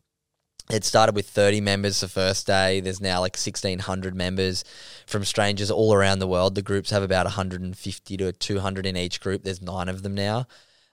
it 0.71 0.85
started 0.85 1.15
with 1.15 1.29
30 1.29 1.61
members 1.61 2.01
the 2.01 2.09
first 2.09 2.47
day. 2.47 2.81
There's 2.81 3.01
now 3.01 3.21
like 3.21 3.37
1,600 3.37 4.15
members 4.17 4.65
from 5.07 5.25
strangers 5.25 5.71
all 5.71 5.95
around 5.95 6.19
the 6.19 6.27
world. 6.27 6.57
The 6.57 6.63
groups 6.63 6.91
have 6.91 7.03
about 7.03 7.25
150 7.25 8.17
to 8.17 8.33
200 8.33 8.85
in 8.85 8.97
each 8.97 9.21
group. 9.21 9.45
There's 9.45 9.63
nine 9.63 9.89
of 9.89 10.03
them 10.03 10.15
now. 10.15 10.47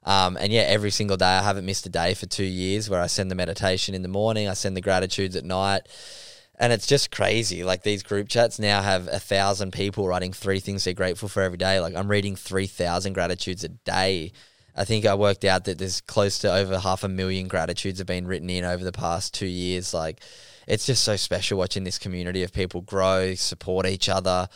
Um, 0.06 0.38
and 0.40 0.54
yeah, 0.54 0.62
every 0.62 0.92
single 0.92 1.18
day 1.18 1.26
I 1.26 1.42
haven't 1.42 1.66
missed 1.66 1.86
a 1.88 1.90
day 1.90 2.14
for 2.14 2.28
two 2.28 2.46
years 2.46 2.90
where 2.90 3.02
I 3.02 3.08
send 3.08 3.32
the 3.32 3.36
meditation 3.36 3.96
in 3.96 4.04
the 4.04 4.08
morning, 4.08 4.48
I 4.48 4.54
send 4.54 4.78
the 4.78 4.82
gratitudes 4.82 5.36
at 5.36 5.44
night. 5.44 5.88
And 6.58 6.72
it's 6.72 6.88
just 6.88 7.12
crazy. 7.12 7.64
Like 7.66 7.84
these 7.84 8.02
group 8.02 8.30
chats 8.30 8.60
now 8.60 8.82
have 8.82 9.08
a 9.08 9.20
thousand 9.20 9.74
people 9.74 10.08
writing 10.08 10.32
three 10.32 10.62
things 10.62 10.86
they're 10.86 10.94
grateful 10.94 11.28
for 11.28 11.42
every 11.42 11.58
day. 11.58 11.82
Like 11.82 11.96
I'm 11.96 12.08
reading 12.10 12.36
3,000 12.36 13.12
gratitudes 13.14 13.64
a 13.66 13.70
day. 13.70 14.32
I 14.74 14.86
think 14.86 15.06
I 15.06 15.16
worked 15.16 15.44
out 15.44 15.66
that 15.66 15.80
there's 15.80 16.02
close 16.02 16.40
to 16.40 16.54
over 16.54 16.80
half 16.80 17.04
a 17.04 17.10
million 17.10 17.48
gratitudes 17.48 17.98
have 17.98 18.08
been 18.08 18.28
written 18.28 18.50
in 18.50 18.64
over 18.64 18.84
the 18.84 18.94
past 18.94 19.34
two 19.34 19.48
years. 19.48 19.94
Like 19.94 20.22
it's 20.68 20.86
just 20.86 21.04
so 21.04 21.16
special 21.16 21.58
watching 21.58 21.84
this 21.84 21.98
community 21.98 22.44
of 22.44 22.54
people 22.54 22.82
grow, 22.82 23.36
support 23.36 23.86
each 23.86 24.08
other, 24.08 24.48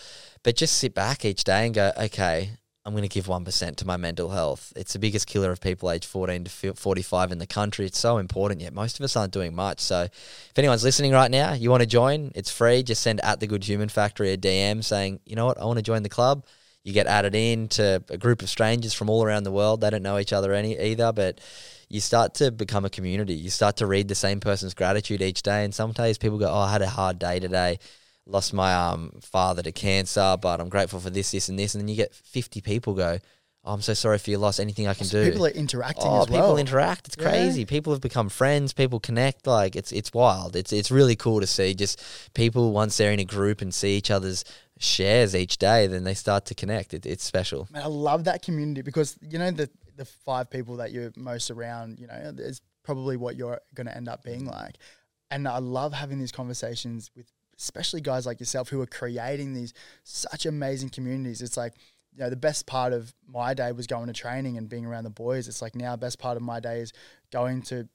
but 0.43 0.55
just 0.55 0.77
sit 0.77 0.93
back 0.93 1.25
each 1.25 1.43
day 1.43 1.65
and 1.65 1.73
go, 1.73 1.91
okay, 1.97 2.51
I'm 2.89 2.95
going 2.95 3.08
to 3.08 3.08
give 3.08 3.28
1% 3.28 3.75
to 3.75 3.86
my 3.86 3.97
mental 3.97 4.30
health. 4.30 4.73
It's 4.75 4.93
the 4.93 4.99
biggest 4.99 5.28
killer 5.28 5.52
of 5.52 5.62
people 5.62 5.91
aged 5.91 6.06
14 6.06 6.45
to 6.45 6.73
45 6.73 7.32
in 7.32 7.38
the 7.38 7.45
country. 7.45 7.86
It's 7.86 7.99
so 7.99 8.17
important, 8.17 8.62
yet 8.62 8.73
most 8.73 8.99
of 8.99 9.04
us 9.04 9.15
aren't 9.15 9.32
doing 9.32 9.54
much. 9.54 9.80
So 9.80 10.06
if 10.06 10.54
anyone's 10.58 10.84
listening 10.84 11.12
right 11.12 11.30
now, 11.30 11.54
you 11.54 11.69
want 11.69 11.82
to 11.82 11.88
join, 11.88 12.32
it's 12.34 12.49
free. 12.49 12.82
Just 12.82 13.04
send 13.04 13.23
at 13.23 13.39
the 13.39 13.45
Good 13.45 13.63
Human 13.63 13.89
Factory 13.89 14.34
a 14.34 14.38
DM 14.38 14.84
saying, 14.84 15.19
you 15.23 15.36
know 15.36 15.45
what, 15.45 15.62
I 15.62 15.65
want 15.65 15.78
to 15.78 15.84
join 15.84 16.02
the 16.02 16.10
club. 16.10 16.47
You 16.84 16.91
get 16.91 17.06
added 17.06 17.36
in 17.36 17.67
to 17.69 18.04
a 18.10 18.17
group 18.17 18.41
of 18.41 18.49
strangers 18.49 18.95
from 18.95 19.08
all 19.08 19.23
around 19.23 19.43
the 19.43 19.52
world. 19.52 19.82
They 19.82 19.91
don't 19.91 20.02
know 20.02 20.17
each 20.17 20.34
other 20.34 20.52
any 20.54 20.75
either, 20.80 21.13
but 21.13 21.41
you 21.89 21.99
start 21.99 22.34
to 22.36 22.49
become 22.49 22.86
a 22.86 22.89
community. 22.89 23.36
You 23.36 23.52
start 23.52 23.78
to 23.78 23.86
read 23.86 24.08
the 24.08 24.15
same 24.15 24.39
person's 24.39 24.73
gratitude 24.73 25.21
each 25.21 25.43
day. 25.43 25.63
And 25.63 25.75
some 25.75 25.91
days 25.91 26.17
people 26.17 26.39
go, 26.39 26.49
oh, 26.49 26.58
I 26.62 26.71
had 26.71 26.82
a 26.82 26.89
hard 26.89 27.19
day 27.19 27.39
today 27.39 27.78
lost 28.29 28.53
my 28.53 28.73
um, 28.73 29.11
father 29.21 29.61
to 29.63 29.71
cancer, 29.71 30.37
but 30.41 30.61
I'm 30.61 30.69
grateful 30.69 30.99
for 30.99 31.09
this, 31.09 31.31
this, 31.31 31.49
and 31.49 31.57
this. 31.57 31.73
And 31.73 31.81
then 31.81 31.87
you 31.87 31.95
get 31.95 32.13
50 32.13 32.61
people 32.61 32.93
go, 32.93 33.17
oh, 33.63 33.73
I'm 33.73 33.81
so 33.81 33.93
sorry 33.93 34.17
for 34.17 34.29
your 34.29 34.39
loss. 34.39 34.59
Anything 34.59 34.87
I 34.87 34.93
can 34.93 35.05
so 35.05 35.23
do. 35.23 35.31
People 35.31 35.47
are 35.47 35.51
interacting 35.51 36.07
oh, 36.07 36.23
as 36.23 36.29
well. 36.29 36.41
People 36.41 36.57
interact. 36.57 37.07
It's 37.07 37.15
crazy. 37.15 37.61
Yeah. 37.61 37.67
People 37.67 37.93
have 37.93 38.01
become 38.01 38.29
friends. 38.29 38.73
People 38.73 38.99
connect. 38.99 39.47
Like 39.47 39.75
it's 39.75 39.91
it's 39.91 40.13
wild. 40.13 40.55
It's 40.55 40.71
it's 40.71 40.91
really 40.91 41.15
cool 41.15 41.39
to 41.41 41.47
see. 41.47 41.73
Just 41.73 42.01
people 42.33 42.71
once 42.71 42.97
they're 42.97 43.11
in 43.11 43.19
a 43.19 43.25
group 43.25 43.61
and 43.61 43.73
see 43.73 43.97
each 43.97 44.11
other's 44.11 44.43
shares 44.81 45.35
each 45.35 45.57
day, 45.57 45.87
then 45.87 46.05
they 46.05 46.13
start 46.13 46.45
to 46.45 46.55
connect. 46.55 46.93
It, 46.93 47.05
it's 47.05 47.23
special. 47.23 47.67
Man, 47.71 47.83
I 47.83 47.87
love 47.87 48.23
that 48.25 48.41
community 48.41 48.81
because 48.81 49.17
you 49.21 49.39
know 49.39 49.51
the 49.51 49.69
the 49.97 50.05
five 50.05 50.49
people 50.49 50.77
that 50.77 50.91
you're 50.91 51.11
most 51.17 51.51
around. 51.51 51.99
You 51.99 52.07
know, 52.07 52.33
is 52.37 52.61
probably 52.83 53.17
what 53.17 53.35
you're 53.35 53.59
going 53.75 53.87
to 53.87 53.95
end 53.95 54.07
up 54.07 54.23
being 54.23 54.45
like. 54.45 54.75
And 55.31 55.47
I 55.47 55.59
love 55.59 55.93
having 55.93 56.17
these 56.17 56.31
conversations 56.31 57.11
with 57.15 57.31
especially 57.59 58.01
guys 58.01 58.25
like 58.25 58.39
yourself 58.39 58.69
who 58.69 58.81
are 58.81 58.87
creating 58.87 59.53
these 59.53 59.73
such 60.03 60.45
amazing 60.45 60.89
communities. 60.89 61.41
It's 61.41 61.57
like, 61.57 61.73
you 62.13 62.23
know, 62.23 62.29
the 62.29 62.35
best 62.35 62.65
part 62.65 62.93
of 62.93 63.13
my 63.27 63.53
day 63.53 63.71
was 63.71 63.85
going 63.85 64.07
to 64.07 64.13
training 64.13 64.57
and 64.57 64.69
being 64.69 64.85
around 64.85 65.03
the 65.03 65.09
boys. 65.09 65.47
It's 65.47 65.61
like 65.61 65.75
now, 65.75 65.95
best 65.95 66.19
part 66.19 66.37
of 66.37 66.43
my 66.43 66.59
day 66.59 66.79
is 66.79 66.93
going 67.31 67.61
to 67.63 67.87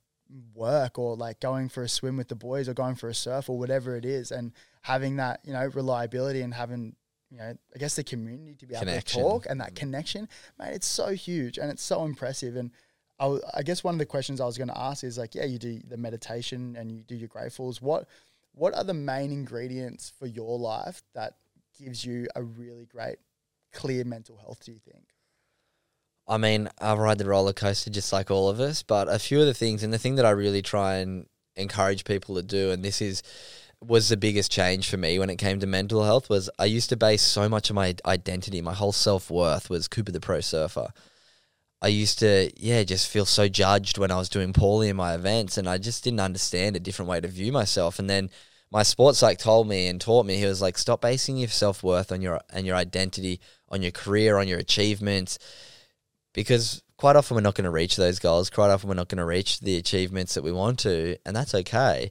work 0.55 0.99
or 0.99 1.17
like 1.17 1.41
going 1.41 1.69
for 1.69 1.83
a 1.83 1.89
swim 1.89 2.17
with 2.17 2.29
the 2.29 2.35
boys 2.35 2.69
or 2.69 2.75
going 2.75 2.95
for 2.95 3.09
a 3.09 3.15
surf 3.15 3.49
or 3.49 3.59
whatever 3.59 3.97
it 3.97 4.05
is, 4.05 4.31
and 4.31 4.53
having 4.83 5.17
that, 5.17 5.41
you 5.45 5.53
know, 5.53 5.67
reliability 5.75 6.43
and 6.43 6.55
having 6.55 6.95
you 7.31 7.41
know, 7.41 7.55
I 7.75 7.79
guess 7.79 7.97
the 7.97 8.05
community 8.05 8.55
to 8.61 8.67
be 8.67 8.75
connection. 8.75 9.21
able 9.21 9.31
to 9.31 9.35
talk 9.35 9.51
and 9.51 9.61
that 9.61 9.73
mm. 9.73 9.77
connection, 9.77 10.29
man, 10.59 10.73
it's 10.73 10.87
so 10.87 11.09
huge 11.09 11.59
and 11.59 11.69
it's 11.69 11.83
so 11.83 12.05
impressive. 12.05 12.55
And 12.55 12.71
I, 13.19 13.39
I 13.55 13.63
guess 13.63 13.83
one 13.83 13.95
of 13.95 13.99
the 13.99 14.07
questions 14.07 14.41
I 14.41 14.47
was 14.47 14.57
going 14.57 14.69
to 14.69 14.79
ask 14.79 15.03
is 15.03 15.19
like, 15.19 15.35
yeah, 15.35 15.45
you 15.45 15.59
do 15.59 15.81
the 15.89 15.97
meditation 15.97 16.77
and 16.79 16.93
you 16.93 17.03
do 17.03 17.17
your 17.17 17.29
gratefuls. 17.29 17.83
What 17.83 18.07
what 18.55 18.75
are 18.75 18.85
the 18.85 18.95
main 18.95 19.33
ingredients 19.33 20.13
for 20.19 20.27
your 20.27 20.59
life 20.59 21.03
that 21.15 21.35
gives 21.79 22.05
you 22.05 22.27
a 22.35 22.43
really 22.43 22.87
great, 22.87 23.17
clear 23.73 24.05
mental 24.05 24.37
health? 24.37 24.65
Do 24.65 24.73
you 24.73 24.79
think? 24.79 25.05
I 26.27 26.39
mean, 26.39 26.71
I 26.81 26.95
ride 26.95 27.19
the 27.19 27.27
roller 27.27 27.53
coaster 27.53 27.91
just 27.91 28.13
like 28.13 28.31
all 28.31 28.49
of 28.49 28.61
us, 28.61 28.83
but 28.83 29.09
a 29.09 29.19
few 29.19 29.41
of 29.41 29.47
the 29.47 29.55
things, 29.55 29.83
and 29.83 29.93
the 29.93 29.99
thing 29.99 30.15
that 30.15 30.25
I 30.25 30.31
really 30.31 30.63
try 30.63 30.97
and 30.97 31.27
encourage 31.57 32.05
people 32.05 32.37
to 32.37 32.43
do, 32.43 32.71
and 32.71 32.85
this 32.85 33.03
is 33.03 33.23
was 33.83 34.09
the 34.09 34.17
biggest 34.17 34.51
change 34.51 34.89
for 34.89 34.97
me 34.97 35.19
when 35.19 35.29
it 35.29 35.37
came 35.37 35.61
to 35.61 35.67
mental 35.67 36.05
health 36.05 36.31
was 36.31 36.49
I 36.59 36.65
used 36.65 36.89
to 36.89 36.97
base 36.97 37.21
so 37.21 37.51
much 37.51 37.69
of 37.69 37.77
my 37.77 37.95
identity, 38.07 38.63
my 38.63 38.73
whole 38.73 38.93
self 38.93 39.31
worth 39.31 39.69
was 39.69 39.89
Cooper 39.89 40.13
the 40.13 40.21
pro 40.21 40.41
surfer. 40.41 40.89
I 41.85 41.89
used 41.89 42.21
to, 42.21 42.51
yeah, 42.57 42.83
just 42.83 43.11
feel 43.11 43.27
so 43.27 43.47
judged 43.47 43.99
when 43.99 44.11
I 44.11 44.17
was 44.17 44.31
doing 44.31 44.55
poorly 44.55 44.89
in 44.89 44.97
my 44.97 45.15
events, 45.15 45.59
and 45.59 45.69
I 45.69 45.77
just 45.77 46.03
didn't 46.03 46.21
understand 46.21 46.77
a 46.77 46.81
different 46.81 47.11
way 47.11 47.21
to 47.21 47.29
view 47.29 47.53
myself. 47.53 47.99
And 47.99 48.09
then 48.09 48.31
my 48.71 48.83
sports 48.83 49.19
psych 49.19 49.37
told 49.37 49.69
me 49.69 49.89
and 49.89 50.01
taught 50.01 50.25
me 50.25 50.39
he 50.39 50.47
was 50.47 50.63
like, 50.63 50.79
stop 50.79 51.03
basing 51.03 51.37
your 51.37 51.49
self 51.49 51.83
worth 51.83 52.11
on 52.11 52.23
your 52.23 52.41
and 52.49 52.65
your 52.65 52.75
identity 52.75 53.39
on 53.69 53.83
your 53.83 53.91
career, 53.91 54.39
on 54.39 54.49
your 54.49 54.59
achievements, 54.59 55.39
because 56.33 56.83
quite 56.97 57.17
often 57.17 57.35
we're 57.35 57.43
not 57.43 57.55
going 57.55 57.67
to 57.67 57.71
reach 57.71 57.97
those 57.97 58.19
goals. 58.19 58.49
Quite 58.49 58.71
often 58.71 58.89
we're 58.89 58.95
not 58.95 59.09
going 59.09 59.19
to 59.19 59.27
reach 59.27 59.61
the 59.61 59.77
achievements 59.77 60.33
that 60.33 60.43
we 60.43 60.53
want 60.53 60.79
to, 60.79 61.19
and 61.27 61.37
that's 61.37 61.55
okay. 61.55 62.11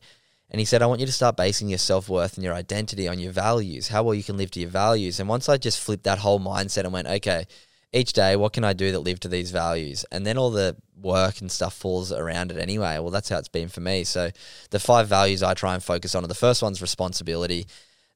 And 0.52 0.60
he 0.60 0.66
said, 0.66 0.84
I 0.84 0.86
want 0.86 1.00
you 1.00 1.08
to 1.08 1.12
start 1.12 1.36
basing 1.36 1.68
your 1.68 1.80
self 1.80 2.10
worth 2.10 2.36
and 2.36 2.44
your 2.44 2.54
identity 2.54 3.08
on 3.08 3.18
your 3.18 3.32
values, 3.32 3.88
how 3.88 4.04
well 4.04 4.14
you 4.14 4.24
can 4.24 4.38
live 4.38 4.52
to 4.52 4.60
your 4.60 4.70
values. 4.70 5.20
And 5.20 5.28
once 5.28 5.50
I 5.50 5.58
just 5.58 5.80
flipped 5.80 6.04
that 6.04 6.20
whole 6.20 6.40
mindset 6.40 6.84
and 6.84 6.94
went, 6.94 7.08
okay, 7.08 7.48
each 7.94 8.14
day, 8.14 8.36
what 8.36 8.54
can 8.54 8.64
I 8.64 8.74
do 8.74 8.92
that 8.92 9.00
live 9.00 9.20
to 9.22 9.28
these 9.28 9.52
values? 9.52 10.04
And 10.12 10.26
then 10.26 10.38
all 10.38 10.50
the 10.50 10.76
work 11.00 11.42
and 11.42 11.52
stuff 11.52 11.76
falls 11.76 12.12
around 12.12 12.52
it 12.52 12.58
anyway. 12.58 12.98
Well, 13.00 13.12
that's 13.12 13.30
how 13.30 13.38
it's 13.38 13.48
been 13.48 13.70
for 13.70 13.82
me. 13.82 14.04
So 14.04 14.32
the 14.72 14.80
five 14.80 15.08
values 15.08 15.44
I 15.44 15.54
try 15.54 15.76
and 15.76 15.84
focus 15.84 16.16
on 16.16 16.24
are 16.24 16.28
the 16.28 16.34
first 16.34 16.64
one's 16.64 16.82
responsibility. 16.82 17.68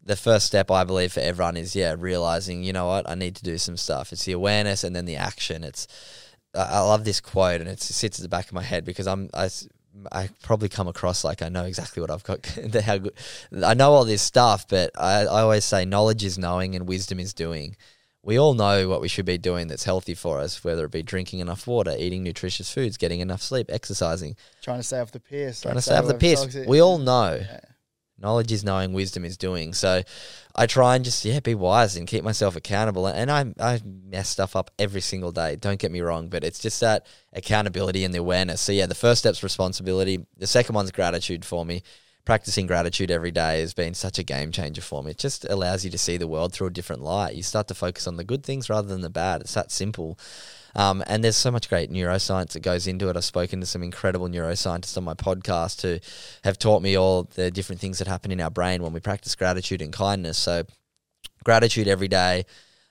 The 0.04 0.16
first 0.16 0.48
step 0.48 0.72
I 0.72 0.84
believe 0.84 1.13
for 1.13 1.20
everyone 1.20 1.58
is 1.58 1.76
yeah, 1.76 1.96
realizing, 1.98 2.63
you 2.63 2.74
know 2.74 2.88
what, 2.88 3.08
I 3.08 3.13
need 3.13 3.36
to 3.36 3.44
do 3.44 3.58
some 3.58 3.78
stuff. 3.78 4.12
It's 4.12 4.26
the 4.26 4.32
awareness 4.32 4.84
and 4.84 4.96
then 4.96 5.06
the 5.06 5.18
action. 5.18 5.63
It's 5.63 5.88
I 6.56 6.80
love 6.80 7.04
this 7.06 7.22
quote 7.22 7.62
and 7.62 7.70
it 7.70 7.82
sits 7.82 8.18
at 8.18 8.24
the 8.24 8.30
back 8.30 8.48
of 8.48 8.54
my 8.54 8.63
head 8.63 8.84
because 8.84 9.06
I'm 9.06 9.30
I, 9.34 9.50
I 10.12 10.30
probably 10.42 10.70
come 10.70 10.88
across 10.88 11.24
like 11.24 11.42
I 11.42 11.50
know 11.50 11.66
exactly 11.66 12.02
what 12.02 12.10
I've 12.10 12.24
got. 12.24 12.46
how 12.84 12.98
good, 12.98 13.13
I 13.63 13.76
know 13.76 13.92
all 13.92 14.06
this 14.06 14.22
stuff, 14.24 14.68
but 14.68 14.92
I, 14.98 15.22
I 15.22 15.42
always 15.42 15.66
say 15.66 15.86
knowledge 15.86 16.24
is 16.24 16.38
knowing 16.38 16.76
and 16.76 16.88
wisdom 16.88 17.20
is 17.20 17.34
doing 17.34 17.76
we 18.28 18.38
all 18.38 18.54
know 18.54 18.90
what 18.90 19.00
we 19.00 19.08
should 19.08 19.26
be 19.26 19.38
doing 19.38 19.68
that's 19.68 19.86
healthy 19.86 20.13
for 20.13 20.40
us, 20.40 20.62
whether 20.62 20.84
it 20.84 20.92
be 20.92 21.02
drinking 21.02 21.40
enough 21.40 21.66
water, 21.66 21.96
eating 21.98 22.24
nutritious 22.24 22.70
foods, 22.70 22.98
getting 22.98 23.22
enough 23.22 23.42
sleep, 23.42 23.68
exercising, 23.72 24.36
trying 24.62 24.80
to 24.80 24.84
stay 24.84 25.00
off 25.00 25.12
the 25.12 25.22
piss, 25.22 25.62
trying 25.62 25.76
like 25.76 25.84
to 25.84 25.90
stay 25.90 25.96
off 25.96 26.08
the 26.08 26.13
piss. 26.13 26.58
We 26.68 26.82
all 26.82 26.98
know. 26.98 27.40
Yeah. 27.42 27.62
Knowledge 28.20 28.52
is 28.52 28.66
knowing, 28.66 28.92
wisdom 28.92 29.24
is 29.24 29.38
doing. 29.38 29.74
So 29.74 30.02
I 30.56 30.66
try 30.66 30.98
and 30.98 31.06
just 31.06 31.24
yeah 31.24 31.40
be 31.40 31.56
wise 31.56 31.96
and 31.96 32.06
keep 32.06 32.26
myself 32.26 32.58
accountable. 32.58 33.08
And 33.08 33.32
I 33.32 33.46
I 33.62 33.80
mess 33.86 34.28
stuff 34.28 34.58
up 34.58 34.72
every 34.78 35.02
single 35.02 35.32
day. 35.32 35.56
Don't 35.56 35.80
get 35.80 35.92
me 35.92 36.02
wrong, 36.02 36.28
but 36.28 36.44
it's 36.44 36.60
just 36.60 36.82
that 36.82 37.06
accountability 37.32 38.04
and 38.04 38.13
the 38.13 38.20
awareness. 38.20 38.60
So 38.60 38.74
yeah, 38.74 38.88
the 38.88 38.96
first 38.96 39.20
step's 39.20 39.42
responsibility. 39.42 40.26
The 40.36 40.48
second 40.48 40.76
one's 40.76 40.92
gratitude 40.92 41.46
for 41.46 41.63
me 41.63 41.82
practicing 42.28 42.68
gratitude 42.68 43.10
every 43.10 43.32
day 43.32 43.62
has 43.62 43.74
been 43.74 43.94
such 43.94 44.20
a 44.20 44.24
game 44.24 44.52
changer 44.52 44.82
for 44.82 45.02
me. 45.02 45.12
It 45.12 45.18
just 45.18 45.46
allows 45.46 45.86
you 45.86 45.92
to 45.92 45.98
see 45.98 46.18
the 46.18 46.28
world 46.28 46.52
through 46.52 46.68
a 46.68 46.72
different 46.72 47.02
light. 47.02 47.36
You 47.36 47.42
start 47.42 47.70
to 47.70 47.74
focus 47.74 48.06
on 48.06 48.18
the 48.18 48.26
good 48.26 48.44
things 48.44 48.70
rather 48.70 48.90
than 48.90 49.00
the 49.00 49.10
bad. 49.10 49.40
It's 49.40 49.54
that 49.54 49.72
simple. 49.72 50.20
Um, 50.76 51.02
and 51.08 51.24
there's 51.24 51.38
so 51.38 51.52
much 51.52 51.70
great 51.70 51.90
neuroscience 51.90 52.52
that 52.52 52.60
goes 52.60 52.86
into 52.86 53.08
it. 53.08 53.16
I've 53.16 53.24
spoken 53.24 53.62
to 53.62 53.66
some 53.66 53.82
incredible 53.82 54.28
neuroscientists 54.28 54.98
on 54.98 55.06
my 55.06 55.13
podcast 55.13 55.84
who 55.84 56.00
have 56.44 56.60
taught 56.60 56.82
me 56.82 56.98
all 56.98 57.24
the 57.36 57.50
different 57.50 57.80
things 57.80 58.00
that 58.00 58.10
happen 58.10 58.34
in 58.34 58.42
our 58.42 58.52
brain 58.52 58.84
when 58.84 58.92
we 58.92 59.00
practice 59.00 59.34
gratitude 59.34 59.82
and 59.82 59.94
kindness. 59.94 60.38
So, 60.38 60.63
gratitude 61.46 61.88
every 61.88 62.10
day, 62.10 62.46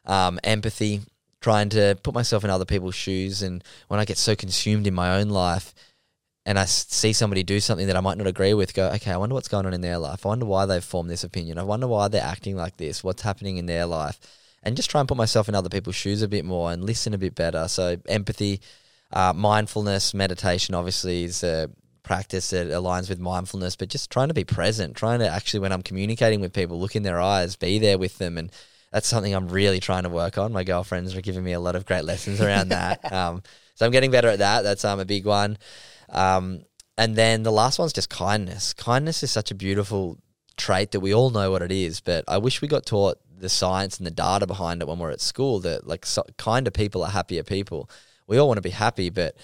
um, 0.06 0.40
empathy, 0.44 1.02
trying 1.42 1.68
to 1.68 1.98
put 2.02 2.14
myself 2.14 2.42
in 2.42 2.48
other 2.48 2.64
people's 2.64 2.94
shoes. 2.94 3.42
And 3.42 3.62
when 3.88 4.00
I 4.00 4.06
get 4.06 4.16
so 4.16 4.34
consumed 4.34 4.86
in 4.86 4.94
my 4.94 5.20
own 5.20 5.28
life, 5.28 5.74
and 6.46 6.60
I 6.60 6.64
see 6.64 7.12
somebody 7.12 7.42
do 7.42 7.58
something 7.58 7.88
that 7.88 7.96
I 7.96 8.00
might 8.00 8.18
not 8.18 8.28
agree 8.28 8.54
with, 8.54 8.72
go, 8.72 8.86
okay, 8.92 9.10
I 9.10 9.16
wonder 9.16 9.34
what's 9.34 9.48
going 9.48 9.66
on 9.66 9.74
in 9.74 9.80
their 9.80 9.98
life. 9.98 10.24
I 10.24 10.28
wonder 10.28 10.46
why 10.46 10.64
they've 10.64 10.82
formed 10.82 11.10
this 11.10 11.24
opinion. 11.24 11.58
I 11.58 11.64
wonder 11.64 11.88
why 11.88 12.06
they're 12.06 12.22
acting 12.22 12.54
like 12.54 12.76
this. 12.76 13.02
What's 13.02 13.22
happening 13.22 13.56
in 13.56 13.66
their 13.66 13.84
life? 13.84 14.20
And 14.62 14.76
just 14.76 14.88
try 14.88 15.00
and 15.00 15.08
put 15.08 15.16
myself 15.16 15.48
in 15.48 15.56
other 15.56 15.68
people's 15.68 15.96
shoes 15.96 16.22
a 16.22 16.28
bit 16.28 16.44
more 16.44 16.70
and 16.70 16.84
listen 16.84 17.14
a 17.14 17.18
bit 17.18 17.34
better. 17.34 17.66
So, 17.66 17.96
empathy, 18.06 18.60
uh, 19.12 19.32
mindfulness, 19.32 20.14
meditation 20.14 20.76
obviously 20.76 21.24
is 21.24 21.42
a 21.42 21.68
practice 22.04 22.50
that 22.50 22.68
aligns 22.68 23.08
with 23.08 23.18
mindfulness, 23.18 23.74
but 23.74 23.88
just 23.88 24.12
trying 24.12 24.28
to 24.28 24.34
be 24.34 24.44
present, 24.44 24.94
trying 24.94 25.18
to 25.18 25.28
actually, 25.28 25.60
when 25.60 25.72
I'm 25.72 25.82
communicating 25.82 26.40
with 26.40 26.52
people, 26.52 26.78
look 26.78 26.94
in 26.94 27.02
their 27.02 27.20
eyes, 27.20 27.56
be 27.56 27.80
there 27.80 27.98
with 27.98 28.18
them. 28.18 28.38
And 28.38 28.52
that's 28.92 29.08
something 29.08 29.34
I'm 29.34 29.48
really 29.48 29.80
trying 29.80 30.04
to 30.04 30.10
work 30.10 30.38
on. 30.38 30.52
My 30.52 30.62
girlfriends 30.62 31.16
are 31.16 31.20
giving 31.20 31.42
me 31.42 31.52
a 31.52 31.60
lot 31.60 31.74
of 31.74 31.86
great 31.86 32.04
lessons 32.04 32.40
around 32.40 32.68
that. 32.68 33.00
Um, 33.12 33.42
so, 33.74 33.84
I'm 33.84 33.92
getting 33.92 34.12
better 34.12 34.28
at 34.28 34.38
that. 34.38 34.62
That's 34.62 34.84
um, 34.84 35.00
a 35.00 35.04
big 35.04 35.26
one. 35.26 35.58
Um, 36.08 36.62
and 36.98 37.16
then 37.16 37.42
the 37.42 37.52
last 37.52 37.78
one's 37.78 37.92
just 37.92 38.10
kindness. 38.10 38.72
Kindness 38.72 39.22
is 39.22 39.30
such 39.30 39.50
a 39.50 39.54
beautiful 39.54 40.18
trait 40.56 40.92
that 40.92 41.00
we 41.00 41.14
all 41.14 41.30
know 41.30 41.50
what 41.50 41.62
it 41.62 41.72
is, 41.72 42.00
but 42.00 42.24
I 42.26 42.38
wish 42.38 42.62
we 42.62 42.68
got 42.68 42.86
taught 42.86 43.18
the 43.38 43.48
science 43.48 43.98
and 43.98 44.06
the 44.06 44.10
data 44.10 44.46
behind 44.46 44.80
it 44.80 44.88
when 44.88 44.98
we're 44.98 45.10
at 45.10 45.20
school 45.20 45.60
that 45.60 45.86
like 45.86 46.06
so, 46.06 46.24
kinder 46.38 46.70
people 46.70 47.04
are 47.04 47.10
happier 47.10 47.42
people. 47.42 47.90
We 48.26 48.38
all 48.38 48.48
want 48.48 48.58
to 48.58 48.62
be 48.62 48.70
happy, 48.70 49.10
but 49.10 49.36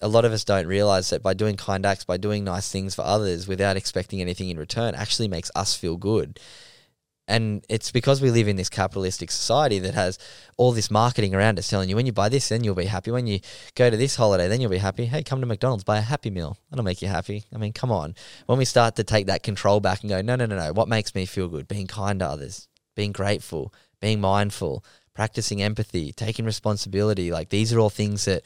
a 0.00 0.08
lot 0.08 0.24
of 0.24 0.32
us 0.32 0.44
don't 0.44 0.66
realize 0.66 1.10
that 1.10 1.22
by 1.22 1.34
doing 1.34 1.56
kind 1.56 1.84
acts, 1.84 2.04
by 2.04 2.16
doing 2.16 2.44
nice 2.44 2.70
things 2.70 2.94
for 2.94 3.02
others 3.02 3.46
without 3.46 3.76
expecting 3.76 4.20
anything 4.20 4.48
in 4.48 4.58
return, 4.58 4.94
actually 4.94 5.28
makes 5.28 5.50
us 5.54 5.74
feel 5.74 5.96
good. 5.96 6.38
And 7.28 7.64
it's 7.68 7.92
because 7.92 8.20
we 8.20 8.30
live 8.30 8.48
in 8.48 8.56
this 8.56 8.68
capitalistic 8.68 9.30
society 9.30 9.78
that 9.80 9.94
has 9.94 10.18
all 10.56 10.72
this 10.72 10.90
marketing 10.90 11.34
around 11.34 11.58
us 11.58 11.68
telling 11.68 11.88
you 11.88 11.94
when 11.94 12.06
you 12.06 12.12
buy 12.12 12.28
this, 12.28 12.48
then 12.48 12.64
you'll 12.64 12.74
be 12.74 12.86
happy. 12.86 13.10
When 13.12 13.26
you 13.26 13.38
go 13.76 13.90
to 13.90 13.96
this 13.96 14.16
holiday, 14.16 14.48
then 14.48 14.60
you'll 14.60 14.70
be 14.70 14.78
happy. 14.78 15.06
Hey, 15.06 15.22
come 15.22 15.40
to 15.40 15.46
McDonald's, 15.46 15.84
buy 15.84 15.98
a 15.98 16.02
Happy 16.02 16.30
Meal. 16.30 16.58
That'll 16.70 16.84
make 16.84 17.00
you 17.00 17.08
happy. 17.08 17.44
I 17.54 17.58
mean, 17.58 17.72
come 17.72 17.92
on. 17.92 18.16
When 18.46 18.58
we 18.58 18.64
start 18.64 18.96
to 18.96 19.04
take 19.04 19.26
that 19.26 19.44
control 19.44 19.80
back 19.80 20.00
and 20.00 20.10
go, 20.10 20.20
no, 20.20 20.34
no, 20.34 20.46
no, 20.46 20.56
no, 20.56 20.72
what 20.72 20.88
makes 20.88 21.14
me 21.14 21.24
feel 21.24 21.48
good? 21.48 21.68
Being 21.68 21.86
kind 21.86 22.18
to 22.20 22.26
others, 22.26 22.68
being 22.96 23.12
grateful, 23.12 23.72
being 24.00 24.20
mindful, 24.20 24.84
practicing 25.14 25.62
empathy, 25.62 26.12
taking 26.12 26.44
responsibility. 26.44 27.30
Like 27.30 27.50
these 27.50 27.72
are 27.72 27.78
all 27.78 27.90
things 27.90 28.24
that 28.24 28.42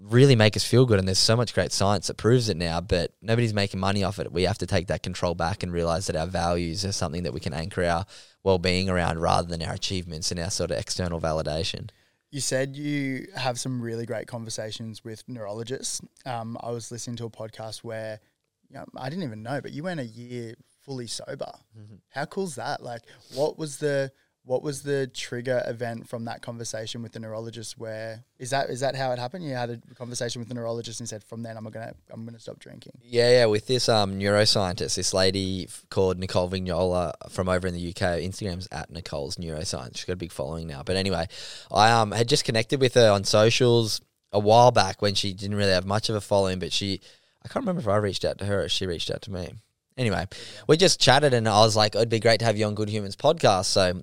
really 0.00 0.36
make 0.36 0.56
us 0.56 0.64
feel 0.64 0.86
good. 0.86 0.98
And 0.98 1.08
there's 1.08 1.18
so 1.18 1.36
much 1.36 1.54
great 1.54 1.72
science 1.72 2.06
that 2.06 2.16
proves 2.16 2.48
it 2.48 2.56
now, 2.56 2.80
but 2.80 3.12
nobody's 3.20 3.54
making 3.54 3.80
money 3.80 4.04
off 4.04 4.18
it. 4.18 4.32
We 4.32 4.44
have 4.44 4.58
to 4.58 4.66
take 4.66 4.86
that 4.88 5.02
control 5.02 5.34
back 5.34 5.62
and 5.62 5.72
realize 5.72 6.06
that 6.06 6.16
our 6.16 6.26
values 6.26 6.84
are 6.84 6.92
something 6.92 7.24
that 7.24 7.32
we 7.32 7.40
can 7.40 7.52
anchor 7.52 7.84
our 7.84 8.04
well 8.44 8.58
being 8.58 8.88
around 8.88 9.20
rather 9.20 9.48
than 9.48 9.62
our 9.62 9.74
achievements 9.74 10.30
and 10.30 10.40
our 10.40 10.50
sort 10.50 10.70
of 10.70 10.78
external 10.78 11.20
validation. 11.20 11.90
You 12.30 12.40
said 12.40 12.76
you 12.76 13.26
have 13.34 13.58
some 13.58 13.80
really 13.80 14.04
great 14.04 14.26
conversations 14.26 15.02
with 15.02 15.24
neurologists. 15.28 16.00
Um, 16.26 16.58
I 16.60 16.70
was 16.70 16.92
listening 16.92 17.16
to 17.16 17.24
a 17.24 17.30
podcast 17.30 17.78
where 17.82 18.20
you 18.68 18.76
know, 18.76 18.84
I 18.96 19.08
didn't 19.08 19.24
even 19.24 19.42
know, 19.42 19.60
but 19.60 19.72
you 19.72 19.82
went 19.82 20.00
a 20.00 20.04
year 20.04 20.54
fully 20.84 21.06
sober. 21.06 21.50
Mm-hmm. 21.78 21.96
How 22.10 22.26
cool's 22.26 22.56
that? 22.56 22.82
Like, 22.82 23.02
what 23.34 23.58
was 23.58 23.78
the 23.78 24.12
what 24.48 24.62
was 24.62 24.80
the 24.80 25.06
trigger 25.08 25.62
event 25.66 26.08
from 26.08 26.24
that 26.24 26.40
conversation 26.40 27.02
with 27.02 27.12
the 27.12 27.20
neurologist 27.20 27.78
where 27.78 28.24
is 28.38 28.48
that 28.48 28.70
is 28.70 28.80
that 28.80 28.96
how 28.96 29.12
it 29.12 29.18
happened? 29.18 29.44
You 29.44 29.52
had 29.52 29.68
a 29.68 29.94
conversation 29.94 30.40
with 30.40 30.48
the 30.48 30.54
neurologist 30.54 31.00
and 31.00 31.08
said 31.08 31.22
from 31.22 31.42
then 31.42 31.58
i'm 31.58 31.64
gonna 31.64 31.92
i'm 32.10 32.24
gonna 32.24 32.40
stop 32.40 32.58
drinking. 32.58 32.94
Yeah 33.02 33.30
yeah 33.30 33.44
with 33.44 33.66
this 33.66 33.90
um 33.90 34.18
neuroscientist 34.18 34.96
this 34.96 35.12
lady 35.12 35.68
called 35.90 36.18
nicole 36.18 36.48
vignola 36.48 37.12
from 37.28 37.50
over 37.50 37.68
in 37.68 37.74
the 37.74 37.90
uk 37.90 38.00
instagram's 38.00 38.66
at 38.72 38.90
nicole's 38.90 39.36
neuroscience. 39.36 39.98
She's 39.98 40.06
got 40.06 40.14
a 40.14 40.16
big 40.16 40.32
following 40.32 40.66
now. 40.66 40.82
But 40.82 40.96
anyway 40.96 41.28
i 41.70 41.90
um 41.90 42.12
had 42.12 42.26
just 42.26 42.46
connected 42.46 42.80
with 42.80 42.94
her 42.94 43.10
on 43.10 43.24
socials 43.24 44.00
a 44.32 44.38
while 44.38 44.70
back 44.70 45.02
when 45.02 45.14
she 45.14 45.34
didn't 45.34 45.58
really 45.58 45.72
have 45.72 45.84
much 45.86 46.08
of 46.08 46.16
a 46.16 46.22
following 46.22 46.58
but 46.58 46.72
she 46.72 47.02
i 47.44 47.48
can't 47.48 47.64
remember 47.64 47.82
if 47.82 47.88
i 47.88 47.96
reached 47.96 48.24
out 48.24 48.38
to 48.38 48.46
her 48.46 48.64
or 48.64 48.68
she 48.70 48.86
reached 48.86 49.10
out 49.10 49.20
to 49.22 49.30
me. 49.30 49.52
Anyway 49.98 50.26
we 50.66 50.78
just 50.78 50.98
chatted 50.98 51.34
and 51.34 51.46
i 51.46 51.60
was 51.60 51.76
like 51.76 51.94
it'd 51.94 52.08
be 52.08 52.18
great 52.18 52.38
to 52.38 52.46
have 52.46 52.56
you 52.56 52.64
on 52.64 52.74
good 52.74 52.88
humans 52.88 53.14
podcast. 53.14 53.66
So 53.66 54.00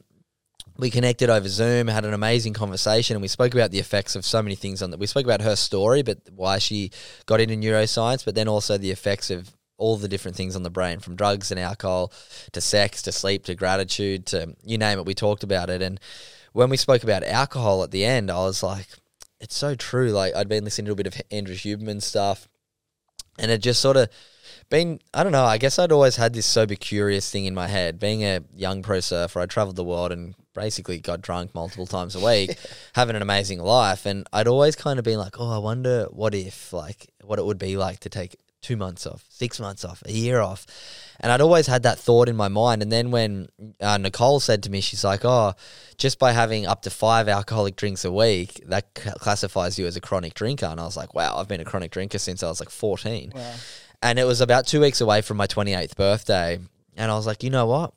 we 0.77 0.89
connected 0.89 1.29
over 1.29 1.47
Zoom, 1.47 1.87
had 1.87 2.05
an 2.05 2.13
amazing 2.13 2.53
conversation, 2.53 3.15
and 3.15 3.21
we 3.21 3.27
spoke 3.27 3.53
about 3.53 3.71
the 3.71 3.79
effects 3.79 4.15
of 4.15 4.25
so 4.25 4.41
many 4.41 4.55
things 4.55 4.81
on 4.81 4.91
that. 4.91 4.99
We 4.99 5.07
spoke 5.07 5.25
about 5.25 5.41
her 5.41 5.55
story, 5.55 6.01
but 6.01 6.19
why 6.35 6.57
she 6.57 6.91
got 7.25 7.39
into 7.39 7.55
neuroscience, 7.55 8.25
but 8.25 8.35
then 8.35 8.47
also 8.47 8.77
the 8.77 8.91
effects 8.91 9.29
of 9.29 9.51
all 9.77 9.97
the 9.97 10.07
different 10.07 10.35
things 10.35 10.55
on 10.55 10.63
the 10.63 10.69
brain, 10.69 10.99
from 10.99 11.15
drugs 11.15 11.51
and 11.51 11.59
alcohol 11.59 12.11
to 12.51 12.61
sex 12.61 13.01
to 13.03 13.11
sleep 13.11 13.45
to 13.45 13.55
gratitude 13.55 14.25
to 14.27 14.55
you 14.63 14.77
name 14.77 14.99
it. 14.99 15.05
We 15.05 15.13
talked 15.13 15.43
about 15.43 15.69
it, 15.69 15.81
and 15.81 15.99
when 16.53 16.69
we 16.69 16.77
spoke 16.77 17.03
about 17.03 17.23
alcohol 17.23 17.83
at 17.83 17.91
the 17.91 18.05
end, 18.05 18.29
I 18.29 18.39
was 18.39 18.61
like, 18.61 18.87
it's 19.39 19.55
so 19.55 19.75
true. 19.75 20.11
Like 20.11 20.35
I'd 20.35 20.49
been 20.49 20.65
listening 20.65 20.87
to 20.87 20.93
a 20.93 20.95
bit 20.95 21.07
of 21.07 21.21
Andrew 21.31 21.55
Huberman 21.55 22.01
stuff, 22.01 22.49
and 23.39 23.49
it 23.49 23.59
just 23.59 23.81
sort 23.81 23.95
of 23.95 24.09
been 24.69 24.99
I 25.13 25.23
don't 25.23 25.31
know. 25.31 25.45
I 25.45 25.57
guess 25.57 25.79
I'd 25.79 25.93
always 25.93 26.17
had 26.17 26.33
this 26.33 26.45
sober 26.45 26.75
curious 26.75 27.29
thing 27.31 27.45
in 27.45 27.55
my 27.55 27.67
head. 27.67 27.97
Being 27.97 28.25
a 28.25 28.41
young 28.53 28.83
pro 28.83 28.99
surfer, 28.99 29.39
I 29.39 29.45
traveled 29.45 29.77
the 29.77 29.83
world 29.83 30.11
and 30.11 30.35
basically 30.55 30.99
got 30.99 31.21
drunk 31.21 31.53
multiple 31.53 31.85
times 31.85 32.15
a 32.15 32.25
week, 32.25 32.57
having 32.95 33.15
an 33.15 33.21
amazing 33.21 33.59
life. 33.59 34.05
And 34.05 34.27
I'd 34.33 34.47
always 34.47 34.75
kind 34.75 34.97
of 34.97 35.05
been 35.05 35.19
like, 35.19 35.39
oh, 35.39 35.51
I 35.51 35.59
wonder 35.59 36.05
what 36.05 36.33
if, 36.33 36.73
like, 36.73 37.11
what 37.23 37.37
it 37.37 37.45
would 37.45 37.59
be 37.59 37.77
like 37.77 37.99
to 37.99 38.09
take 38.09 38.35
two 38.65 38.75
months 38.75 39.05
off, 39.05 39.23
six 39.29 39.59
months 39.59 39.85
off, 39.85 40.01
a 40.07 40.11
year 40.11 40.41
off. 40.41 40.65
And 41.19 41.31
I'd 41.31 41.41
always 41.41 41.67
had 41.67 41.83
that 41.83 41.99
thought 41.99 42.27
in 42.27 42.35
my 42.35 42.47
mind. 42.47 42.81
And 42.81 42.91
then 42.91 43.11
when 43.11 43.47
uh, 43.79 43.97
Nicole 43.99 44.39
said 44.39 44.63
to 44.63 44.71
me, 44.71 44.81
she's 44.81 45.03
like, 45.03 45.23
oh, 45.23 45.53
just 45.97 46.17
by 46.17 46.31
having 46.31 46.65
up 46.65 46.81
to 46.81 46.89
five 46.89 47.29
alcoholic 47.29 47.75
drinks 47.75 48.03
a 48.03 48.11
week, 48.11 48.61
that 48.65 48.87
c- 48.97 49.11
classifies 49.19 49.77
you 49.77 49.85
as 49.85 49.95
a 49.95 50.01
chronic 50.01 50.33
drinker. 50.33 50.65
And 50.65 50.79
I 50.79 50.83
was 50.83 50.97
like, 50.97 51.13
wow, 51.13 51.37
I've 51.37 51.47
been 51.47 51.61
a 51.61 51.65
chronic 51.65 51.91
drinker 51.91 52.17
since 52.17 52.41
I 52.41 52.47
was 52.47 52.59
like 52.59 52.71
14. 52.71 53.33
Wow. 53.35 53.53
And 54.01 54.17
it 54.17 54.25
was 54.25 54.41
about 54.41 54.65
two 54.65 54.81
weeks 54.81 54.99
away 54.99 55.21
from 55.21 55.37
my 55.37 55.45
28th 55.47 55.95
birthday. 55.95 56.59
And 56.97 57.11
I 57.11 57.15
was 57.15 57.27
like, 57.27 57.43
you 57.43 57.51
know 57.51 57.67
what? 57.67 57.93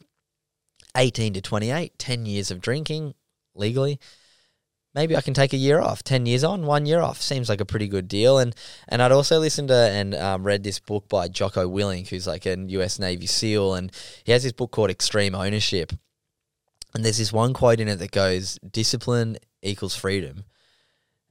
18 0.97 1.34
to 1.34 1.41
28, 1.41 1.99
10 1.99 2.26
years 2.26 2.51
of 2.51 2.61
drinking 2.61 3.14
legally. 3.55 3.99
Maybe 4.95 5.16
I 5.16 5.20
can 5.20 5.34
take 5.34 5.53
a 5.53 5.59
year 5.59 5.80
off. 5.80 6.03
10 6.03 6.26
years 6.26 6.43
on, 6.43 6.66
one 6.66 6.86
year 6.86 7.01
off. 7.01 7.20
Seems 7.20 7.49
like 7.49 7.61
a 7.61 7.66
pretty 7.66 7.89
good 7.89 8.09
deal. 8.09 8.39
And 8.39 8.55
and 8.89 9.03
I'd 9.03 9.12
also 9.12 9.39
listened 9.39 9.68
to 9.68 9.74
and 9.74 10.14
um, 10.14 10.45
read 10.45 10.64
this 10.64 10.80
book 10.80 11.09
by 11.09 11.28
Jocko 11.28 11.68
Willink, 11.68 12.09
who's 12.09 12.26
like 12.26 12.47
a 12.47 12.57
US 12.57 12.99
Navy 12.99 13.26
SEAL. 13.26 13.74
And 13.74 13.93
he 14.24 14.32
has 14.32 14.43
this 14.43 14.53
book 14.53 14.70
called 14.70 14.91
Extreme 14.91 15.34
Ownership. 15.34 15.93
And 16.95 17.05
there's 17.05 17.18
this 17.18 17.32
one 17.32 17.53
quote 17.53 17.80
in 17.80 17.89
it 17.89 17.97
that 17.97 18.11
goes, 18.11 18.59
discipline 18.68 19.36
equals 19.62 19.95
freedom. 19.95 20.45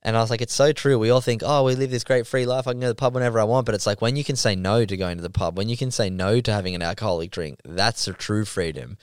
And 0.04 0.16
I 0.16 0.22
was 0.22 0.30
like, 0.30 0.42
it's 0.42 0.54
so 0.54 0.72
true. 0.72 0.98
We 1.00 1.10
all 1.10 1.20
think, 1.20 1.42
oh, 1.44 1.64
we 1.64 1.76
live 1.76 1.92
this 1.92 2.04
great 2.04 2.28
free 2.28 2.46
life. 2.46 2.68
I 2.68 2.72
can 2.72 2.80
go 2.80 2.86
to 2.86 2.92
the 2.92 2.96
pub 2.96 3.16
whenever 3.16 3.40
I 3.40 3.44
want. 3.44 3.66
But 3.66 3.76
it's 3.76 3.88
like 3.88 4.02
when 4.02 4.16
you 4.16 4.24
can 4.24 4.36
say 4.36 4.56
no 4.56 4.86
to 4.86 4.96
going 4.96 5.18
to 5.18 5.24
the 5.24 5.30
pub, 5.30 5.58
when 5.58 5.68
you 5.68 5.76
can 5.76 5.92
say 5.92 6.10
no 6.10 6.40
to 6.40 6.54
having 6.54 6.76
an 6.76 6.82
alcoholic 6.82 7.32
drink, 7.32 7.60
that's 7.66 8.08
a 8.08 8.14
true 8.14 8.46
freedom. 8.46 8.98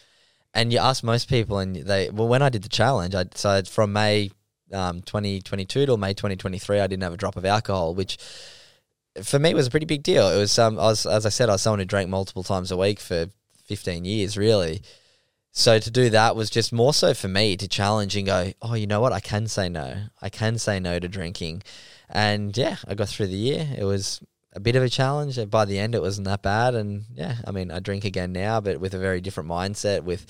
And 0.55 0.73
you 0.73 0.79
ask 0.79 1.03
most 1.03 1.29
people, 1.29 1.59
and 1.59 1.77
they, 1.77 2.11
well, 2.11 2.29
when 2.29 2.43
I 2.43 2.49
did 2.49 2.63
the 2.63 2.69
challenge, 2.69 3.15
I, 3.15 3.27
so 3.35 3.63
from 3.65 3.93
May 3.93 4.31
um, 4.73 5.03
2022 5.03 5.87
till 5.87 5.97
May 5.97 6.15
2023, 6.15 6.81
I 6.81 6.87
didn't 6.87 7.03
have 7.03 7.13
a 7.13 7.17
drop 7.17 7.37
of 7.37 7.45
alcohol, 7.45 7.95
which 7.95 8.19
for 9.23 9.39
me 9.39 9.53
was 9.53 9.67
a 9.67 9.71
pretty 9.71 9.87
big 9.87 10.03
deal. 10.03 10.29
It 10.29 10.39
was, 10.39 10.59
um, 10.59 10.77
was, 10.77 11.07
as 11.07 11.27
I 11.27 11.29
said, 11.29 11.49
I 11.49 11.53
was 11.53 11.63
someone 11.63 11.81
who 11.81 11.85
drank 11.85 12.09
multiple 12.09 12.45
times 12.45 12.71
a 12.71 12.77
week 12.77 13.01
for 13.01 13.27
15 13.65 14.05
years, 14.05 14.37
really. 14.37 14.83
So 15.57 15.79
to 15.79 15.91
do 15.91 16.11
that 16.11 16.35
was 16.35 16.51
just 16.51 16.73
more 16.73 16.93
so 16.93 17.15
for 17.15 17.29
me 17.29 17.57
to 17.57 17.69
challenge 17.69 18.17
and 18.17 18.27
go, 18.27 18.53
oh, 18.61 18.75
you 18.75 18.89
know 18.89 19.01
what? 19.01 19.13
I 19.13 19.21
can 19.21 19.47
say 19.47 19.69
no. 19.69 20.05
I 20.21 20.29
can 20.29 20.59
say 20.59 20.81
no 20.81 20.99
to 20.99 21.09
drinking. 21.09 21.63
And 22.09 22.57
yeah, 22.57 22.77
I 22.89 22.95
got 22.95 23.09
through 23.09 23.29
the 23.29 23.37
year. 23.37 23.69
It 23.79 23.85
was 23.85 24.21
a 24.53 24.59
bit 24.59 24.75
of 24.75 24.83
a 24.83 24.89
challenge. 24.89 25.39
By 25.51 25.65
the 25.65 25.79
end, 25.79 25.95
it 25.95 26.03
wasn't 26.03 26.27
that 26.27 26.43
bad. 26.43 26.75
And 26.75 27.05
yeah, 27.15 27.37
I 27.47 27.53
mean, 27.53 27.71
I 27.71 27.79
drink 27.79 28.05
again 28.05 28.33
now, 28.33 28.61
but 28.61 28.81
with 28.81 28.95
a 28.95 28.99
very 28.99 29.21
different 29.21 29.49
mindset. 29.49 30.03
With 30.03 30.27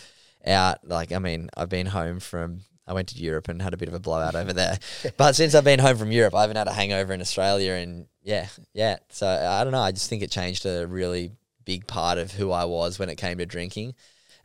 out, 0.47 0.87
like, 0.87 1.13
I 1.13 1.19
mean, 1.19 1.51
I've 1.57 1.69
been 1.69 1.87
home 1.87 2.21
from. 2.21 2.61
I 2.87 2.93
went 2.93 3.09
to 3.09 3.17
Europe 3.19 3.49
and 3.49 3.63
had 3.63 3.73
a 3.73 3.79
bit 3.79 3.89
of 3.89 3.95
a 3.95 3.99
blowout 3.99 4.35
over 4.35 4.53
there. 4.53 4.79
But 5.17 5.35
since 5.35 5.55
I've 5.55 5.65
been 5.65 5.79
home 5.79 5.97
from 5.97 6.13
Europe, 6.13 6.35
I 6.35 6.43
haven't 6.43 6.57
had 6.57 6.69
a 6.69 6.73
hangover 6.73 7.15
in 7.15 7.23
Australia. 7.23 7.73
And 7.73 8.07
yeah, 8.23 8.49
yeah. 8.75 8.99
So 9.09 9.27
I 9.27 9.65
don't 9.65 9.73
know. 9.73 9.81
I 9.81 9.93
just 9.93 10.11
think 10.11 10.23
it 10.23 10.31
changed 10.31 10.67
a 10.67 10.87
really 10.87 11.33
big 11.65 11.87
part 11.87 12.19
of 12.19 12.33
who 12.33 12.51
I 12.51 12.67
was 12.67 12.99
when 12.99 13.09
it 13.09 13.17
came 13.17 13.39
to 13.39 13.47
drinking 13.47 13.95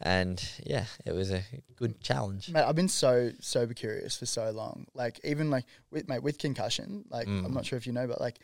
and 0.02 0.42
yeah, 0.66 0.86
it 1.06 1.12
was 1.12 1.32
a 1.32 1.44
good 1.76 2.00
challenge. 2.02 2.50
Mate, 2.50 2.64
I've 2.64 2.76
been 2.76 2.88
so 2.88 3.32
sober 3.42 3.74
curious 3.74 4.18
for 4.18 4.26
so 4.26 4.50
long. 4.52 4.86
Like 4.94 5.20
even 5.24 5.50
like 5.50 5.66
with 5.92 6.08
mate 6.08 6.24
with 6.24 6.38
concussion, 6.38 7.06
like 7.10 7.28
Mm. 7.28 7.46
I'm 7.46 7.54
not 7.54 7.66
sure 7.66 7.78
if 7.78 7.86
you 7.86 7.94
know, 7.94 8.08
but 8.08 8.22
like 8.22 8.40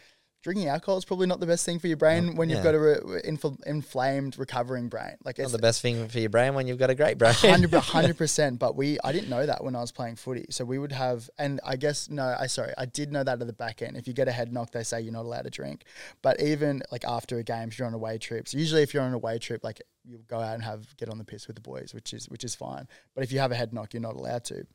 drinking 0.46 0.68
alcohol 0.68 0.96
is 0.96 1.06
probably 1.06 1.26
not 1.26 1.40
the 1.40 1.48
best 1.48 1.66
thing 1.66 1.80
for 1.80 1.88
your 1.88 1.98
brain 1.98 2.36
when 2.36 2.50
you've 2.50 2.60
yeah. 2.60 2.64
got 2.64 2.76
a 2.76 2.80
re- 2.80 3.22
infl- 3.28 3.58
inflamed 3.66 4.38
recovering 4.38 4.90
brain. 4.90 5.16
Like 5.24 5.40
it's 5.40 5.52
Not 5.52 5.58
the 5.58 5.62
best 5.62 5.82
thing 5.82 6.08
for 6.08 6.20
your 6.20 6.30
brain 6.30 6.54
when 6.54 6.68
you've 6.68 6.78
got 6.78 6.92
a 6.92 6.96
great 6.96 7.18
brain. 7.18 7.34
hundred 7.74 8.16
percent. 8.16 8.60
But 8.60 8.76
we, 8.76 9.00
I 9.04 9.12
didn't 9.12 9.28
know 9.28 9.44
that 9.44 9.64
when 9.64 9.76
I 9.76 9.82
was 9.82 9.92
playing 9.92 10.18
footy. 10.18 10.46
So 10.52 10.64
we 10.64 10.78
would 10.78 10.92
have, 10.92 11.32
and 11.40 11.60
I 11.66 11.78
guess 11.78 12.12
no, 12.12 12.36
I 12.40 12.46
sorry, 12.46 12.74
I 12.78 12.86
did 12.86 13.12
know 13.12 13.24
that 13.24 13.42
at 13.42 13.48
the 13.48 13.54
back 13.54 13.82
end. 13.82 13.98
If 13.98 14.08
you 14.08 14.14
get 14.14 14.28
a 14.28 14.32
head 14.32 14.54
knock, 14.54 14.70
they 14.70 14.84
say 14.84 15.02
you're 15.02 15.12
not 15.12 15.26
allowed 15.26 15.46
to 15.46 15.50
drink. 15.50 15.84
But 16.22 16.40
even 16.40 16.84
like 16.92 17.06
after 17.06 17.40
a 17.40 17.44
game, 17.44 17.70
if 17.70 17.80
you're 17.80 17.88
on 17.88 17.96
away 17.96 18.20
trips, 18.20 18.54
usually 18.54 18.84
if 18.84 18.94
you're 18.94 19.02
on 19.02 19.14
a 19.14 19.16
away 19.16 19.40
trip, 19.40 19.64
like 19.64 19.82
you 20.04 20.20
go 20.28 20.40
out 20.40 20.54
and 20.54 20.64
have 20.64 20.96
get 20.98 21.10
on 21.10 21.18
the 21.18 21.26
piss 21.26 21.48
with 21.48 21.56
the 21.56 21.62
boys, 21.64 21.92
which 21.92 22.14
is 22.14 22.30
which 22.30 22.44
is 22.44 22.54
fine. 22.54 22.88
But 23.16 23.24
if 23.24 23.32
you 23.32 23.40
have 23.40 23.52
a 23.52 23.56
head 23.56 23.74
knock, 23.74 23.96
you're 23.96 24.02
not 24.02 24.16
allowed 24.16 24.44
to. 24.46 24.68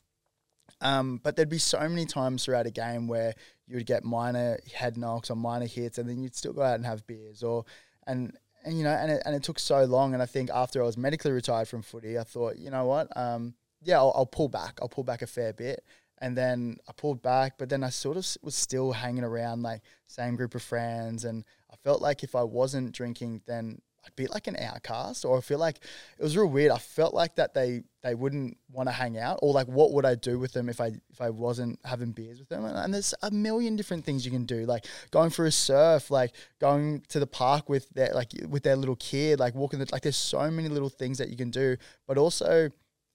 Um, 0.81 1.21
but 1.23 1.37
there'd 1.37 1.49
be 1.49 1.59
so 1.59 1.81
many 1.81 2.07
times 2.07 2.45
throughout 2.45 2.67
a 2.67 2.71
game 2.71 3.07
where 3.07 3.35
you 3.67 3.77
would 3.77 3.87
get 3.87 4.05
minor 4.05 4.59
head 4.75 4.97
knocks 4.97 5.31
or 5.31 5.37
minor 5.37 5.67
hits, 5.67 5.99
and 5.99 6.09
then 6.09 6.23
you'd 6.23 6.35
still 6.35 6.53
go 6.53 6.63
out 6.63 6.77
and 6.77 6.87
have 6.87 7.07
beers 7.07 7.43
or 7.43 7.65
and 8.07 8.33
and 8.65 8.79
you 8.79 8.85
know 8.85 8.91
and 8.91 9.13
it, 9.13 9.23
and 9.25 9.35
it 9.35 9.43
took 9.43 9.59
so 9.59 9.85
long. 9.85 10.15
And 10.15 10.23
I 10.23 10.27
think 10.27 10.51
after 10.51 10.83
I 10.83 10.87
was 10.87 10.97
medically 10.97 11.33
retired 11.33 11.69
from 11.69 11.83
footy, 11.83 12.19
I 12.19 12.25
thought, 12.25 12.59
you 12.59 12.71
know 12.71 12.87
what, 12.87 13.15
um, 13.17 13.55
yeah, 13.83 13.99
I'll, 13.99 14.13
I'll 14.15 14.27
pull 14.27 14.49
back. 14.49 14.79
I'll 14.81 14.89
pull 14.89 15.05
back 15.05 15.23
a 15.23 15.27
fair 15.27 15.53
bit. 15.53 15.85
And 16.23 16.37
then 16.37 16.77
I 16.87 16.93
pulled 16.93 17.23
back, 17.23 17.55
but 17.57 17.71
then 17.71 17.83
I 17.83 17.89
sort 17.89 18.19
of 18.19 18.27
was 18.43 18.55
still 18.55 18.93
hanging 18.93 19.25
around 19.25 19.63
like 19.63 19.81
same 20.07 20.37
group 20.37 20.55
of 20.55 20.63
friends, 20.63 21.25
and 21.25 21.45
I 21.73 21.77
felt 21.77 22.03
like 22.03 22.23
if 22.23 22.35
I 22.35 22.43
wasn't 22.43 22.93
drinking, 22.93 23.43
then 23.47 23.81
I'd 24.05 24.17
be 24.17 24.27
like 24.27 24.47
an 24.47 24.57
outcast, 24.57 25.25
or 25.25 25.37
I 25.37 25.41
feel 25.41 25.59
like 25.59 25.77
it 26.19 26.23
was 26.23 26.37
real 26.37 26.47
weird. 26.47 26.73
I 26.73 26.79
felt 26.79 27.13
like 27.13 27.37
that 27.37 27.53
they 27.53 27.83
they 28.03 28.15
wouldn't 28.15 28.57
want 28.73 28.89
to 28.89 28.93
hang 28.93 29.19
out, 29.19 29.41
or 29.43 29.53
like 29.53 29.67
what 29.69 29.93
would 29.93 30.07
I 30.07 30.15
do 30.15 30.39
with 30.39 30.53
them 30.53 30.69
if 30.71 30.81
I 30.81 30.93
if 31.11 31.21
I 31.21 31.29
wasn't 31.29 31.79
having 31.85 32.13
beers 32.13 32.39
with 32.39 32.49
them? 32.49 32.65
And, 32.65 32.95
there's 32.95 33.15
a 33.23 33.31
million 33.31 33.77
different 33.77 34.05
things 34.05 34.25
you 34.25 34.31
can 34.31 34.47
do, 34.47 34.65
like 34.65 34.87
going 35.11 35.31
for 35.31 35.45
a 35.45 35.53
surf, 35.53 36.11
like 36.11 36.33
going 36.61 37.03
to 37.09 37.21
the 37.21 37.27
park 37.27 37.69
with 37.69 37.91
their 37.91 38.13
like 38.15 38.33
with 38.49 38.63
their 38.63 38.77
little 38.77 38.97
kid, 38.97 39.39
like 39.39 39.55
walking. 39.55 39.79
The, 39.79 39.89
like 39.93 40.03
there's 40.03 40.17
so 40.17 40.51
many 40.51 40.69
little 40.69 40.89
things 40.89 41.19
that 41.19 41.29
you 41.29 41.37
can 41.37 41.51
do, 41.51 41.77
but 42.07 42.17
also, 42.17 42.71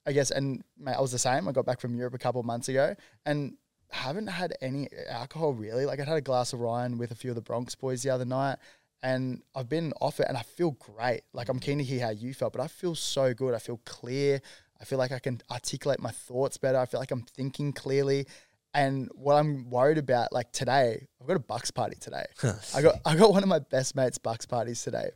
I 0.05 0.11
guess, 0.11 0.29
and 0.29 0.63
mate, 0.77 0.95
I 0.97 1.01
was 1.01 1.11
the 1.11 1.19
same. 1.19 1.47
I 1.47 1.51
got 1.51 1.65
back 1.65 1.79
from 1.79 1.95
Europe 1.95 2.13
a 2.13 2.19
couple 2.19 2.43
months 2.43 2.69
ago, 2.69 2.95
and 3.25 3.57
haven't 3.89 4.27
had 4.27 4.53
any 4.61 4.87
alcohol 5.09 5.53
really. 5.53 5.85
Like 5.85 5.99
I 5.99 6.03
had 6.03 6.17
a 6.17 6.21
glass 6.21 6.53
of 6.53 6.59
Ryan 6.59 6.97
with 6.99 7.11
a 7.11 7.15
few 7.15 7.31
of 7.31 7.35
the 7.35 7.41
Bronx 7.41 7.73
boys 7.75 8.03
the 8.03 8.09
other 8.09 8.25
night 8.25 8.57
and 9.05 9.43
I've 9.53 9.69
been 9.69 9.93
off 10.01 10.19
it 10.19 10.25
and 10.27 10.35
I 10.35 10.41
feel 10.41 10.71
great. 10.71 11.21
Like 11.31 11.47
I'm 11.47 11.59
keen 11.59 11.77
to 11.77 11.83
hear 11.83 12.01
how 12.01 12.09
you 12.09 12.33
felt, 12.33 12.53
but 12.53 12.61
I 12.61 12.67
feel 12.67 12.95
so 12.95 13.35
good. 13.35 13.53
I 13.53 13.59
feel 13.59 13.79
clear. 13.85 14.41
I 14.81 14.83
feel 14.83 14.97
like 14.97 15.11
I 15.11 15.19
can 15.19 15.41
articulate 15.51 15.99
my 15.99 16.09
thoughts 16.09 16.57
better. 16.57 16.79
I 16.79 16.87
feel 16.87 16.99
like 16.99 17.11
I'm 17.11 17.21
thinking 17.21 17.71
clearly. 17.71 18.25
And 18.73 19.07
what 19.13 19.35
I'm 19.35 19.69
worried 19.69 19.99
about, 19.99 20.33
like 20.33 20.51
today, 20.51 21.05
I've 21.21 21.27
got 21.27 21.35
a 21.35 21.39
Bucks 21.39 21.69
party 21.69 21.97
today. 21.99 22.25
I 22.75 22.81
got 22.81 22.95
I 23.05 23.15
got 23.15 23.29
one 23.29 23.43
of 23.43 23.47
my 23.47 23.59
best 23.59 23.95
mates' 23.95 24.17
Bucks 24.17 24.47
parties 24.47 24.81
today, 24.81 25.11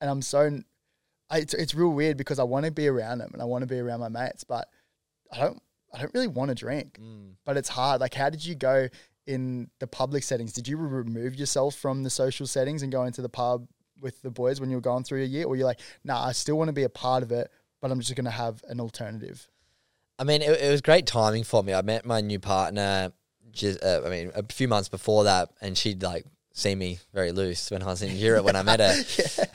and 0.00 0.10
I'm 0.10 0.20
so, 0.20 0.58
I, 1.30 1.38
it's, 1.38 1.54
it's 1.54 1.74
real 1.74 1.90
weird 1.90 2.16
because 2.18 2.40
I 2.40 2.42
want 2.42 2.66
to 2.66 2.72
be 2.72 2.88
around 2.88 3.18
them 3.18 3.30
and 3.32 3.40
I 3.40 3.44
want 3.44 3.62
to 3.62 3.66
be 3.66 3.78
around 3.78 4.00
my 4.00 4.10
mates, 4.10 4.44
but 4.44 4.68
I 5.32 5.38
don't 5.38 5.62
I 5.94 6.00
don't 6.00 6.12
really 6.12 6.26
want 6.26 6.50
to 6.50 6.54
drink. 6.56 6.98
Mm. 7.00 7.36
But 7.46 7.56
it's 7.56 7.68
hard. 7.68 8.00
Like, 8.00 8.14
how 8.14 8.30
did 8.30 8.44
you 8.44 8.56
go 8.56 8.88
in 9.28 9.68
the 9.78 9.86
public 9.86 10.24
settings? 10.24 10.52
Did 10.52 10.66
you 10.66 10.76
remove 10.78 11.36
yourself 11.36 11.74
from 11.76 12.02
the 12.02 12.10
social 12.10 12.46
settings 12.46 12.82
and 12.82 12.90
go 12.90 13.04
into 13.04 13.22
the 13.22 13.28
pub 13.28 13.68
with 14.00 14.22
the 14.22 14.30
boys 14.30 14.60
when 14.60 14.70
you 14.70 14.76
were 14.76 14.82
going 14.82 15.04
through 15.04 15.22
a 15.22 15.26
year, 15.26 15.44
or 15.44 15.54
you're 15.54 15.66
like, 15.66 15.80
nah, 16.02 16.24
I 16.24 16.32
still 16.32 16.56
want 16.56 16.68
to 16.68 16.72
be 16.72 16.84
a 16.84 16.88
part 16.88 17.22
of 17.22 17.30
it, 17.30 17.50
but 17.80 17.90
I'm 17.90 18.00
just 18.00 18.16
going 18.16 18.24
to 18.24 18.30
have 18.30 18.64
an 18.68 18.80
alternative. 18.80 19.46
I 20.18 20.24
mean, 20.24 20.42
it, 20.42 20.60
it 20.60 20.70
was 20.70 20.80
great 20.80 21.06
timing 21.06 21.44
for 21.44 21.62
me. 21.62 21.74
I 21.74 21.82
met 21.82 22.06
my 22.06 22.20
new 22.20 22.40
partner, 22.40 23.12
just 23.52 23.82
uh, 23.84 24.02
I 24.04 24.08
mean, 24.08 24.32
a 24.34 24.42
few 24.50 24.66
months 24.66 24.88
before 24.88 25.24
that, 25.24 25.50
and 25.60 25.76
she'd 25.76 26.02
like 26.02 26.24
see 26.54 26.74
me 26.74 26.98
very 27.12 27.30
loose 27.30 27.70
when 27.70 27.82
I 27.82 27.86
was 27.86 28.02
in 28.02 28.16
Europe 28.16 28.44
when 28.44 28.56
I 28.56 28.62
met 28.62 28.80
her. 28.80 28.94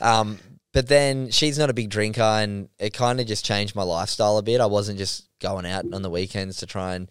Um, 0.00 0.38
but 0.72 0.88
then 0.88 1.30
she's 1.30 1.56
not 1.56 1.70
a 1.70 1.74
big 1.74 1.88
drinker, 1.88 2.20
and 2.20 2.68
it 2.78 2.92
kind 2.92 3.20
of 3.20 3.26
just 3.26 3.44
changed 3.44 3.76
my 3.76 3.84
lifestyle 3.84 4.38
a 4.38 4.42
bit. 4.42 4.60
I 4.60 4.66
wasn't 4.66 4.98
just 4.98 5.28
going 5.38 5.66
out 5.66 5.84
on 5.92 6.02
the 6.02 6.10
weekends 6.10 6.58
to 6.58 6.66
try 6.66 6.94
and 6.94 7.08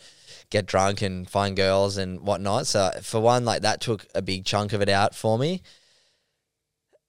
get 0.54 0.66
drunk 0.66 1.02
and 1.02 1.30
find 1.30 1.58
girls 1.58 1.98
and 1.98 2.22
whatnot. 2.22 2.68
So 2.68 2.92
for 3.02 3.20
one, 3.20 3.44
like 3.44 3.64
that 3.64 3.82
took 3.82 4.06
a 4.16 4.22
big 4.22 4.46
chunk 4.46 4.72
of 4.72 4.82
it 4.82 4.88
out 4.88 5.14
for 5.14 5.38
me. 5.38 5.62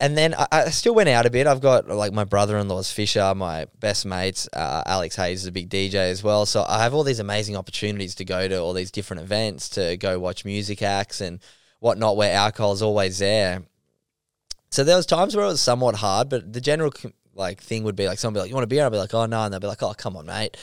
And 0.01 0.19
then 0.19 0.35
I, 0.35 0.47
I 0.51 0.71
still 0.71 0.95
went 0.95 1.09
out 1.09 1.25
a 1.25 1.31
bit. 1.31 1.47
I've 1.47 1.61
got 1.61 1.89
like 1.89 2.13
my 2.13 2.25
brother-in-law's 2.25 2.91
Fisher, 2.91 3.33
my 3.35 3.67
best 3.79 4.05
mates, 4.05 4.49
uh, 4.53 4.83
Alex 4.87 5.15
Hayes 5.17 5.43
is 5.43 5.47
a 5.47 5.53
big 5.53 5.69
DJ 5.69 5.95
as 5.95 6.25
well. 6.25 6.47
So 6.47 6.65
I 6.69 6.83
have 6.83 6.95
all 6.95 7.05
these 7.05 7.21
amazing 7.21 7.57
opportunities 7.57 8.17
to 8.17 8.25
go 8.25 8.49
to 8.49 8.61
all 8.61 8.73
these 8.73 8.91
different 8.91 9.23
events, 9.23 9.69
to 9.71 9.97
go 9.97 10.19
watch 10.19 10.45
music 10.45 10.83
acts 10.83 11.21
and 11.21 11.39
whatnot, 11.79 12.17
where 12.17 12.35
alcohol 12.35 12.73
is 12.73 12.83
always 12.83 13.19
there. 13.19 13.63
So 14.71 14.83
there 14.83 14.97
was 14.97 15.07
times 15.07 15.37
where 15.37 15.45
it 15.45 15.49
was 15.49 15.61
somewhat 15.61 15.95
hard, 15.95 16.29
but 16.29 16.53
the 16.53 16.61
general 16.61 16.93
like 17.35 17.61
thing 17.61 17.85
would 17.85 17.97
be 17.97 18.07
like 18.07 18.19
someone 18.19 18.35
be 18.35 18.41
like, 18.41 18.49
"You 18.49 18.55
want 18.57 18.65
a 18.65 18.69
beer?" 18.69 18.85
I'd 18.85 18.93
be 18.93 18.99
like, 18.99 19.15
"Oh 19.15 19.27
no," 19.27 19.45
and 19.45 19.55
they'd 19.55 19.61
be 19.61 19.67
like, 19.67 19.83
"Oh 19.83 19.95
come 19.95 20.17
on, 20.17 20.27
mate," 20.27 20.57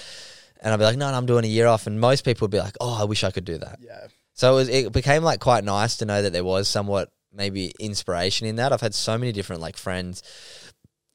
and 0.62 0.74
I'd 0.74 0.78
be 0.78 0.84
like, 0.84 0.98
"No, 0.98 1.10
no 1.12 1.18
I'm 1.18 1.26
doing 1.26 1.46
a 1.46 1.50
year 1.50 1.68
off." 1.68 1.88
And 1.88 2.00
most 2.00 2.24
people 2.24 2.46
would 2.46 2.52
be 2.52 2.60
like, 2.60 2.76
"Oh, 2.80 3.00
I 3.00 3.06
wish 3.06 3.24
I 3.24 3.32
could 3.32 3.46
do 3.46 3.58
that." 3.58 3.80
Yeah. 3.82 4.08
So 4.34 4.54
it, 4.54 4.56
was, 4.56 4.70
it 4.70 4.92
became 4.94 5.24
like 5.24 5.40
quite 5.40 5.64
nice 5.64 5.98
to 5.98 6.06
know 6.06 6.22
that 6.22 6.34
there 6.34 6.44
was 6.44 6.68
somewhat 6.68 7.12
maybe 7.34 7.74
inspiration 7.80 8.48
in 8.48 8.58
that. 8.58 8.72
I've 8.74 8.82
had 8.82 8.96
so 8.96 9.18
many 9.18 9.32
different 9.32 9.62
like 9.62 9.78
friends 9.78 10.24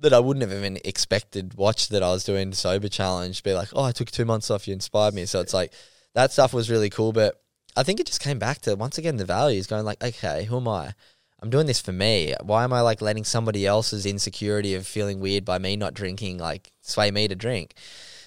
that 0.01 0.13
I 0.13 0.21
wouldn't 0.21 0.49
have 0.49 0.57
even 0.57 0.79
expected 0.85 1.55
watch 1.55 1.89
that 1.89 2.03
I 2.03 2.13
was 2.13 2.25
doing 2.25 2.53
sober 2.53 2.89
challenge 2.89 3.43
be 3.43 3.55
like, 3.55 3.69
oh, 3.75 3.83
I 3.83 3.93
took 3.93 4.11
two 4.11 4.25
months 4.25 4.51
off, 4.51 4.69
you 4.69 4.75
inspired 4.75 5.15
me. 5.15 5.25
So 5.27 5.41
it's 5.41 5.55
like 5.55 5.73
that 6.15 6.33
stuff 6.33 6.53
was 6.53 6.71
really 6.71 6.91
cool. 6.91 7.13
But 7.13 7.41
I 7.77 7.83
think 7.83 8.01
it 8.01 8.07
just 8.07 8.21
came 8.21 8.39
back 8.39 8.61
to 8.63 8.75
once 8.75 8.99
again 8.99 9.17
the 9.17 9.25
values 9.25 9.67
going 9.67 9.85
like, 9.85 10.03
okay, 10.03 10.45
who 10.45 10.59
am 10.59 10.69
I? 10.69 10.95
I'm 11.41 11.51
doing 11.51 11.67
this 11.67 11.81
for 11.81 11.93
me. 11.93 12.35
Why 12.43 12.65
am 12.65 12.73
I 12.73 12.81
like 12.81 13.03
letting 13.03 13.25
somebody 13.25 13.67
else's 13.67 14.07
insecurity 14.07 14.75
of 14.75 14.87
feeling 14.87 15.21
weird 15.21 15.45
by 15.45 15.59
me 15.59 15.77
not 15.77 15.95
drinking 15.95 16.39
like 16.39 16.73
sway 16.83 17.11
me 17.11 17.29
to 17.29 17.35
drink? 17.35 17.75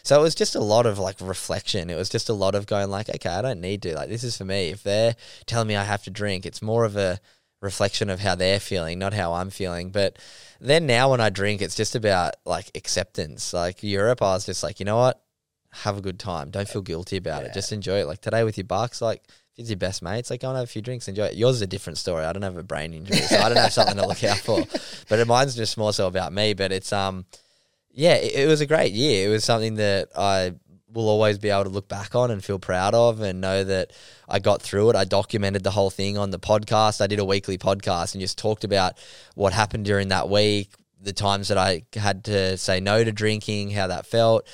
So 0.09 0.19
it 0.19 0.23
was 0.23 0.33
just 0.33 0.55
a 0.55 0.59
lot 0.59 0.87
of 0.87 0.97
like 0.97 1.17
reflection. 1.21 1.91
It 1.91 1.95
was 1.95 2.09
just 2.09 2.29
a 2.29 2.33
lot 2.33 2.55
of 2.55 2.65
going 2.65 2.89
like, 2.89 3.09
okay, 3.09 3.29
I 3.29 3.43
don't 3.43 3.61
need 3.61 3.83
to. 3.83 3.93
Like 3.93 4.09
this 4.09 4.23
is 4.23 4.35
for 4.35 4.43
me. 4.43 4.69
If 4.69 4.81
they're 4.81 5.15
telling 5.45 5.67
me 5.67 5.75
I 5.75 5.83
have 5.83 6.01
to 6.05 6.09
drink, 6.09 6.47
it's 6.47 6.63
more 6.63 6.83
of 6.83 6.97
a 6.97 7.19
reflection 7.61 8.09
of 8.09 8.19
how 8.19 8.33
they're 8.33 8.59
feeling, 8.59 8.97
not 8.97 9.13
how 9.13 9.33
I'm 9.33 9.51
feeling. 9.51 9.91
But 9.91 10.17
then 10.59 10.87
now 10.87 11.11
when 11.11 11.21
I 11.21 11.29
drink, 11.29 11.61
it's 11.61 11.75
just 11.75 11.95
about 11.95 12.37
like 12.43 12.71
acceptance. 12.73 13.53
Like 13.53 13.83
Europe, 13.83 14.23
I 14.23 14.33
was 14.33 14.47
just 14.47 14.63
like, 14.63 14.79
you 14.79 14.85
know 14.87 14.97
what? 14.97 15.21
Have 15.73 15.99
a 15.99 16.01
good 16.01 16.17
time. 16.17 16.49
Don't 16.49 16.67
feel 16.67 16.81
guilty 16.81 17.17
about 17.17 17.43
Yeah. 17.43 17.49
it. 17.49 17.53
Just 17.53 17.71
enjoy 17.71 17.99
it. 17.99 18.07
Like 18.07 18.21
today 18.21 18.43
with 18.43 18.57
your 18.57 18.65
bucks, 18.65 19.03
like 19.03 19.21
it's 19.57 19.69
your 19.69 19.77
best 19.77 20.01
mates, 20.01 20.31
like 20.31 20.41
go 20.41 20.47
and 20.49 20.57
have 20.57 20.63
a 20.63 20.67
few 20.71 20.81
drinks, 20.81 21.07
enjoy 21.07 21.25
it. 21.25 21.35
Yours 21.35 21.57
is 21.57 21.61
a 21.61 21.67
different 21.67 21.99
story. 21.99 22.25
I 22.25 22.33
don't 22.33 22.41
have 22.41 22.57
a 22.57 22.63
brain 22.63 22.95
injury, 22.95 23.17
so 23.19 23.37
I 23.37 23.47
don't 23.47 23.59
have 23.59 23.73
something 23.73 23.97
to 23.97 24.07
look 24.07 24.23
out 24.23 24.37
for. 24.39 24.63
But 25.07 25.27
mine's 25.27 25.55
just 25.55 25.77
more 25.77 25.93
so 25.93 26.07
about 26.07 26.33
me. 26.33 26.55
But 26.55 26.71
it's 26.71 26.91
um 26.91 27.25
yeah, 27.91 28.15
it, 28.15 28.35
it 28.35 28.47
was 28.47 28.61
a 28.61 28.65
great 28.65 28.93
year. 28.93 29.27
It 29.27 29.31
was 29.31 29.43
something 29.43 29.75
that 29.75 30.09
I 30.17 30.53
will 30.91 31.07
always 31.07 31.37
be 31.37 31.49
able 31.49 31.65
to 31.65 31.69
look 31.69 31.87
back 31.87 32.15
on 32.15 32.31
and 32.31 32.43
feel 32.43 32.57
proud 32.59 32.95
of 32.95 33.21
and 33.21 33.39
know 33.39 33.63
that 33.63 33.91
I 34.27 34.39
got 34.39 34.61
through 34.61 34.89
it. 34.89 34.95
I 34.95 35.05
documented 35.05 35.63
the 35.63 35.71
whole 35.71 35.91
thing 35.91 36.17
on 36.17 36.31
the 36.31 36.39
podcast. 36.39 36.99
I 36.99 37.07
did 37.07 37.19
a 37.19 37.25
weekly 37.25 37.57
podcast 37.59 38.13
and 38.15 38.21
just 38.21 38.37
talked 38.39 38.63
about 38.63 38.97
what 39.35 39.53
happened 39.53 39.85
during 39.85 40.07
that 40.07 40.29
week, 40.29 40.73
the 40.99 41.13
times 41.13 41.49
that 41.49 41.57
I 41.59 41.83
had 41.93 42.23
to 42.25 42.57
say 42.57 42.79
no 42.79 43.03
to 43.03 43.11
drinking, 43.11 43.69
how 43.71 43.85
that 43.87 44.07
felt. 44.07 44.47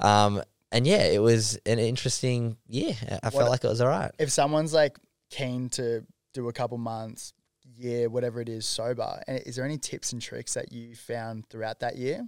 Um, 0.00 0.42
and 0.70 0.86
yeah, 0.86 1.04
it 1.04 1.20
was 1.20 1.58
an 1.66 1.78
interesting 1.78 2.56
year. 2.66 2.94
I 3.02 3.26
What- 3.26 3.34
felt 3.34 3.50
like 3.50 3.62
it 3.64 3.68
was 3.68 3.82
all 3.82 3.88
right. 3.88 4.10
If 4.18 4.30
someone's 4.30 4.72
like 4.72 4.96
keen 5.28 5.68
to 5.70 6.06
do 6.32 6.48
a 6.48 6.52
couple 6.54 6.78
months, 6.78 7.34
year, 7.76 8.08
whatever 8.08 8.40
it 8.40 8.48
is, 8.48 8.64
sober, 8.66 9.22
and 9.26 9.38
is 9.44 9.56
there 9.56 9.64
any 9.66 9.76
tips 9.76 10.12
and 10.14 10.22
tricks 10.22 10.54
that 10.54 10.72
you 10.72 10.94
found 10.96 11.46
throughout 11.50 11.80
that 11.80 11.96
year? 11.96 12.26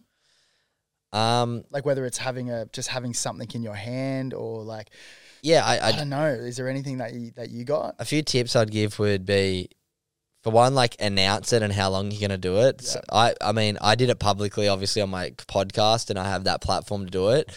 Um, 1.15 1.65
Like 1.71 1.87
whether 1.87 2.05
it's 2.05 2.19
having 2.19 2.51
a 2.51 2.67
just 2.67 2.89
having 2.89 3.15
something 3.15 3.49
in 3.55 3.63
your 3.63 3.75
hand 3.75 4.35
or 4.35 4.63
like 4.63 4.91
yeah, 5.43 5.63
I, 5.63 5.77
I, 5.77 5.89
I, 5.89 5.93
don't 5.93 6.09
know. 6.09 6.27
Is 6.27 6.57
there 6.57 6.71
anything 6.71 6.99
that 6.99 7.13
you 7.13 7.31
that 7.37 7.51
you 7.51 7.65
got? 7.65 7.97
a 7.99 8.05
few 8.05 8.23
tips 8.23 8.57
I'd 8.57 8.71
give 8.71 8.99
would 8.99 9.27
be 9.27 9.69
for 10.43 10.51
one, 10.51 10.75
like 10.75 10.97
announce 11.01 11.53
it 11.53 11.63
and 11.63 11.73
how 11.73 11.91
long 11.91 12.11
you're 12.11 12.21
gonna 12.21 12.39
do 12.39 12.59
it. 12.61 12.83
So 12.83 13.01
I, 13.13 13.35
I 13.41 13.53
mean, 13.53 13.79
I 13.81 13.95
did 13.95 14.11
it 14.11 14.19
publicly, 14.19 14.69
obviously 14.69 15.03
on 15.03 15.11
my 15.11 15.31
podcast, 15.31 16.11
and 16.11 16.19
I 16.19 16.29
have 16.29 16.45
that 16.45 16.63
platform 16.63 17.05
to 17.05 17.11
do 17.11 17.29
it, 17.29 17.53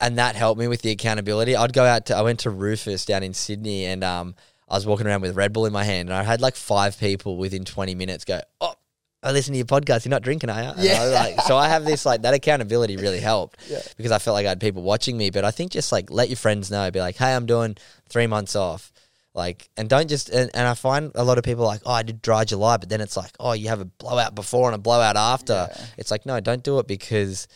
and 0.00 0.18
that 0.18 0.36
helped 0.36 0.60
me 0.60 0.68
with 0.68 0.82
the 0.82 0.90
accountability. 0.90 1.56
I'd 1.56 1.72
go 1.72 1.84
out 1.84 2.06
to, 2.06 2.16
I 2.16 2.22
went 2.22 2.40
to 2.40 2.50
Rufus 2.50 3.04
down 3.04 3.22
in 3.22 3.34
Sydney, 3.34 3.84
and 3.84 4.04
um, 4.04 4.34
I 4.68 4.74
was 4.74 4.86
walking 4.86 5.06
around 5.06 5.22
with 5.22 5.36
Red 5.36 5.52
Bull 5.52 5.66
in 5.66 5.72
my 5.72 5.84
hand, 5.84 6.08
and 6.08 6.16
I 6.16 6.22
had 6.22 6.40
like 6.40 6.56
five 6.56 6.98
people 6.98 7.36
within 7.36 7.64
20 7.64 7.94
minutes 7.94 8.24
go, 8.24 8.40
oh. 8.60 8.74
I 9.22 9.32
listen 9.32 9.52
to 9.52 9.56
your 9.58 9.66
podcast. 9.66 10.04
You're 10.04 10.10
not 10.10 10.22
drinking, 10.22 10.48
are 10.50 10.62
you? 10.62 10.68
And 10.70 10.80
I 10.80 10.84
Yeah. 10.84 11.02
like, 11.10 11.40
so 11.42 11.56
I 11.56 11.68
have 11.68 11.84
this 11.84 12.06
like 12.06 12.22
that 12.22 12.34
accountability 12.34 12.96
really 12.96 13.18
helped 13.20 13.58
Yeah. 13.68 13.80
because 13.96 14.12
I 14.12 14.18
felt 14.18 14.34
like 14.34 14.46
I 14.46 14.50
had 14.50 14.60
people 14.60 14.82
watching 14.82 15.16
me. 15.16 15.30
But 15.30 15.44
I 15.44 15.50
think 15.50 15.72
just 15.72 15.90
like 15.90 16.10
let 16.10 16.28
your 16.28 16.36
friends 16.36 16.70
know, 16.70 16.88
be 16.90 17.00
like, 17.00 17.16
hey, 17.16 17.34
I'm 17.34 17.46
doing 17.46 17.76
three 18.08 18.26
months 18.28 18.54
off. 18.54 18.92
Like, 19.34 19.68
and 19.76 19.88
don't 19.88 20.08
just, 20.08 20.30
and, 20.30 20.50
and 20.54 20.66
I 20.66 20.74
find 20.74 21.12
a 21.14 21.22
lot 21.24 21.38
of 21.38 21.44
people 21.44 21.64
like, 21.64 21.80
oh, 21.86 21.92
I 21.92 22.02
did 22.02 22.22
dry 22.22 22.44
July, 22.44 22.76
but 22.76 22.88
then 22.88 23.00
it's 23.00 23.16
like, 23.16 23.30
oh, 23.38 23.52
you 23.52 23.68
have 23.68 23.80
a 23.80 23.84
blowout 23.84 24.34
before 24.34 24.66
and 24.68 24.74
a 24.74 24.78
blowout 24.78 25.16
after. 25.16 25.68
Yeah. 25.70 25.84
It's 25.96 26.10
like, 26.10 26.24
no, 26.26 26.40
don't 26.40 26.62
do 26.62 26.78
it 26.80 26.86
because 26.88 27.46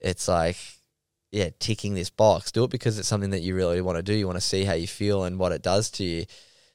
it's 0.00 0.26
like, 0.28 0.56
yeah, 1.30 1.50
ticking 1.60 1.94
this 1.94 2.10
box. 2.10 2.50
Do 2.50 2.64
it 2.64 2.70
because 2.70 2.98
it's 2.98 3.06
something 3.08 3.30
that 3.30 3.40
you 3.42 3.54
really 3.54 3.80
want 3.80 3.96
to 3.98 4.02
do. 4.02 4.14
You 4.14 4.26
want 4.26 4.38
to 4.38 4.44
see 4.44 4.64
how 4.64 4.72
you 4.72 4.86
feel 4.88 5.24
and 5.24 5.38
what 5.38 5.52
it 5.52 5.62
does 5.62 5.90
to 5.92 6.04
you. 6.04 6.24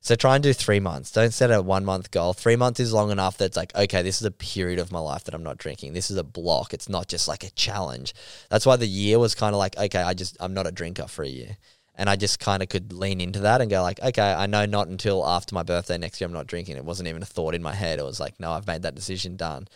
So 0.04 0.16
try 0.16 0.36
and 0.36 0.44
do 0.44 0.52
three 0.52 0.82
months. 0.82 1.14
Don't 1.14 1.34
set 1.34 1.50
a 1.50 1.62
one 1.62 1.86
month 1.86 2.12
goal. 2.12 2.34
Three 2.34 2.58
months 2.58 2.82
is 2.82 2.92
long 2.92 3.10
enough 3.10 3.38
that's 3.38 3.56
like, 3.56 3.74
okay, 3.74 4.02
this 4.02 4.20
is 4.20 4.26
a 4.26 4.32
period 4.32 4.78
of 4.78 4.92
my 4.92 5.00
life 5.00 5.24
that 5.24 5.34
I'm 5.34 5.44
not 5.44 5.58
drinking. 5.58 5.94
This 5.94 6.12
is 6.12 6.18
a 6.18 6.26
block. 6.26 6.74
It's 6.74 6.90
not 6.90 7.08
just 7.08 7.30
like 7.30 7.46
a 7.46 7.50
challenge. 7.52 8.14
That's 8.50 8.66
why 8.66 8.76
the 8.76 8.86
year 8.86 9.18
was 9.18 9.34
kind 9.34 9.56
of 9.56 9.60
like, 9.60 9.78
okay, 9.78 10.02
I 10.02 10.14
just, 10.14 10.36
I'm 10.42 10.54
not 10.54 10.68
a 10.68 10.74
drinker 10.74 11.08
for 11.08 11.24
a 11.24 11.30
year. 11.30 11.56
And 11.96 12.10
I 12.10 12.18
just 12.18 12.42
kind 12.42 12.62
of 12.62 12.68
could 12.68 12.92
lean 12.92 13.22
into 13.22 13.40
that 13.40 13.62
and 13.62 13.70
go 13.72 13.82
like, 13.82 14.02
okay, 14.02 14.34
I 14.34 14.46
know 14.46 14.66
not 14.66 14.90
until 14.90 15.26
after 15.26 15.56
my 15.56 15.64
birthday 15.64 15.98
next 15.98 16.20
year 16.20 16.28
I'm 16.28 16.34
not 16.34 16.48
drinking. 16.48 16.76
It 16.76 16.84
wasn't 16.84 17.08
even 17.08 17.22
a 17.22 17.26
thought 17.26 17.56
in 17.56 17.64
my 17.64 17.74
head. 17.74 17.98
It 17.98 18.04
was 18.04 18.20
like, 18.20 18.38
no, 18.42 18.52
I've 18.52 18.68
made 18.68 18.82
that 18.82 18.96
decision, 18.96 19.38
done. 19.38 19.70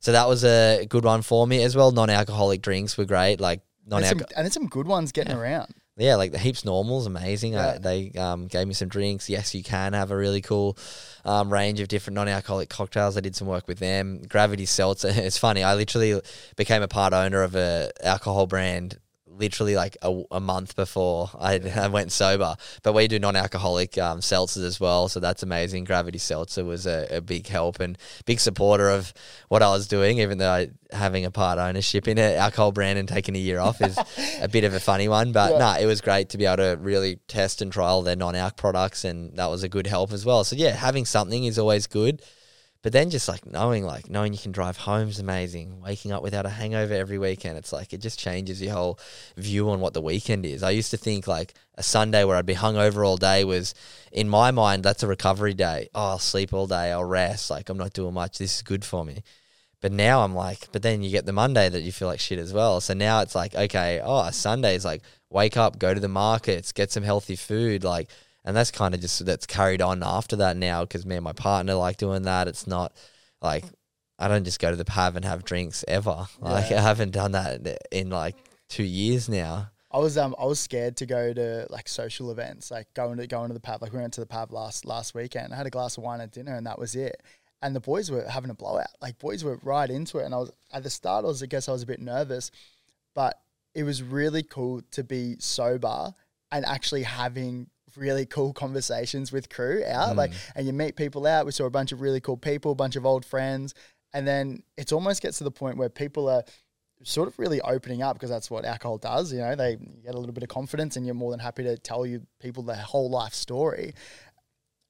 So 0.00 0.12
that 0.12 0.28
was 0.28 0.44
a 0.44 0.84
good 0.90 1.04
one 1.04 1.22
for 1.22 1.46
me 1.46 1.62
as 1.62 1.74
well. 1.74 1.90
Non-alcoholic 1.90 2.60
drinks 2.60 2.98
were 2.98 3.06
great. 3.06 3.40
Like 3.40 3.62
And 3.84 3.90
non 3.90 4.04
some, 4.04 4.18
and 4.36 4.44
there's 4.44 4.52
some 4.52 4.66
good 4.66 4.86
ones 4.86 5.10
getting 5.12 5.34
around. 5.34 5.74
Yeah, 6.00 6.16
like 6.16 6.32
the 6.32 6.38
heaps 6.38 6.64
normals, 6.64 7.06
amazing. 7.06 7.52
Yeah. 7.52 7.78
They 7.78 8.10
um, 8.12 8.46
gave 8.46 8.66
me 8.66 8.74
some 8.74 8.88
drinks. 8.88 9.28
Yes, 9.28 9.54
you 9.54 9.62
can 9.62 9.92
have 9.92 10.10
a 10.10 10.16
really 10.16 10.40
cool 10.40 10.76
um, 11.24 11.52
range 11.52 11.80
of 11.80 11.88
different 11.88 12.14
non-alcoholic 12.14 12.68
cocktails. 12.68 13.16
I 13.16 13.20
did 13.20 13.36
some 13.36 13.46
work 13.46 13.68
with 13.68 13.78
them. 13.78 14.22
Gravity 14.28 14.66
Seltzer. 14.66 15.12
It's 15.30 15.38
funny. 15.38 15.62
I 15.62 15.74
literally 15.74 16.20
became 16.56 16.82
a 16.82 16.88
part 16.88 17.12
owner 17.12 17.42
of 17.42 17.54
a 17.54 17.90
alcohol 18.02 18.46
brand. 18.46 18.98
Literally 19.40 19.74
like 19.74 19.96
a, 20.02 20.22
a 20.30 20.38
month 20.40 20.76
before 20.76 21.30
I, 21.38 21.58
I 21.74 21.88
went 21.88 22.12
sober, 22.12 22.54
but 22.82 22.92
we 22.92 23.08
do 23.08 23.18
non-alcoholic 23.18 23.96
um, 23.98 24.20
seltzers 24.20 24.64
as 24.64 24.78
well, 24.78 25.08
so 25.08 25.18
that's 25.18 25.42
amazing. 25.42 25.84
Gravity 25.84 26.18
Seltzer 26.18 26.64
was 26.64 26.86
a, 26.86 27.06
a 27.10 27.20
big 27.20 27.46
help 27.46 27.80
and 27.80 27.96
big 28.26 28.38
supporter 28.38 28.90
of 28.90 29.12
what 29.48 29.62
I 29.62 29.70
was 29.70 29.88
doing, 29.88 30.18
even 30.18 30.38
though 30.38 30.50
I, 30.50 30.68
having 30.92 31.24
a 31.24 31.30
part 31.30 31.58
ownership 31.58 32.06
in 32.06 32.18
an 32.18 32.34
alcohol 32.36 32.70
brand 32.70 32.98
and 32.98 33.08
taking 33.08 33.34
a 33.34 33.38
year 33.38 33.60
off 33.60 33.80
is 33.80 33.98
a 34.40 34.48
bit 34.48 34.64
of 34.64 34.74
a 34.74 34.80
funny 34.80 35.08
one. 35.08 35.32
But 35.32 35.52
Yeah. 35.52 35.58
no, 35.58 35.80
it 35.80 35.86
was 35.86 36.00
great 36.00 36.28
to 36.30 36.38
be 36.38 36.44
able 36.46 36.58
to 36.58 36.76
really 36.78 37.16
test 37.26 37.62
and 37.62 37.72
trial 37.72 38.02
their 38.02 38.16
non-alc 38.16 38.56
products, 38.56 39.04
and 39.04 39.36
that 39.38 39.46
was 39.50 39.62
a 39.62 39.68
good 39.68 39.86
help 39.86 40.12
as 40.12 40.24
well. 40.26 40.44
So 40.44 40.54
yeah, 40.56 40.70
having 40.72 41.06
something 41.06 41.44
is 41.44 41.58
always 41.58 41.86
good. 41.86 42.20
But 42.82 42.92
then 42.92 43.10
just 43.10 43.28
like 43.28 43.44
knowing, 43.44 43.84
like 43.84 44.08
knowing 44.08 44.32
you 44.32 44.38
can 44.38 44.52
drive 44.52 44.78
home 44.78 45.08
is 45.08 45.18
amazing. 45.18 45.82
Waking 45.82 46.12
up 46.12 46.22
without 46.22 46.46
a 46.46 46.50
hangover 46.50 46.94
every 46.94 47.18
weekend, 47.18 47.58
it's 47.58 47.74
like 47.74 47.92
it 47.92 48.00
just 48.00 48.18
changes 48.18 48.62
your 48.62 48.72
whole 48.72 48.98
view 49.36 49.68
on 49.68 49.80
what 49.80 49.92
the 49.92 50.00
weekend 50.00 50.46
is. 50.46 50.62
I 50.62 50.70
used 50.70 50.90
to 50.92 50.96
think 50.96 51.26
like 51.26 51.52
a 51.74 51.82
Sunday 51.82 52.24
where 52.24 52.36
I'd 52.36 52.46
be 52.46 52.54
hungover 52.54 53.06
all 53.06 53.18
day 53.18 53.44
was, 53.44 53.74
in 54.12 54.30
my 54.30 54.50
mind, 54.50 54.82
that's 54.82 55.02
a 55.02 55.06
recovery 55.06 55.52
day. 55.52 55.88
Oh, 55.94 56.12
I'll 56.12 56.18
sleep 56.18 56.54
all 56.54 56.66
day, 56.66 56.90
I'll 56.90 57.04
rest. 57.04 57.50
Like 57.50 57.68
I'm 57.68 57.78
not 57.78 57.92
doing 57.92 58.14
much. 58.14 58.38
This 58.38 58.56
is 58.56 58.62
good 58.62 58.84
for 58.84 59.04
me. 59.04 59.22
But 59.82 59.92
now 59.92 60.22
I'm 60.22 60.34
like, 60.34 60.68
but 60.72 60.82
then 60.82 61.02
you 61.02 61.10
get 61.10 61.26
the 61.26 61.32
Monday 61.32 61.68
that 61.68 61.82
you 61.82 61.92
feel 61.92 62.08
like 62.08 62.20
shit 62.20 62.38
as 62.38 62.52
well. 62.52 62.80
So 62.80 62.94
now 62.94 63.20
it's 63.20 63.34
like, 63.34 63.54
okay, 63.54 64.00
oh, 64.02 64.30
Sunday 64.30 64.74
is 64.74 64.86
like 64.86 65.02
wake 65.28 65.56
up, 65.56 65.78
go 65.78 65.92
to 65.92 66.00
the 66.00 66.08
markets, 66.08 66.72
get 66.72 66.90
some 66.90 67.02
healthy 67.02 67.36
food, 67.36 67.84
like, 67.84 68.08
and 68.44 68.56
that's 68.56 68.70
kind 68.70 68.94
of 68.94 69.00
just 69.00 69.24
that's 69.24 69.46
carried 69.46 69.82
on 69.82 70.02
after 70.02 70.36
that 70.36 70.56
now 70.56 70.82
because 70.82 71.04
me 71.04 71.16
and 71.16 71.24
my 71.24 71.32
partner 71.32 71.74
like 71.74 71.96
doing 71.96 72.22
that. 72.22 72.48
It's 72.48 72.66
not 72.66 72.94
like 73.42 73.64
I 74.18 74.28
don't 74.28 74.44
just 74.44 74.60
go 74.60 74.70
to 74.70 74.76
the 74.76 74.84
pub 74.84 75.16
and 75.16 75.24
have 75.24 75.44
drinks 75.44 75.84
ever. 75.88 76.26
Like 76.40 76.70
Yeah. 76.70 76.78
I 76.78 76.82
haven't 76.82 77.12
done 77.12 77.32
that 77.32 77.78
in 77.90 78.10
like 78.10 78.36
two 78.68 78.84
years 78.84 79.28
now. 79.28 79.70
I 79.92 79.98
was 79.98 80.16
um 80.16 80.34
I 80.38 80.44
was 80.44 80.60
scared 80.60 80.96
to 80.98 81.06
go 81.06 81.32
to 81.32 81.66
like 81.70 81.88
social 81.88 82.30
events, 82.30 82.70
like 82.70 82.92
going 82.94 83.18
to 83.18 83.26
going 83.26 83.48
to 83.48 83.54
the 83.54 83.60
pub. 83.60 83.82
Like 83.82 83.92
we 83.92 83.98
went 83.98 84.14
to 84.14 84.20
the 84.20 84.26
pub 84.26 84.52
last 84.52 84.84
last 84.84 85.14
weekend. 85.14 85.52
I 85.52 85.56
had 85.56 85.66
a 85.66 85.70
glass 85.70 85.96
of 85.96 86.04
wine 86.04 86.20
at 86.20 86.32
dinner, 86.32 86.54
and 86.54 86.66
that 86.66 86.78
was 86.78 86.94
it. 86.94 87.22
And 87.62 87.76
the 87.76 87.80
boys 87.80 88.10
were 88.10 88.26
having 88.26 88.50
a 88.50 88.54
blowout. 88.54 88.88
Like 89.02 89.18
boys 89.18 89.42
were 89.42 89.58
right 89.62 89.90
into 89.90 90.18
it, 90.18 90.24
and 90.24 90.34
I 90.34 90.38
was 90.38 90.52
at 90.72 90.82
the 90.82 90.90
start. 90.90 91.24
I 91.24 91.28
was 91.28 91.42
I 91.42 91.46
guess 91.46 91.68
I 91.68 91.72
was 91.72 91.82
a 91.82 91.86
bit 91.86 92.00
nervous, 92.00 92.50
but 93.14 93.40
it 93.74 93.82
was 93.82 94.02
really 94.02 94.42
cool 94.42 94.82
to 94.92 95.02
be 95.02 95.36
sober 95.38 96.12
and 96.52 96.64
actually 96.66 97.04
having 97.04 97.69
really 97.96 98.26
cool 98.26 98.52
conversations 98.52 99.32
with 99.32 99.48
crew 99.48 99.82
out. 99.86 100.16
Like, 100.16 100.32
and 100.54 100.66
you 100.66 100.72
meet 100.72 100.96
people 100.96 101.26
out. 101.26 101.46
We 101.46 101.52
saw 101.52 101.64
a 101.64 101.70
bunch 101.70 101.92
of 101.92 102.00
really 102.00 102.20
cool 102.20 102.36
people, 102.36 102.72
a 102.72 102.74
bunch 102.74 102.96
of 102.96 103.06
old 103.06 103.24
friends, 103.24 103.74
and 104.12 104.26
then 104.26 104.62
it 104.76 104.92
almost 104.92 105.22
gets 105.22 105.38
to 105.38 105.44
the 105.44 105.50
point 105.50 105.76
where 105.76 105.88
people 105.88 106.28
are 106.28 106.44
sort 107.02 107.28
of 107.28 107.38
really 107.38 107.60
opening 107.62 108.02
up 108.02 108.14
because 108.16 108.30
that's 108.30 108.50
what 108.50 108.64
alcohol 108.64 108.98
does. 108.98 109.32
You 109.32 109.40
know, 109.40 109.54
they 109.54 109.76
get 109.76 110.14
a 110.14 110.18
little 110.18 110.34
bit 110.34 110.42
of 110.42 110.48
confidence, 110.48 110.96
and 110.96 111.06
you're 111.06 111.14
more 111.14 111.30
than 111.30 111.40
happy 111.40 111.62
to 111.64 111.76
tell 111.78 112.04
you 112.04 112.26
people 112.40 112.62
their 112.62 112.76
whole 112.76 113.10
life 113.10 113.34
story. 113.34 113.94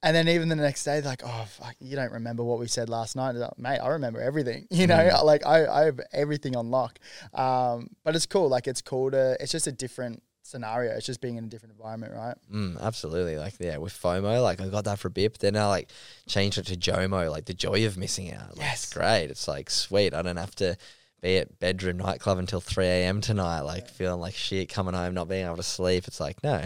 And 0.02 0.16
then 0.16 0.28
even 0.28 0.48
the 0.48 0.56
next 0.56 0.84
day, 0.84 1.02
like, 1.02 1.20
oh, 1.24 1.46
fuck, 1.46 1.76
you 1.78 1.94
don't 1.94 2.12
remember 2.12 2.42
what 2.42 2.58
we 2.58 2.68
said 2.68 2.88
last 2.88 3.16
night. 3.16 3.34
Like, 3.34 3.58
Mate, 3.58 3.80
I 3.80 3.88
remember 3.88 4.20
everything. 4.20 4.66
You 4.70 4.86
know, 4.86 5.20
like 5.24 5.44
I, 5.44 5.66
I 5.66 5.84
have 5.84 6.00
everything 6.12 6.56
on 6.56 6.70
lock. 6.70 6.98
Um, 7.34 7.88
but 8.02 8.16
it's 8.16 8.24
cool. 8.24 8.48
Like 8.48 8.66
it's 8.66 8.80
cool 8.80 9.10
to, 9.10 9.36
it's 9.40 9.52
just 9.52 9.66
a 9.66 9.72
different 9.72 10.22
scenario. 10.50 10.92
It's 10.92 11.06
just 11.06 11.20
being 11.20 11.36
in 11.36 11.44
a 11.44 11.48
different 11.48 11.74
environment, 11.74 12.12
right? 12.14 12.36
Mm, 12.52 12.80
absolutely. 12.80 13.36
Like, 13.36 13.54
yeah, 13.58 13.78
with 13.78 13.92
FOMO, 13.92 14.42
like 14.42 14.60
I 14.60 14.68
got 14.68 14.84
that 14.84 14.98
for 14.98 15.08
a 15.08 15.10
bit, 15.10 15.32
but 15.32 15.40
then 15.40 15.56
I 15.56 15.66
like 15.66 15.90
changed 16.28 16.58
it 16.58 16.66
to 16.66 16.76
JOMO, 16.76 17.30
like 17.30 17.46
the 17.46 17.54
joy 17.54 17.86
of 17.86 17.96
missing 17.96 18.32
out. 18.32 18.56
Like, 18.56 18.66
Yes. 18.66 18.84
It's 18.84 18.92
great. 18.92 19.26
It's 19.30 19.48
like 19.48 19.70
sweet. 19.70 20.12
I 20.14 20.22
don't 20.22 20.36
have 20.36 20.54
to 20.56 20.76
be 21.22 21.38
at 21.38 21.58
bedroom 21.58 21.98
nightclub 21.98 22.38
until 22.38 22.60
3 22.60 22.84
a.m. 22.84 23.20
tonight, 23.20 23.60
like 23.60 23.88
feeling 23.88 24.20
like 24.20 24.34
shit, 24.34 24.68
coming 24.68 24.94
home, 24.94 25.14
not 25.14 25.28
being 25.28 25.46
able 25.46 25.56
to 25.56 25.62
sleep. 25.62 26.06
It's 26.08 26.20
like, 26.20 26.42
no, 26.42 26.64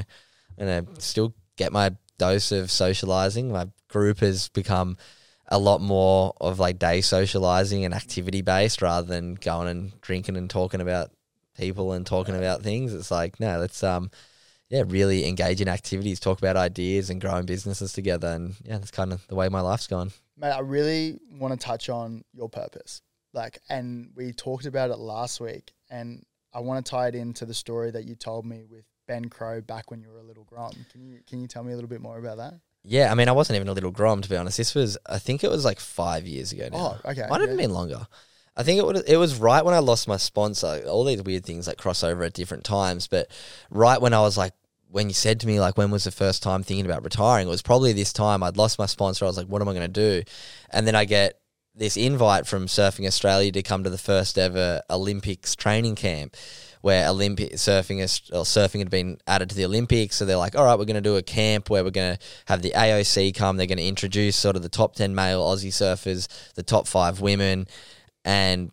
And 0.59 0.95
to 0.95 1.01
still 1.01 1.35
get 1.57 1.72
my 1.72 1.93
dose 2.18 2.53
of 2.53 2.70
socializing. 2.70 3.51
My 3.51 3.68
group 3.89 4.20
has 4.20 4.49
become 4.49 4.97
a 5.49 5.59
lot 5.59 5.80
more 5.80 6.32
of 6.41 6.59
like 6.59 6.78
day 6.78 7.01
socializing 7.01 7.85
and 7.85 7.93
activity 7.93 8.43
based 8.43 8.80
rather 8.80 9.07
than 9.07 9.35
going 9.35 9.68
and 9.68 10.01
drinking 10.01 10.37
and 10.37 10.49
talking 10.49 10.80
about 10.80 11.11
people 11.57 11.92
and 11.92 12.07
talking 12.07 12.36
about 12.36 12.62
things. 12.62 12.92
It's 12.94 13.11
like, 13.11 13.40
no, 13.40 13.59
let's, 13.59 13.82
um, 13.82 14.11
yeah, 14.70 14.82
really 14.86 15.28
engage 15.28 15.61
in 15.61 15.68
activities, 15.68 16.18
talk 16.18 16.38
about 16.38 16.57
ideas 16.57 17.11
and 17.11 17.20
growing 17.20 17.46
businesses 17.46 17.92
together. 17.92 18.28
And 18.28 18.55
yeah, 18.64 18.78
that's 18.78 18.90
kind 18.90 19.12
of 19.12 19.26
the 19.28 19.34
way 19.34 19.48
my 19.48 19.61
life's 19.61 19.86
gone. 19.86 20.12
Mate, 20.36 20.50
I 20.50 20.61
really 20.61 21.18
want 21.30 21.59
to 21.59 21.64
touch 21.64 21.88
on 21.88 22.24
your 22.32 22.48
purpose. 22.48 23.02
Like, 23.32 23.59
and 23.68 24.11
we 24.14 24.32
talked 24.32 24.66
about 24.66 24.90
it 24.90 24.98
last 24.98 25.40
week, 25.40 25.72
and 25.90 26.24
I 26.52 26.61
want 26.61 26.84
to 26.84 26.90
tie 26.90 27.09
it 27.09 27.14
into 27.14 27.44
the 27.44 27.55
story 27.55 27.90
that 27.90 28.05
you 28.05 28.14
told 28.14 28.46
me 28.46 28.64
with 28.68 28.84
Ben 29.07 29.28
Crowe 29.28 29.61
back 29.61 29.90
when 29.90 30.00
you 30.00 30.09
were 30.09 30.20
a 30.20 30.24
little 30.24 30.44
grom. 30.44 30.72
Can 30.92 31.02
you 31.02 31.18
can 31.26 31.40
you 31.40 31.48
tell 31.48 31.64
me 31.64 31.72
a 31.72 31.74
little 31.74 31.88
bit 31.88 32.00
more 32.00 32.18
about 32.18 32.36
that? 32.38 32.55
Yeah, 32.84 33.11
I 33.11 33.14
mean, 33.14 33.28
I 33.28 33.32
wasn't 33.32 33.57
even 33.57 33.68
a 33.68 33.72
little 33.72 33.90
grom 33.90 34.22
to 34.22 34.28
be 34.28 34.36
honest. 34.36 34.57
This 34.57 34.74
was, 34.74 34.98
I 35.07 35.18
think 35.18 35.42
it 35.42 35.50
was 35.50 35.64
like 35.64 35.80
five 35.80 36.26
years 36.26 36.52
ago 36.52 36.68
now. 36.70 36.98
Oh, 37.05 37.11
okay. 37.11 37.26
Might 37.28 37.40
have 37.40 37.50
yeah. 37.50 37.57
been 37.57 37.72
longer. 37.72 38.07
I 38.57 38.62
think 38.62 38.78
it 38.78 38.86
would. 38.86 39.02
It 39.09 39.16
was 39.16 39.38
right 39.40 39.64
when 39.64 39.74
I 39.74 39.78
lost 39.78 40.07
my 40.07 40.16
sponsor. 40.16 40.82
All 40.86 41.05
these 41.05 41.22
weird 41.22 41.44
things 41.44 41.66
like 41.66 41.78
cross 41.78 42.05
over 42.05 42.22
at 42.22 42.34
different 42.34 42.64
times, 42.64 43.09
but 43.09 43.28
right 43.70 44.00
when 44.00 44.14
I 44.14 44.20
was 44.20 44.36
like, 44.36 44.52
when 44.88 45.09
you 45.09 45.14
said 45.14 45.40
to 45.40 45.46
me 45.48 45.59
like, 45.59 45.76
when 45.76 45.90
was 45.90 46.05
the 46.05 46.12
first 46.12 46.42
time 46.42 46.62
thinking 46.62 46.86
about 46.86 47.02
retiring? 47.02 47.48
It 47.48 47.50
was 47.50 47.62
probably 47.62 47.92
this 47.92 48.12
time. 48.12 48.44
I'd 48.44 48.57
lost 48.57 48.78
my 48.78 48.86
sponsor. 48.86 49.24
I 49.24 49.28
was 49.28 49.36
like, 49.36 49.48
what 49.48 49.61
am 49.61 49.68
I 49.68 49.72
going 49.72 49.92
to 49.92 50.22
do? 50.22 50.22
And 50.70 50.86
then 50.86 50.94
I 50.94 51.05
get 51.05 51.40
this 51.74 51.96
invite 51.96 52.46
from 52.46 52.66
Surfing 52.66 53.07
Australia 53.07 53.50
to 53.50 53.62
come 53.62 53.82
to 53.82 53.90
the 53.90 53.98
first 53.98 54.38
ever 54.38 54.82
Olympics 54.88 55.57
training 55.57 55.96
camp 55.96 56.36
where 56.84 57.09
Olympic 57.09 57.55
surfing 57.55 58.02
or 58.30 58.42
surfing 58.42 58.78
had 58.78 58.90
been 58.90 59.16
added 59.26 59.48
to 59.48 59.57
the 59.57 59.64
Olympics. 59.64 60.16
So 60.16 60.26
they're 60.26 60.36
like, 60.36 60.55
all 60.55 60.66
right, 60.66 60.78
we're 60.78 60.84
going 60.84 60.96
to 60.96 61.00
do 61.00 61.16
a 61.16 61.22
camp 61.22 61.70
where 61.70 61.82
we're 61.82 61.90
going 61.90 62.16
to 62.16 62.22
have 62.44 62.61
the 62.61 62.72
AOC 62.72 63.34
come. 63.34 63.57
They're 63.57 63.66
going 63.66 63.78
to 63.78 63.88
introduce 63.88 64.36
sort 64.36 64.55
of 64.55 64.61
the 64.61 64.68
top 64.68 64.94
10 64.94 65.14
male 65.14 65.42
Aussie 65.42 65.68
surfers, 65.68 66.28
the 66.57 66.62
top 66.62 66.86
five 66.86 67.22
women, 67.22 67.66
and 68.25 68.70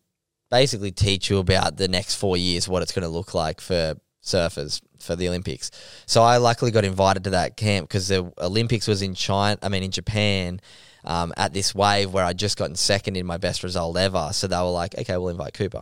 basically 0.49 0.91
teach 0.91 1.30
you 1.30 1.38
about 1.38 1.78
the 1.78 1.88
next 1.88 2.16
four 2.16 2.38
years, 2.38 2.68
what 2.68 2.82
it's 2.82 2.91
going 2.91 3.04
to 3.04 3.10
look 3.10 3.34
like 3.34 3.62
for 3.62 3.95
surfers 4.24 4.82
for 4.99 5.16
the 5.16 5.28
Olympics. 5.28 5.72
So 6.06 6.22
I 6.22 6.38
luckily 6.38 6.72
got 6.72 6.86
invited 6.86 7.24
to 7.26 7.32
that 7.32 7.58
camp 7.58 7.88
because 7.88 8.08
the 8.08 8.32
Olympics 8.38 8.88
was 8.88 9.02
in 9.02 9.16
China, 9.16 9.58
I 9.62 9.70
mean, 9.70 9.84
in 9.84 9.91
Japan. 9.91 10.62
Um, 11.04 11.34
at 11.36 11.52
this 11.52 11.74
wave 11.74 12.14
where 12.14 12.24
I'd 12.24 12.38
just 12.38 12.60
gotten 12.60 12.76
second 12.76 13.18
in 13.18 13.26
my 13.26 13.38
best 13.38 13.64
result 13.64 13.97
ever. 13.97 14.30
So 14.34 14.45
they 14.45 14.56
were 14.56 14.70
like, 14.70 14.95
okay, 14.99 15.18
we'll 15.18 15.30
invite 15.30 15.56
Cooper 15.56 15.82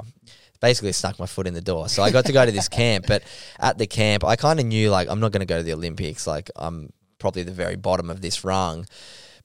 basically 0.59 0.91
snuck 0.91 1.19
my 1.19 1.25
foot 1.25 1.47
in 1.47 1.53
the 1.53 1.61
door. 1.61 1.89
So 1.89 2.03
I 2.03 2.11
got 2.11 2.25
to 2.25 2.33
go 2.33 2.45
to 2.45 2.51
this 2.51 2.67
camp, 2.67 3.05
but 3.07 3.23
at 3.59 3.77
the 3.77 3.87
camp, 3.87 4.23
I 4.23 4.35
kind 4.35 4.59
of 4.59 4.65
knew 4.65 4.89
like 4.89 5.09
I'm 5.09 5.19
not 5.19 5.31
going 5.31 5.41
to 5.41 5.45
go 5.45 5.57
to 5.57 5.63
the 5.63 5.73
Olympics. 5.73 6.27
Like 6.27 6.49
I'm 6.55 6.91
probably 7.17 7.43
the 7.43 7.51
very 7.51 7.75
bottom 7.75 8.09
of 8.09 8.21
this 8.21 8.43
rung. 8.43 8.85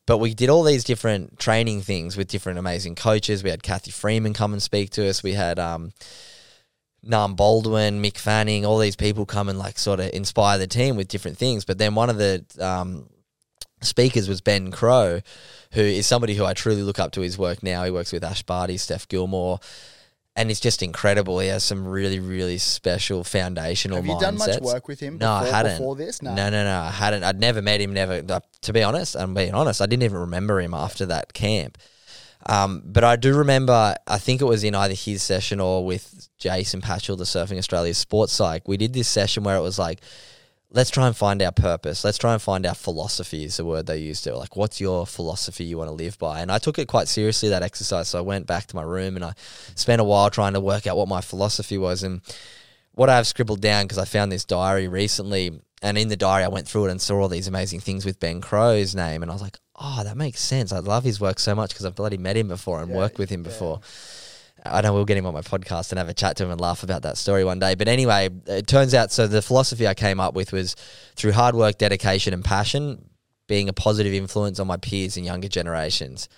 But 0.06 0.18
we 0.18 0.34
did 0.34 0.50
all 0.50 0.62
these 0.62 0.84
different 0.84 1.38
training 1.38 1.80
things 1.80 2.16
with 2.16 2.28
different 2.28 2.58
amazing 2.58 2.94
coaches. 2.94 3.42
We 3.42 3.50
had 3.50 3.62
Cathy 3.62 3.90
Freeman 3.90 4.34
come 4.34 4.52
and 4.52 4.62
speak 4.62 4.90
to 4.90 5.08
us. 5.08 5.22
We 5.22 5.32
had 5.32 5.58
um, 5.58 5.92
Nam 7.02 7.34
Baldwin, 7.34 8.02
Mick 8.02 8.18
Fanning, 8.18 8.66
all 8.66 8.78
these 8.78 8.96
people 8.96 9.24
come 9.24 9.48
and 9.48 9.58
like 9.58 9.78
sort 9.78 10.00
of 10.00 10.10
inspire 10.12 10.58
the 10.58 10.66
team 10.66 10.96
with 10.96 11.08
different 11.08 11.38
things. 11.38 11.64
But 11.64 11.78
then 11.78 11.94
one 11.94 12.10
of 12.10 12.18
the 12.18 12.44
um, 12.60 13.08
speakers 13.80 14.28
was 14.28 14.40
Ben 14.40 14.70
Crowe, 14.70 15.20
who 15.72 15.80
is 15.80 16.06
somebody 16.06 16.34
who 16.34 16.44
I 16.44 16.54
truly 16.54 16.82
look 16.82 16.98
up 16.98 17.12
to 17.12 17.20
his 17.20 17.38
work 17.38 17.62
now. 17.62 17.84
He 17.84 17.90
works 17.90 18.12
with 18.12 18.24
Ash 18.24 18.42
Barty, 18.42 18.76
Steph 18.76 19.08
Gilmore, 19.08 19.60
and 20.36 20.50
it's 20.50 20.60
just 20.60 20.82
incredible. 20.82 21.38
He 21.38 21.48
has 21.48 21.62
some 21.64 21.86
really, 21.86 22.18
really 22.18 22.58
special 22.58 23.22
foundational 23.24 23.96
Have 23.98 24.06
you 24.06 24.18
done 24.18 24.36
much 24.38 24.60
work 24.60 24.88
with 24.88 25.00
him 25.00 25.18
No, 25.18 25.30
I 25.32 25.40
before, 25.40 25.54
hadn't. 25.54 25.78
before 25.78 25.96
this? 25.96 26.22
No. 26.22 26.34
No, 26.34 26.50
no, 26.50 26.64
no. 26.64 26.80
I 26.80 26.90
hadn't. 26.90 27.22
I'd 27.24 27.38
never 27.40 27.62
met 27.62 27.80
him. 27.80 27.92
Never. 27.94 28.22
uh, 28.28 28.40
To 28.62 28.72
be 28.72 28.82
honest, 28.82 29.14
I'm 29.16 29.34
being 29.34 29.54
honest. 29.54 29.80
I 29.80 29.86
didn't 29.86 30.02
even 30.02 30.18
remember 30.18 30.60
him 30.60 30.74
after 30.74 31.06
that 31.06 31.32
camp. 31.34 31.78
Um, 32.46 32.82
but 32.84 33.04
I 33.04 33.16
do 33.16 33.34
remember. 33.38 33.94
I 34.06 34.18
think 34.18 34.40
it 34.42 34.44
was 34.44 34.64
in 34.64 34.74
either 34.74 34.94
his 34.94 35.22
session 35.22 35.60
or 35.60 35.84
with 35.84 36.28
Jason 36.38 36.80
Patchell, 36.82 37.16
the 37.16 37.24
Surfing 37.24 37.56
Australia 37.58 37.94
Sports 37.94 38.32
Psych. 38.34 38.68
We 38.68 38.76
did 38.76 38.92
this 38.92 39.08
session 39.08 39.44
where 39.44 39.56
it 39.56 39.62
was 39.62 39.78
like, 39.78 40.00
let's 40.74 40.90
try 40.90 41.06
and 41.06 41.16
find 41.16 41.40
our 41.40 41.52
purpose. 41.52 42.04
Let's 42.04 42.18
try 42.18 42.32
and 42.32 42.42
find 42.42 42.66
our 42.66 42.74
philosophy. 42.74 43.44
Is 43.44 43.56
the 43.56 43.64
word 43.64 43.86
they 43.86 43.98
used. 43.98 44.26
Were 44.26 44.32
like, 44.32 44.56
what's 44.56 44.80
your 44.80 45.06
philosophy 45.06 45.64
you 45.64 45.78
want 45.78 45.88
to 45.88 45.94
live 45.94 46.18
by? 46.18 46.40
And 46.40 46.50
I 46.50 46.58
took 46.58 46.78
it 46.78 46.88
quite 46.88 47.08
seriously 47.08 47.48
that 47.50 47.62
exercise. 47.62 48.08
So 48.08 48.18
I 48.18 48.22
went 48.22 48.46
back 48.46 48.66
to 48.66 48.76
my 48.76 48.82
room 48.82 49.16
and 49.16 49.24
I 49.24 49.34
spent 49.76 50.00
a 50.00 50.04
while 50.04 50.30
trying 50.30 50.54
to 50.54 50.60
work 50.60 50.86
out 50.86 50.96
what 50.96 51.08
my 51.08 51.20
philosophy 51.20 51.78
was 51.78 52.02
and 52.02 52.20
what 52.92 53.08
I've 53.08 53.26
scribbled 53.26 53.60
down 53.60 53.84
because 53.84 53.98
I 53.98 54.04
found 54.04 54.30
this 54.30 54.44
diary 54.44 54.88
recently, 54.88 55.60
and 55.82 55.98
in 55.98 56.08
the 56.08 56.16
diary 56.16 56.44
I 56.44 56.48
went 56.48 56.68
through 56.68 56.86
it 56.86 56.90
and 56.90 57.00
saw 57.00 57.22
all 57.22 57.28
these 57.28 57.48
amazing 57.48 57.80
things 57.80 58.04
with 58.04 58.20
Ben 58.20 58.40
Crowe's 58.40 58.94
name, 58.94 59.22
and 59.22 59.30
I 59.30 59.34
was 59.34 59.42
like, 59.42 59.58
oh, 59.76 60.02
that 60.04 60.16
makes 60.16 60.40
sense. 60.40 60.72
I 60.72 60.78
love 60.78 61.02
his 61.04 61.20
work 61.20 61.38
so 61.40 61.54
much 61.54 61.70
because 61.70 61.86
I've 61.86 61.96
bloody 61.96 62.18
met 62.18 62.36
him 62.36 62.48
before 62.48 62.80
and 62.80 62.90
Yeah, 62.90 62.96
worked 62.96 63.18
with 63.18 63.30
him 63.30 63.42
yeah. 63.42 63.50
before. 63.50 63.80
I 64.64 64.80
know 64.80 64.94
we'll 64.94 65.04
get 65.04 65.18
him 65.18 65.26
on 65.26 65.34
my 65.34 65.42
podcast 65.42 65.92
and 65.92 65.98
have 65.98 66.08
a 66.08 66.14
chat 66.14 66.36
to 66.38 66.44
him 66.44 66.50
and 66.50 66.60
laugh 66.60 66.82
about 66.82 67.02
that 67.02 67.18
story 67.18 67.44
one 67.44 67.58
day. 67.58 67.74
But 67.74 67.86
anyway, 67.86 68.30
it 68.46 68.66
turns 68.66 68.94
out 68.94 69.12
so 69.12 69.26
the 69.26 69.42
philosophy 69.42 69.86
I 69.86 69.94
came 69.94 70.20
up 70.20 70.34
with 70.34 70.52
was 70.52 70.74
through 71.16 71.32
hard 71.32 71.54
work, 71.54 71.76
dedication, 71.76 72.32
and 72.32 72.42
passion, 72.42 73.10
being 73.46 73.68
a 73.68 73.74
positive 73.74 74.14
influence 74.14 74.58
on 74.58 74.66
my 74.66 74.78
peers 74.78 75.16
and 75.16 75.26
younger 75.26 75.48
generations. 75.48 76.28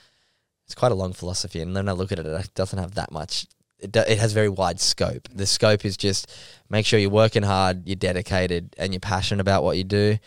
It's 0.64 0.74
quite 0.74 0.90
a 0.90 0.96
long 0.96 1.12
philosophy, 1.12 1.60
and 1.60 1.76
then 1.76 1.88
I 1.88 1.92
look 1.92 2.10
at 2.10 2.18
it, 2.18 2.26
it 2.26 2.54
doesn't 2.54 2.78
have 2.78 2.94
that 2.94 3.12
much. 3.12 3.46
It, 3.78 3.92
do, 3.92 4.00
it 4.00 4.18
has 4.18 4.32
very 4.32 4.48
wide 4.48 4.80
scope. 4.80 5.28
The 5.32 5.46
scope 5.46 5.84
is 5.84 5.96
just 5.96 6.28
make 6.68 6.84
sure 6.84 6.98
you're 6.98 7.10
working 7.10 7.44
hard, 7.44 7.86
you're 7.86 7.94
dedicated, 7.94 8.74
and 8.76 8.92
you're 8.92 9.00
passionate 9.00 9.40
about 9.40 9.62
what 9.62 9.76
you 9.76 9.84
do, 9.84 10.18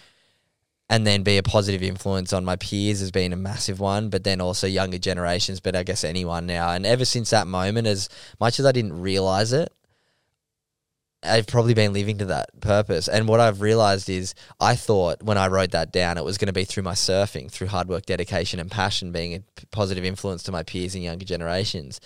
and 0.90 1.06
then 1.06 1.24
be 1.24 1.38
a 1.38 1.44
positive 1.44 1.84
influence 1.84 2.34
on 2.34 2.44
my 2.44 2.56
peers 2.56 3.00
has 3.00 3.12
been 3.12 3.32
a 3.32 3.38
massive 3.38 3.80
one, 3.80 4.10
but 4.10 4.24
then 4.24 4.42
also 4.42 4.66
younger 4.66 4.98
generations, 4.98 5.60
but 5.60 5.76
I 5.76 5.84
guess 5.84 6.04
anyone 6.04 6.48
now. 6.48 6.72
And 6.72 6.86
ever 6.86 7.06
since 7.06 7.30
that 7.30 7.46
moment, 7.46 7.88
as 7.88 8.10
much 8.40 8.60
as 8.60 8.66
I 8.66 8.72
didn't 8.72 9.00
realize 9.00 9.54
it, 9.54 9.72
I've 11.22 11.48
probably 11.48 11.74
been 11.74 11.94
living 11.94 12.18
to 12.20 12.26
that 12.26 12.62
purpose. 12.62 13.08
And 13.08 13.28
what 13.28 13.40
I've 13.40 13.62
realized 13.62 14.10
is 14.10 14.34
I 14.60 14.76
thought 14.76 15.22
when 15.22 15.38
I 15.38 15.48
wrote 15.48 15.72
that 15.72 15.92
down, 15.92 16.18
it 16.18 16.24
was 16.24 16.38
going 16.38 16.48
to 16.48 16.54
be 16.54 16.64
through 16.64 16.84
my 16.84 16.94
surfing, 16.94 17.52
through 17.52 17.68
hard 17.68 17.90
work, 17.90 18.06
dedication, 18.06 18.60
and 18.60 18.72
passion, 18.72 19.12
being 19.12 19.36
a 19.36 19.66
positive 19.68 20.06
influence 20.06 20.44
to 20.44 20.52
my 20.52 20.64
peers 20.64 20.96
and 20.96 21.04
younger 21.04 21.26
generations. 21.26 22.00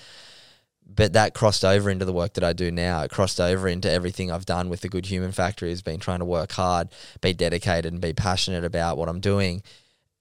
But 0.86 1.14
that 1.14 1.34
crossed 1.34 1.66
over 1.66 1.90
into 1.90 2.06
the 2.06 2.14
work 2.14 2.34
that 2.34 2.44
I 2.44 2.54
do 2.54 2.72
now. 2.72 3.02
It 3.02 3.12
crossed 3.12 3.40
over 3.40 3.68
into 3.68 3.90
everything 3.90 4.32
I've 4.32 4.46
done 4.46 4.70
with 4.70 4.82
the 4.82 4.90
Good 4.90 5.08
Human 5.08 5.32
Factory, 5.32 5.70
has 5.70 5.82
been 5.82 6.00
trying 6.00 6.20
to 6.20 6.26
work 6.26 6.52
hard, 6.52 6.90
be 7.22 7.34
dedicated, 7.34 7.92
and 7.92 8.02
be 8.02 8.14
passionate 8.14 8.64
about 8.64 8.98
what 8.98 9.10
I'm 9.10 9.20
doing 9.20 9.64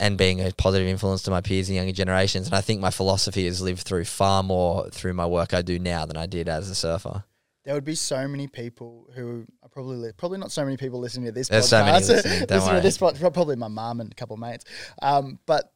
and 0.02 0.18
being 0.18 0.40
a 0.40 0.50
positive 0.52 0.88
influence 0.88 1.22
to 1.22 1.30
my 1.30 1.40
peers 1.40 1.68
and 1.68 1.76
younger 1.76 1.92
generations. 1.92 2.46
And 2.46 2.56
I 2.56 2.60
think 2.60 2.80
my 2.80 2.90
philosophy 2.90 3.46
has 3.46 3.60
lived 3.60 3.82
through 3.82 4.04
far 4.04 4.42
more 4.42 4.90
through 4.90 5.12
my 5.12 5.26
work 5.26 5.54
I 5.54 5.62
do 5.62 5.78
now 5.78 6.06
than 6.06 6.16
I 6.16 6.26
did 6.26 6.48
as 6.48 6.68
a 6.68 6.74
surfer. 6.74 7.22
There 7.64 7.74
would 7.74 7.84
be 7.84 7.94
so 7.94 8.26
many 8.26 8.48
people 8.48 9.08
who 9.14 9.46
are 9.62 9.68
probably 9.68 9.96
li- 9.96 10.12
probably 10.16 10.38
not 10.38 10.50
so 10.50 10.64
many 10.64 10.76
people 10.76 10.98
listening 10.98 11.26
to 11.26 11.32
this. 11.32 11.48
There's 11.48 11.66
podcast. 11.66 11.68
so 11.68 11.84
many 11.84 12.06
listening, 12.06 12.40
listening 12.50 12.74
to 12.74 12.80
this 12.80 12.98
probably 12.98 13.54
my 13.54 13.68
mum 13.68 14.00
and 14.00 14.10
a 14.10 14.14
couple 14.16 14.34
of 14.34 14.40
mates. 14.40 14.64
Um, 15.00 15.38
but 15.46 15.72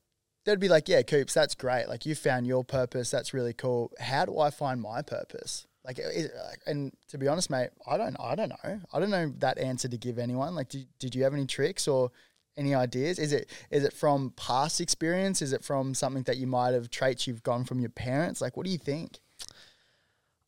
they'd 0.46 0.58
be 0.58 0.68
like, 0.68 0.88
"Yeah, 0.88 1.02
Coops, 1.02 1.34
that's 1.34 1.54
great. 1.54 1.88
Like 1.88 2.06
you 2.06 2.14
found 2.14 2.46
your 2.46 2.64
purpose. 2.64 3.10
That's 3.10 3.34
really 3.34 3.52
cool. 3.52 3.92
How 4.00 4.24
do 4.24 4.38
I 4.38 4.50
find 4.50 4.80
my 4.80 5.02
purpose?" 5.02 5.66
Like, 5.84 5.98
is, 6.00 6.30
and 6.66 6.92
to 7.08 7.18
be 7.18 7.28
honest, 7.28 7.48
mate, 7.48 7.70
I 7.86 7.96
don't, 7.96 8.16
I 8.18 8.34
don't 8.34 8.48
know. 8.48 8.80
I 8.92 8.98
don't 8.98 9.10
know 9.10 9.32
that 9.38 9.58
answer 9.58 9.86
to 9.86 9.96
give 9.96 10.18
anyone. 10.18 10.56
Like, 10.56 10.68
did, 10.68 10.86
did 10.98 11.14
you 11.14 11.22
have 11.22 11.32
any 11.32 11.46
tricks 11.46 11.86
or 11.86 12.10
any 12.56 12.74
ideas? 12.74 13.18
Is 13.18 13.32
it 13.32 13.50
is 13.70 13.84
it 13.84 13.92
from 13.92 14.32
past 14.36 14.80
experience? 14.80 15.42
Is 15.42 15.52
it 15.52 15.62
from 15.62 15.94
something 15.94 16.24
that 16.24 16.38
you 16.38 16.46
might 16.46 16.74
have 16.74 16.90
traits 16.90 17.26
you've 17.26 17.42
gone 17.42 17.64
from 17.64 17.80
your 17.80 17.90
parents? 17.90 18.40
Like, 18.40 18.56
what 18.56 18.66
do 18.66 18.72
you 18.72 18.78
think? 18.78 19.20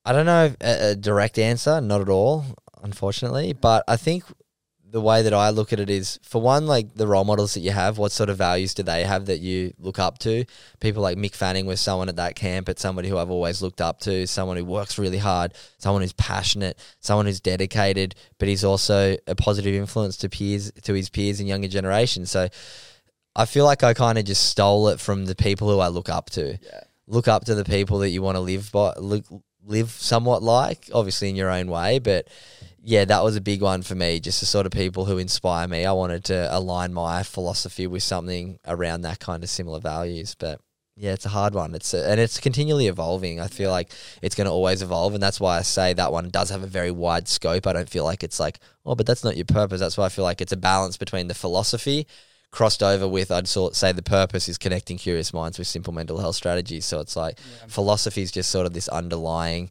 I 0.04 0.12
don't 0.12 0.26
know 0.26 0.54
a, 0.60 0.90
a 0.90 0.96
direct 0.96 1.38
answer, 1.38 1.80
not 1.80 2.00
at 2.00 2.08
all, 2.08 2.44
unfortunately. 2.82 3.52
But 3.52 3.84
I 3.86 3.96
think 3.96 4.24
the 4.90 5.00
way 5.02 5.22
that 5.22 5.34
I 5.34 5.50
look 5.50 5.72
at 5.72 5.80
it 5.80 5.90
is, 5.90 6.18
for 6.22 6.40
one, 6.40 6.66
like 6.66 6.94
the 6.94 7.06
role 7.06 7.24
models 7.24 7.54
that 7.54 7.60
you 7.60 7.72
have, 7.72 7.98
what 7.98 8.10
sort 8.10 8.30
of 8.30 8.38
values 8.38 8.72
do 8.72 8.82
they 8.82 9.04
have 9.04 9.26
that 9.26 9.38
you 9.40 9.74
look 9.78 9.98
up 9.98 10.18
to? 10.20 10.44
People 10.80 11.02
like 11.02 11.18
Mick 11.18 11.34
Fanning 11.34 11.66
was 11.66 11.80
someone 11.80 12.08
at 12.08 12.16
that 12.16 12.36
camp, 12.36 12.68
it's 12.68 12.80
somebody 12.80 13.08
who 13.08 13.18
I've 13.18 13.30
always 13.30 13.60
looked 13.60 13.80
up 13.82 14.00
to, 14.00 14.26
someone 14.26 14.56
who 14.56 14.64
works 14.64 14.98
really 14.98 15.18
hard, 15.18 15.52
someone 15.76 16.00
who's 16.02 16.14
passionate, 16.14 16.78
someone 17.00 17.26
who's 17.26 17.40
dedicated, 17.40 18.14
but 18.38 18.48
he's 18.48 18.64
also 18.64 19.16
a 19.26 19.34
positive 19.34 19.74
influence 19.74 20.16
to 20.18 20.28
peers, 20.30 20.72
to 20.82 20.94
his 20.94 21.10
peers 21.10 21.38
and 21.40 21.48
younger 21.48 21.68
generations. 21.68 22.30
So 22.30 22.48
I 23.36 23.44
feel 23.44 23.66
like 23.66 23.84
I 23.84 23.92
kind 23.92 24.16
of 24.16 24.24
just 24.24 24.48
stole 24.48 24.88
it 24.88 25.00
from 25.00 25.26
the 25.26 25.34
people 25.34 25.68
who 25.68 25.80
I 25.80 25.88
look 25.88 26.08
up 26.08 26.30
to 26.30 26.58
Yeah. 26.62 26.80
look 27.06 27.28
up 27.28 27.44
to 27.44 27.54
the 27.54 27.64
people 27.64 27.98
that 27.98 28.08
you 28.08 28.22
want 28.22 28.36
to 28.36 28.40
live 28.40 28.72
by 28.72 28.94
look, 28.96 29.24
live 29.64 29.90
somewhat 29.90 30.42
like 30.42 30.88
obviously 30.94 31.28
in 31.28 31.36
your 31.36 31.50
own 31.50 31.68
way 31.68 31.98
but 31.98 32.26
yeah 32.82 33.04
that 33.04 33.24
was 33.24 33.36
a 33.36 33.40
big 33.40 33.60
one 33.62 33.82
for 33.82 33.94
me 33.94 34.20
just 34.20 34.40
the 34.40 34.46
sort 34.46 34.66
of 34.66 34.72
people 34.72 35.04
who 35.04 35.18
inspire 35.18 35.66
me. 35.68 35.84
I 35.84 35.92
wanted 35.92 36.24
to 36.24 36.48
align 36.56 36.92
my 36.92 37.22
philosophy 37.22 37.86
with 37.86 38.02
something 38.02 38.58
around 38.66 39.02
that 39.02 39.20
kind 39.20 39.42
of 39.42 39.50
similar 39.50 39.80
values 39.80 40.34
but 40.34 40.60
yeah 40.96 41.12
it's 41.12 41.26
a 41.26 41.30
hard 41.30 41.54
one. 41.54 41.74
It's 41.74 41.94
a, 41.94 42.08
and 42.10 42.18
it's 42.18 42.40
continually 42.40 42.88
evolving. 42.88 43.40
I 43.40 43.46
feel 43.46 43.70
like 43.70 43.92
it's 44.22 44.34
going 44.34 44.46
to 44.46 44.52
always 44.52 44.82
evolve 44.82 45.14
and 45.14 45.22
that's 45.22 45.40
why 45.40 45.58
i 45.58 45.62
say 45.62 45.92
that 45.94 46.12
one 46.12 46.28
does 46.30 46.50
have 46.50 46.62
a 46.62 46.66
very 46.66 46.90
wide 46.90 47.28
scope. 47.28 47.66
I 47.66 47.72
don't 47.72 47.88
feel 47.88 48.04
like 48.04 48.22
it's 48.22 48.40
like 48.40 48.58
oh 48.86 48.94
but 48.94 49.06
that's 49.06 49.24
not 49.24 49.36
your 49.36 49.46
purpose. 49.46 49.80
That's 49.80 49.96
why 49.96 50.06
i 50.06 50.10
feel 50.10 50.24
like 50.24 50.40
it's 50.40 50.52
a 50.52 50.56
balance 50.56 50.96
between 50.96 51.28
the 51.28 51.34
philosophy 51.34 52.06
crossed 52.50 52.82
over 52.82 53.06
with 53.06 53.30
I'd 53.30 53.46
sort 53.46 53.76
say 53.76 53.92
the 53.92 54.02
purpose 54.02 54.48
is 54.48 54.56
connecting 54.56 54.96
curious 54.96 55.34
minds 55.34 55.58
with 55.58 55.66
simple 55.66 55.92
mental 55.92 56.18
health 56.18 56.36
strategies. 56.36 56.86
So 56.86 57.00
it's 57.00 57.16
like 57.16 57.38
philosophy 57.68 58.22
is 58.22 58.32
just 58.32 58.50
sort 58.50 58.66
of 58.66 58.72
this 58.72 58.88
underlying 58.88 59.70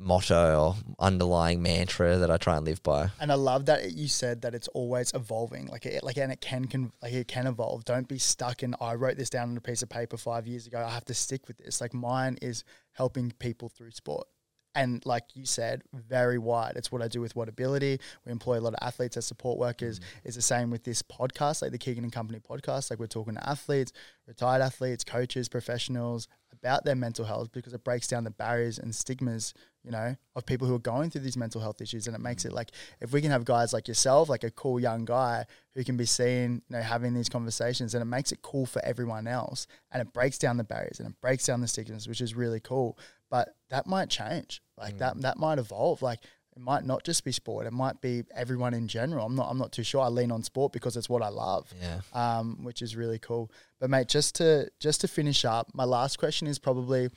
motto 0.00 0.60
or 0.60 0.76
underlying 0.98 1.62
mantra 1.62 2.16
that 2.16 2.30
I 2.30 2.36
try 2.38 2.56
and 2.56 2.64
live 2.64 2.82
by. 2.82 3.10
And 3.20 3.30
I 3.30 3.34
love 3.34 3.66
that 3.66 3.92
you 3.92 4.08
said 4.08 4.42
that 4.42 4.54
it's 4.54 4.68
always 4.68 5.12
evolving. 5.14 5.66
Like 5.66 5.86
it, 5.86 6.02
like 6.02 6.16
and 6.16 6.32
it 6.32 6.40
can, 6.40 6.66
can 6.66 6.92
like 7.02 7.12
it 7.12 7.28
can 7.28 7.46
evolve. 7.46 7.84
Don't 7.84 8.08
be 8.08 8.18
stuck 8.18 8.62
in. 8.62 8.74
I 8.80 8.94
wrote 8.94 9.16
this 9.16 9.30
down 9.30 9.50
on 9.50 9.56
a 9.56 9.60
piece 9.60 9.82
of 9.82 9.88
paper 9.88 10.16
five 10.16 10.46
years 10.46 10.66
ago. 10.66 10.82
I 10.84 10.90
have 10.90 11.04
to 11.06 11.14
stick 11.14 11.46
with 11.46 11.58
this. 11.58 11.80
Like 11.80 11.94
mine 11.94 12.38
is 12.40 12.64
helping 12.92 13.30
people 13.38 13.68
through 13.68 13.92
sport. 13.92 14.26
and 14.74 15.04
like 15.04 15.24
you 15.34 15.44
said, 15.46 15.82
very 15.92 16.38
wide. 16.38 16.74
It's 16.76 16.92
what 16.92 17.02
I 17.02 17.08
do 17.08 17.20
with 17.20 17.34
Whatability. 17.34 17.98
We 18.24 18.32
employ 18.32 18.58
a 18.58 18.60
lot 18.60 18.74
of 18.74 18.78
athletes 18.86 19.16
as 19.16 19.26
support 19.26 19.58
workers. 19.58 19.98
Mm. 19.98 20.04
It's 20.24 20.36
the 20.36 20.42
same 20.42 20.70
with 20.70 20.84
this 20.84 21.02
podcast, 21.02 21.62
like 21.62 21.72
the 21.72 21.78
Keegan 21.78 22.04
and 22.04 22.12
Company 22.12 22.38
podcast. 22.38 22.90
Like 22.90 23.00
we're 23.00 23.06
talking 23.06 23.34
to 23.34 23.48
athletes, 23.48 23.92
retired 24.26 24.62
athletes, 24.62 25.04
coaches, 25.04 25.48
professionals 25.48 26.28
about 26.62 26.84
their 26.84 26.94
mental 26.94 27.24
health 27.24 27.50
because 27.52 27.72
it 27.72 27.84
breaks 27.84 28.06
down 28.06 28.24
the 28.24 28.30
barriers 28.30 28.78
and 28.78 28.94
stigmas, 28.94 29.54
you 29.82 29.90
know, 29.90 30.14
of 30.36 30.46
people 30.46 30.66
who 30.66 30.74
are 30.74 30.80
going 30.80 31.10
through 31.10 31.22
these 31.22 31.36
mental 31.36 31.60
health 31.60 31.80
issues. 31.80 32.06
And 32.06 32.14
it 32.14 32.20
makes 32.20 32.44
it 32.44 32.52
mm. 32.52 32.56
like 32.56 32.70
if 33.00 33.12
we 33.12 33.20
can 33.20 33.30
have 33.30 33.44
guys 33.44 33.72
like 33.72 33.88
yourself, 33.88 34.28
like 34.28 34.44
a 34.44 34.50
cool 34.50 34.78
young 34.78 35.04
guy 35.04 35.46
who 35.74 35.84
can 35.84 35.96
be 35.96 36.04
seen, 36.04 36.62
you 36.68 36.76
know, 36.76 36.82
having 36.82 37.14
these 37.14 37.28
conversations, 37.28 37.94
and 37.94 38.02
it 38.02 38.06
makes 38.06 38.32
it 38.32 38.42
cool 38.42 38.66
for 38.66 38.84
everyone 38.84 39.26
else. 39.26 39.66
And 39.90 40.02
it 40.02 40.12
breaks 40.12 40.38
down 40.38 40.56
the 40.56 40.64
barriers 40.64 41.00
and 41.00 41.08
it 41.08 41.20
breaks 41.20 41.46
down 41.46 41.60
the 41.60 41.68
stigmas, 41.68 42.08
which 42.08 42.20
is 42.20 42.34
really 42.34 42.60
cool. 42.60 42.98
But 43.30 43.54
that 43.70 43.86
might 43.86 44.10
change. 44.10 44.60
Like 44.76 44.96
mm. 44.96 44.98
that 44.98 45.20
that 45.22 45.38
might 45.38 45.58
evolve. 45.58 46.02
Like 46.02 46.20
might 46.60 46.84
not 46.84 47.04
just 47.04 47.24
be 47.24 47.32
sport. 47.32 47.66
It 47.66 47.72
might 47.72 48.00
be 48.00 48.24
everyone 48.34 48.74
in 48.74 48.86
general. 48.86 49.24
I'm 49.26 49.34
not 49.34 49.48
I'm 49.50 49.58
not 49.58 49.72
too 49.72 49.82
sure. 49.82 50.02
I 50.02 50.08
lean 50.08 50.30
on 50.30 50.42
sport 50.42 50.72
because 50.72 50.96
it's 50.96 51.08
what 51.08 51.22
I 51.22 51.28
love. 51.28 51.72
Yeah. 51.80 52.00
Um, 52.12 52.62
which 52.62 52.82
is 52.82 52.94
really 52.94 53.18
cool. 53.18 53.50
But 53.80 53.90
mate, 53.90 54.08
just 54.08 54.34
to 54.36 54.70
just 54.78 55.00
to 55.00 55.08
finish 55.08 55.44
up, 55.44 55.70
my 55.74 55.84
last 55.84 56.18
question 56.18 56.46
is 56.46 56.58
probably 56.58 57.08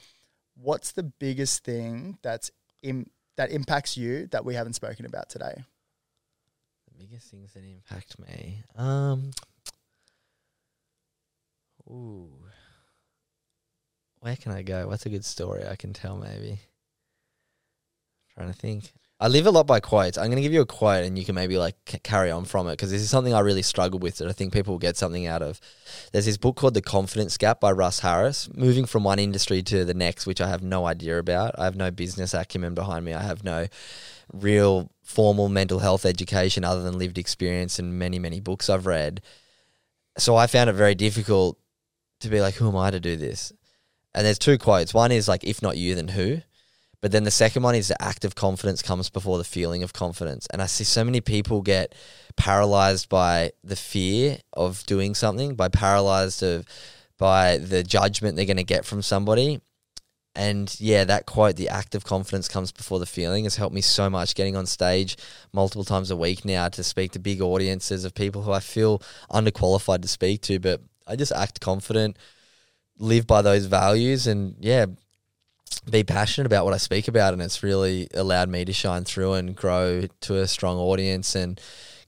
what's 0.55 0.91
the 0.93 1.03
biggest 1.03 1.63
thing 1.63 2.17
that's 2.21 2.51
Im- 2.81 3.09
that 3.37 3.51
impacts 3.51 3.97
you 3.97 4.27
that 4.27 4.45
we 4.45 4.55
haven't 4.55 4.73
spoken 4.73 5.05
about 5.05 5.29
today? 5.29 5.63
The 6.91 7.05
biggest 7.05 7.29
things 7.29 7.53
that 7.53 7.63
impact 7.63 8.17
me. 8.19 8.63
Um. 8.75 9.31
Ooh. 11.89 12.29
Where 14.21 14.37
can 14.37 14.53
I 14.53 14.61
go? 14.61 14.87
What's 14.87 15.05
a 15.05 15.09
good 15.09 15.25
story 15.25 15.67
I 15.67 15.75
can 15.75 15.91
tell? 15.91 16.15
Maybe. 16.15 16.59
trying 18.33 18.47
to 18.47 18.57
think. 18.57 18.93
I 19.23 19.27
live 19.27 19.47
a 19.47 19.51
lot 19.51 19.65
by 19.65 19.79
quotes. 19.79 20.17
I'm 20.17 20.25
going 20.25 20.35
to 20.35 20.41
give 20.41 20.51
you 20.51 20.59
a 20.59 20.65
quote, 20.65 21.05
and 21.05 21.17
you 21.17 21.23
can 21.23 21.33
maybe 21.33 21.57
like 21.57 21.77
carry 22.03 22.29
on 22.29 22.43
from 22.43 22.67
it 22.67 22.73
because 22.73 22.91
this 22.91 23.01
is 23.01 23.09
something 23.09 23.33
I 23.33 23.39
really 23.39 23.61
struggle 23.61 23.97
with 23.97 24.17
that 24.17 24.27
I 24.27 24.33
think 24.33 24.51
people 24.51 24.73
will 24.73 24.79
get 24.79 24.97
something 24.97 25.25
out 25.27 25.41
of. 25.41 25.61
There's 26.11 26.25
this 26.25 26.35
book 26.35 26.57
called 26.57 26.73
The 26.73 26.81
Confidence 26.81 27.37
Gap 27.37 27.61
by 27.61 27.71
Russ 27.71 28.01
Harris. 28.01 28.49
Moving 28.53 28.83
from 28.83 29.05
one 29.05 29.19
industry 29.19 29.63
to 29.63 29.85
the 29.85 29.93
next, 29.93 30.27
which 30.27 30.41
I 30.41 30.49
have 30.49 30.61
no 30.61 30.85
idea 30.85 31.17
about. 31.19 31.57
I 31.57 31.63
have 31.63 31.77
no 31.77 31.89
business 31.89 32.33
acumen 32.33 32.73
behind 32.73 33.05
me. 33.05 33.13
I 33.13 33.21
have 33.21 33.45
no 33.45 33.67
real 34.33 34.91
formal 35.03 35.47
mental 35.47 35.79
health 35.79 36.05
education 36.05 36.65
other 36.65 36.83
than 36.83 36.97
lived 36.97 37.17
experience 37.17 37.79
and 37.79 37.97
many, 37.97 38.19
many 38.19 38.41
books 38.41 38.69
I've 38.69 38.85
read. 38.85 39.21
So 40.17 40.35
I 40.35 40.47
found 40.47 40.69
it 40.69 40.73
very 40.73 40.95
difficult 40.95 41.57
to 42.19 42.27
be 42.27 42.41
like, 42.41 42.55
who 42.55 42.67
am 42.67 42.75
I 42.75 42.91
to 42.91 42.99
do 42.99 43.15
this? 43.15 43.53
And 44.13 44.25
there's 44.25 44.37
two 44.37 44.57
quotes. 44.57 44.93
One 44.93 45.13
is 45.13 45.29
like, 45.29 45.45
if 45.45 45.61
not 45.61 45.77
you, 45.77 45.95
then 45.95 46.09
who? 46.09 46.41
But 47.03 47.11
then 47.11 47.25
the 47.25 47.31
second 47.31 47.63
one 47.63 47.75
is 47.75 47.89
the 47.89 48.01
act 48.01 48.23
of 48.23 48.33
confidence 48.33 48.81
comes 48.81 49.09
before 49.09 49.37
the 49.37 49.43
feeling 49.43 49.83
of 49.83 49.91
confidence. 49.91 50.47
And 50.53 50.61
I 50.61 50.67
see 50.67 50.85
so 50.85 51.03
many 51.03 51.19
people 51.19 51.61
get 51.61 51.93
paralyzed 52.37 53.09
by 53.09 53.51
the 53.61 53.75
fear 53.75 54.37
of 54.53 54.85
doing 54.85 55.13
something, 55.13 55.55
by 55.55 55.67
paralyzed 55.67 56.41
of 56.43 56.65
by 57.17 57.57
the 57.57 57.83
judgment 57.83 58.37
they're 58.37 58.45
going 58.45 58.55
to 58.55 58.63
get 58.63 58.85
from 58.85 59.01
somebody. 59.01 59.59
And 60.33 60.73
yeah, 60.79 61.03
that 61.03 61.25
quote, 61.25 61.57
the 61.57 61.67
act 61.67 61.93
of 61.93 62.05
confidence 62.05 62.47
comes 62.47 62.71
before 62.71 62.99
the 62.99 63.05
feeling, 63.05 63.43
has 63.43 63.57
helped 63.57 63.75
me 63.75 63.81
so 63.81 64.09
much 64.09 64.33
getting 64.33 64.55
on 64.55 64.65
stage 64.65 65.17
multiple 65.51 65.83
times 65.83 66.09
a 66.09 66.15
week 66.15 66.45
now 66.45 66.69
to 66.69 66.85
speak 66.85 67.11
to 67.11 67.19
big 67.19 67.41
audiences 67.41 68.05
of 68.05 68.15
people 68.15 68.43
who 68.43 68.53
I 68.53 68.61
feel 68.61 68.99
underqualified 69.29 70.03
to 70.03 70.07
speak 70.07 70.41
to. 70.43 70.57
But 70.57 70.79
I 71.05 71.17
just 71.17 71.33
act 71.33 71.59
confident, 71.59 72.17
live 72.97 73.27
by 73.27 73.41
those 73.41 73.65
values, 73.65 74.25
and 74.25 74.55
yeah, 74.61 74.85
be 75.79 76.03
passionate 76.03 76.45
about 76.45 76.65
what 76.65 76.73
I 76.73 76.77
speak 76.77 77.07
about. 77.07 77.33
And 77.33 77.41
it's 77.41 77.63
really 77.63 78.07
allowed 78.13 78.49
me 78.49 78.65
to 78.65 78.73
shine 78.73 79.03
through 79.03 79.33
and 79.33 79.55
grow 79.55 80.07
to 80.21 80.39
a 80.39 80.47
strong 80.47 80.77
audience 80.77 81.35
and 81.35 81.59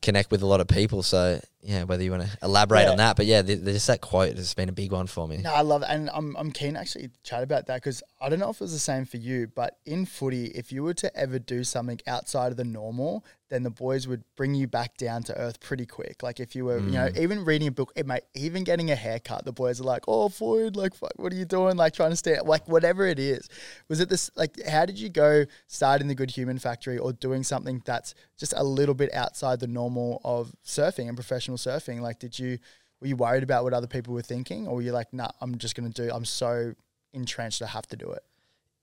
connect 0.02 0.32
with 0.32 0.42
a 0.42 0.46
lot 0.46 0.62
of 0.62 0.68
people. 0.68 1.04
So 1.04 1.42
yeah, 1.66 1.84
whether 1.84 2.04
you 2.04 2.12
want 2.12 2.24
to 2.24 2.38
elaborate 2.44 2.84
Yeah. 2.84 2.92
on 2.92 2.98
that, 2.98 3.16
but 3.16 3.26
yeah, 3.26 3.42
th- 3.42 3.64
just 3.64 3.88
that 3.88 4.02
quote 4.02 4.36
has 4.36 4.54
been 4.54 4.70
a 4.70 4.74
big 4.74 4.92
one 4.92 5.08
for 5.08 5.28
me. 5.28 5.38
No, 5.38 5.54
I 5.54 5.62
love 5.62 5.82
it, 5.82 5.88
and 5.90 6.10
I'm 6.14 6.36
I'm 6.38 6.52
keen 6.52 6.74
to 6.76 6.80
actually 6.80 7.10
chat 7.24 7.44
about 7.44 7.68
that 7.68 7.76
because 7.78 8.04
I 8.22 8.30
don't 8.30 8.40
know 8.40 8.50
if 8.50 8.58
it 8.58 8.62
was 8.62 8.74
the 8.74 8.80
same 8.80 9.06
for 9.06 9.18
you, 9.18 9.48
but 9.48 9.78
in 9.86 10.06
footy, 10.06 10.46
if 10.48 10.72
you 10.72 10.84
were 10.84 10.94
to 10.96 11.16
ever 11.16 11.40
do 11.40 11.64
something 11.64 12.00
outside 12.08 12.52
of 12.52 12.58
the 12.58 12.64
normal, 12.64 13.26
then 13.50 13.64
the 13.64 13.70
boys 13.70 14.08
would 14.08 14.24
bring 14.36 14.56
you 14.56 14.68
back 14.68 14.98
down 14.98 15.22
to 15.24 15.38
earth 15.38 15.60
pretty 15.60 15.86
quick. 15.86 16.24
Like 16.24 16.40
if 16.40 16.56
you 16.56 16.66
were, 16.66 16.80
you 16.80 16.92
know, 16.92 17.10
mm. 17.10 17.18
even 17.18 17.46
reading 17.46 17.68
a 17.68 17.72
book, 17.72 17.92
it 17.96 18.08
might 18.08 18.24
even 18.34 18.64
getting 18.64 18.90
a 18.90 18.96
haircut, 18.96 19.46
the 19.46 19.52
boys 19.52 19.80
are 19.80 19.84
like, 19.84 20.04
"Oh, 20.08 20.30
Floyd, 20.30 20.76
like, 20.76 20.96
fuck, 20.96 21.14
what 21.18 21.32
are 21.32 21.36
you 21.36 21.46
doing?" 21.46 21.78
Like 21.78 21.94
trying 21.94 22.10
to 22.10 22.16
stay, 22.16 22.40
like 22.44 22.68
whatever 22.68 23.06
it 23.06 23.20
is. 23.20 23.48
Was 23.88 24.00
it 24.00 24.10
this? 24.10 24.32
Like, 24.36 24.66
how 24.68 24.86
did 24.86 25.00
you 25.00 25.10
go 25.10 25.46
starting 25.68 26.08
the 26.08 26.16
Good 26.16 26.32
Human 26.32 26.58
Factory 26.58 26.98
or 26.98 27.14
doing 27.14 27.44
something 27.44 27.82
that's 27.86 28.16
just 28.38 28.54
a 28.58 28.64
little 28.64 28.96
bit 28.96 29.14
outside 29.14 29.60
the 29.60 29.68
normal 29.68 30.22
of 30.24 30.54
surfing 30.66 31.08
and 31.08 31.16
professional 31.16 31.55
surfing? 31.58 32.02
Like, 32.02 32.20
did 32.20 32.38
you? 32.38 32.60
Were 33.02 33.08
you 33.08 33.16
worried 33.18 33.44
about 33.44 33.64
what 33.66 33.74
other 33.74 33.88
people 33.88 34.14
were 34.14 34.22
thinking, 34.22 34.68
or 34.68 34.76
were 34.76 34.82
you 34.82 34.92
like, 34.92 35.14
"Nah, 35.14 35.30
I'm 35.42 35.58
just 35.58 35.76
gonna 35.76 35.90
do. 35.90 36.10
I'm 36.12 36.26
so 36.26 36.74
entrenched, 37.14 37.62
I 37.62 37.68
have 37.68 37.88
to 37.88 37.96
do 37.98 38.12
it." 38.12 38.24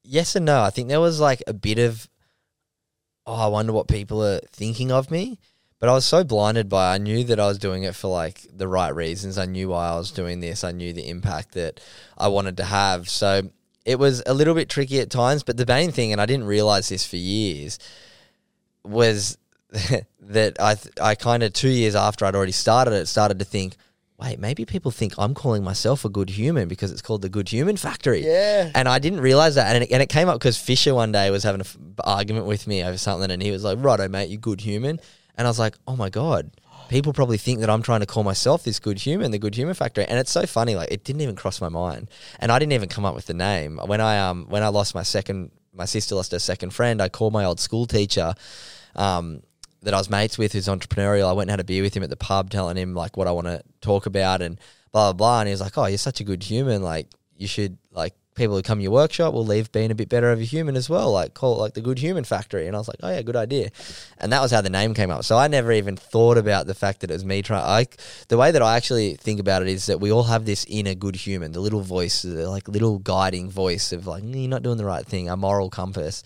yes 0.05 0.37
and 0.37 0.47
no. 0.47 0.63
I 0.63 0.71
think 0.71 0.89
there 0.89 1.01
was 1.01 1.21
like 1.21 1.43
a 1.47 1.53
bit 1.53 1.79
of, 1.79 2.09
oh, 3.27 3.35
I 3.35 3.47
wonder 3.47 3.73
what 3.73 3.89
people 3.89 4.25
are 4.25 4.41
thinking 4.53 4.93
of 4.93 5.11
me. 5.11 5.39
But 5.79 5.89
I 5.89 5.95
was 5.95 6.05
so 6.05 6.23
blinded 6.23 6.69
by 6.69 6.95
I 6.95 6.99
knew 6.99 7.25
that 7.25 7.41
I 7.41 7.49
was 7.49 7.59
doing 7.59 7.83
it 7.83 7.97
for 7.97 8.07
like 8.07 8.47
the 8.53 8.69
right 8.69 8.95
reasons. 8.95 9.37
I 9.37 9.47
knew 9.47 9.71
why 9.71 9.89
I 9.89 9.97
was 9.97 10.13
doing 10.13 10.39
this. 10.39 10.63
I 10.63 10.71
knew 10.71 10.93
the 10.93 11.09
impact 11.09 11.55
that 11.55 11.81
I 12.17 12.29
wanted 12.29 12.57
to 12.59 12.65
have. 12.65 13.09
So 13.09 13.51
it 13.85 13.99
was 13.99 14.23
a 14.25 14.33
little 14.33 14.55
bit 14.55 14.69
tricky 14.69 15.01
at 15.01 15.11
times. 15.11 15.43
But 15.43 15.57
the 15.57 15.67
main 15.67 15.91
thing, 15.91 16.13
and 16.13 16.21
I 16.21 16.27
didn't 16.27 16.47
realize 16.47 16.89
this 16.89 17.05
for 17.05 17.17
years, 17.17 17.81
was 18.85 19.39
that 20.21 20.61
I 20.61 20.75
th- 20.75 20.95
I 21.01 21.15
kind 21.15 21.43
of 21.43 21.53
two 21.53 21.69
years 21.69 21.95
after 21.95 22.25
I'd 22.25 22.35
already 22.35 22.53
started 22.53 22.93
it 22.93 23.07
started 23.07 23.39
to 23.39 23.45
think, 23.45 23.77
wait, 24.19 24.39
maybe 24.39 24.65
people 24.65 24.91
think 24.91 25.15
I'm 25.19 25.35
calling 25.35 25.65
myself 25.65 26.05
a 26.05 26.09
good 26.09 26.31
human 26.31 26.69
because 26.69 26.91
it's 26.93 27.03
called 27.03 27.23
the 27.23 27.29
Good 27.29 27.49
Human 27.49 27.77
Factory. 27.77 28.25
Yeah. 28.25 28.71
And 28.75 28.89
I 28.89 28.99
didn't 28.99 29.21
realize 29.21 29.55
that. 29.57 29.75
And 29.75 29.85
it, 29.85 29.91
and 29.91 30.03
it 30.03 30.09
came 30.09 30.29
up 30.29 30.39
because 30.39 30.59
Fisher 30.59 30.95
one 30.95 31.13
day 31.13 31.31
was 31.31 31.43
having 31.43 31.63
an 31.63 31.67
argument 32.05 32.47
with 32.47 32.67
me 32.67 32.85
over 32.85 32.99
something, 32.99 33.31
and 33.31 33.43
he 33.43 33.51
was 33.51 33.65
like, 33.65 33.79
"Righto, 33.81 34.09
mate, 34.09 34.29
you 34.29 34.39
good 34.39 34.61
human." 34.61 35.01
And 35.37 35.47
I 35.47 35.51
was 35.51 35.59
like, 35.59 35.77
"Oh 35.87 35.97
my 35.97 36.11
god." 36.11 36.51
People 36.89 37.15
probably 37.15 37.39
think 37.39 37.61
that 37.61 37.71
I'm 37.71 37.81
trying 37.81 38.01
to 38.01 38.07
call 38.07 38.23
myself 38.23 38.65
this 38.65 38.79
good 38.79 38.99
human, 38.99 39.31
the 39.31 39.39
good 39.39 39.55
human 39.55 39.73
factory, 39.73 40.05
and 40.05 40.19
it's 40.19 40.31
so 40.31 40.45
funny. 40.45 40.75
Like 40.75 40.91
it 40.91 41.05
didn't 41.05 41.23
even 41.23 41.37
cross 41.37 41.59
my 41.61 41.71
mind, 41.71 42.11
and 42.39 42.53
I 42.53 42.59
didn't 42.59 42.73
even 42.73 42.91
come 42.91 43.07
up 43.07 43.15
with 43.15 43.27
the 43.27 43.35
name 43.35 43.81
when 43.87 44.03
I 44.03 44.19
um 44.19 44.45
when 44.51 44.63
I 44.63 44.69
lost 44.69 44.95
my 44.95 45.03
second, 45.03 45.53
my 45.73 45.87
sister 45.87 46.15
lost 46.15 46.33
her 46.33 46.39
second 46.39 46.75
friend. 46.75 47.01
I 47.01 47.09
called 47.09 47.33
my 47.33 47.47
old 47.47 47.61
school 47.61 47.87
teacher, 47.87 48.35
um, 48.95 49.43
that 49.83 49.95
I 49.95 49.99
was 49.99 50.09
mates 50.11 50.39
with, 50.39 50.53
who's 50.53 50.69
entrepreneurial. 50.69 51.29
I 51.29 51.33
went 51.33 51.49
and 51.49 51.51
had 51.51 51.61
a 51.61 51.65
beer 51.65 51.83
with 51.83 51.95
him 51.97 52.03
at 52.03 52.11
the 52.11 52.17
pub, 52.17 52.51
telling 52.51 52.77
him 52.77 52.95
like 52.95 53.17
what 53.17 53.27
I 53.27 53.33
want 53.33 53.49
to 53.49 53.63
talk 53.81 54.07
about 54.07 54.43
and 54.43 54.59
blah 54.93 55.13
blah 55.13 55.17
blah. 55.17 55.41
And 55.41 55.49
he 55.49 55.53
was 55.53 55.61
like, 55.61 55.77
"Oh, 55.77 55.87
you're 55.87 55.99
such 55.99 56.21
a 56.21 56.25
good 56.25 56.43
human. 56.43 56.83
Like 56.83 57.09
you 57.37 57.47
should 57.47 57.79
like 57.91 58.15
people 58.35 58.57
who 58.57 58.63
come 58.63 58.79
to 58.79 58.83
your 58.83 58.93
workshop 58.93 59.35
will 59.35 59.45
leave 59.45 59.71
being 59.73 59.91
a 59.91 59.95
bit 59.95 60.09
better 60.09 60.33
of 60.33 60.41
a 60.41 60.45
human 60.45 60.75
as 60.75 60.89
well. 60.89 61.13
Like 61.13 61.35
call 61.35 61.57
it 61.57 61.61
like 61.61 61.75
the 61.75 61.81
Good 61.81 61.99
Human 61.99 62.25
Factory." 62.25 62.67
And 62.67 62.77
I 62.77 62.79
was 62.79 62.89
like, 62.89 62.99
"Oh 63.03 63.11
yeah, 63.11 63.23
good 63.23 63.37
idea." 63.37 63.71
And 64.19 64.33
that 64.33 64.41
was 64.41 64.53
how 64.53 64.61
the 64.61 64.71
name 64.71 64.95
came 64.95 65.11
up. 65.11 65.25
So 65.25 65.37
I 65.37 65.49
never 65.49 65.73
even 65.73 65.97
thought 65.97 66.39
about 66.39 66.67
the 66.67 66.75
fact 66.75 67.01
that 67.01 67.11
it 67.11 67.15
was 67.15 67.25
me 67.25 67.43
trying. 67.43 67.65
I 67.65 67.87
the 68.29 68.39
way 68.39 68.53
that 68.53 68.63
I 68.63 68.77
actually 68.77 69.15
think 69.15 69.41
about 69.41 69.63
it 69.63 69.69
is 69.69 69.87
that 69.87 70.01
we 70.01 70.13
all 70.13 70.25
have 70.25 70.45
this 70.45 70.65
inner 70.69 70.95
good 70.95 71.17
human, 71.17 71.53
the 71.53 71.61
little 71.61 71.83
voice, 71.83 72.23
the 72.23 72.49
like 72.49 72.69
little 72.69 72.99
guiding 72.99 73.51
voice 73.51 73.93
of 73.93 74.07
like 74.07 74.23
"Mm, 74.23 74.43
you're 74.43 74.49
not 74.49 74.63
doing 74.63 74.79
the 74.79 74.85
right 74.85 75.05
thing, 75.05 75.29
a 75.29 75.37
moral 75.37 75.71
compass. 75.71 76.23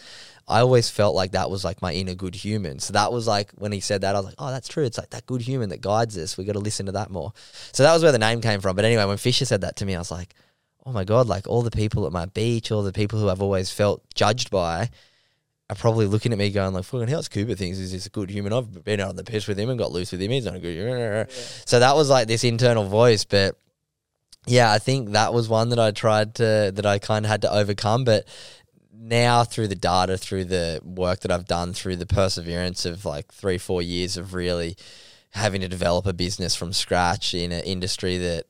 I 0.49 0.61
always 0.61 0.89
felt 0.89 1.17
like 1.17 1.33
that 1.33 1.51
was 1.51 1.65
like 1.65 1.83
my 1.83 1.93
inner 1.93 2.15
good 2.15 2.35
human. 2.35 2.79
So 2.79 2.93
that 2.93 3.13
was 3.13 3.27
like 3.27 3.51
when 3.53 3.73
he 3.73 3.81
said 3.81 4.03
that, 4.03 4.15
I 4.15 4.19
was 4.19 4.27
like, 4.27 4.37
oh, 4.39 4.51
that's 4.51 4.69
true. 4.69 4.85
It's 4.85 4.99
like 4.99 5.11
that 5.11 5.27
good 5.27 5.41
human 5.43 5.71
that 5.71 5.81
guides 5.81 6.17
us. 6.17 6.39
We 6.39 6.45
got 6.45 6.53
to 6.53 6.61
listen 6.61 6.87
to 6.87 6.93
that 6.93 7.11
more. 7.11 7.33
So 7.73 7.83
that 7.83 7.93
was 7.93 8.03
where 8.03 8.13
the 8.13 8.19
name 8.19 8.41
came 8.41 8.61
from. 8.61 8.77
But 8.77 8.85
anyway, 8.85 9.05
when 9.07 9.17
Fisher 9.17 9.45
said 9.45 9.63
that 9.63 9.77
to 9.77 9.85
me, 9.85 9.97
I 9.97 9.99
was 9.99 10.13
like, 10.13 10.35
oh 10.85 10.93
my 10.93 11.03
God, 11.03 11.27
like 11.27 11.49
all 11.49 11.63
the 11.63 11.71
people 11.73 12.07
at 12.07 12.13
my 12.13 12.27
beach, 12.27 12.71
all 12.71 12.83
the 12.83 12.93
people 12.93 13.19
who 13.19 13.29
I've 13.29 13.43
always 13.43 13.71
felt 13.71 14.03
judged 14.15 14.51
by 14.51 14.89
are 15.69 15.77
probably 15.77 16.07
looking 16.07 16.31
at 16.31 16.39
me 16.39 16.51
going 16.51 16.73
like, 16.73 16.85
fucking 16.85 17.09
how's 17.09 17.29
Cooper 17.29 17.57
thinks 17.57 17.79
he's 17.79 17.91
this 17.91 18.07
a 18.07 18.11
good 18.11 18.31
human. 18.31 18.53
I've 18.53 18.85
been 18.85 19.01
out 19.01 19.09
on 19.09 19.17
the 19.17 19.25
piss 19.25 19.49
with 19.49 19.59
him 19.59 19.69
and 19.69 19.79
got 19.79 19.91
loose 19.91 20.13
with 20.13 20.23
him. 20.23 20.31
He's 20.31 20.45
not 20.45 20.55
a 20.55 20.61
good 20.61 20.77
human. 20.77 21.27
So 21.29 21.81
that 21.81 21.97
was 21.97 22.09
like 22.09 22.29
this 22.29 22.45
internal 22.45 22.85
voice. 22.85 23.25
But 23.25 23.59
yeah, 24.47 24.71
I 24.71 24.79
think 24.79 25.11
that 25.11 25.35
was 25.35 25.49
one 25.49 25.71
that 25.71 25.81
I 25.81 25.91
tried 25.91 26.37
to, 26.37 26.71
that 26.73 26.87
I 26.87 27.01
kind 27.01 27.25
of 27.25 27.31
had 27.31 27.43
to 27.43 27.53
overcome. 27.53 28.05
But 28.05 28.29
now 28.99 29.45
through 29.45 29.69
the 29.69 29.75
data, 29.75 30.17
through 30.17 30.45
the 30.47 30.81
work 30.85 31.21
that 31.21 31.31
I've 31.31 31.47
done, 31.47 31.73
through 31.73 31.97
the 31.97 32.07
perseverance 32.07 32.85
of 32.87 33.05
like 33.05 33.33
three, 33.33 33.59
four 33.59 33.83
years 33.83 34.17
of 34.17 34.35
really 34.35 34.77
having 35.31 35.61
to 35.61 35.69
develop 35.69 36.07
a 36.07 36.13
business 36.13 36.57
from 36.57 36.73
scratch 36.73 37.35
in 37.35 37.53
an 37.53 37.63
industry 37.65 38.19
that 38.19 38.47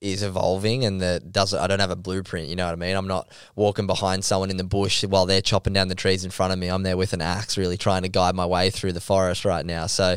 is 0.00 0.22
evolving 0.22 0.84
and 0.84 1.00
that 1.00 1.30
doesn't 1.30 1.60
I 1.60 1.68
don't 1.68 1.78
have 1.78 1.90
a 1.90 1.96
blueprint, 1.96 2.48
you 2.48 2.56
know 2.56 2.64
what 2.66 2.72
I 2.72 2.76
mean? 2.76 2.96
I'm 2.96 3.06
not 3.06 3.30
walking 3.54 3.86
behind 3.86 4.24
someone 4.24 4.50
in 4.50 4.56
the 4.56 4.64
bush 4.64 5.04
while 5.04 5.26
they're 5.26 5.40
chopping 5.40 5.72
down 5.72 5.88
the 5.88 5.94
trees 5.94 6.24
in 6.24 6.30
front 6.30 6.52
of 6.52 6.58
me. 6.58 6.68
I'm 6.68 6.82
there 6.82 6.96
with 6.96 7.12
an 7.12 7.22
axe 7.22 7.56
really 7.56 7.76
trying 7.76 8.02
to 8.02 8.08
guide 8.08 8.34
my 8.34 8.46
way 8.46 8.70
through 8.70 8.92
the 8.92 9.00
forest 9.00 9.44
right 9.44 9.64
now. 9.64 9.86
So 9.86 10.16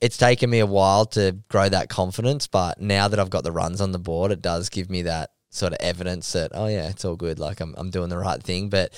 it's 0.00 0.16
taken 0.16 0.48
me 0.48 0.60
a 0.60 0.66
while 0.66 1.04
to 1.06 1.36
grow 1.48 1.68
that 1.68 1.88
confidence, 1.88 2.46
but 2.46 2.80
now 2.80 3.08
that 3.08 3.18
I've 3.18 3.30
got 3.30 3.42
the 3.42 3.50
runs 3.50 3.80
on 3.80 3.90
the 3.90 3.98
board, 3.98 4.30
it 4.30 4.40
does 4.40 4.68
give 4.68 4.88
me 4.88 5.02
that 5.02 5.30
sort 5.58 5.72
of 5.72 5.78
evidence 5.80 6.32
that 6.32 6.52
oh 6.54 6.66
yeah, 6.66 6.88
it's 6.88 7.04
all 7.04 7.16
good. 7.16 7.38
Like 7.38 7.60
I'm 7.60 7.74
I'm 7.76 7.90
doing 7.90 8.08
the 8.08 8.18
right 8.18 8.42
thing. 8.42 8.68
But 8.68 8.92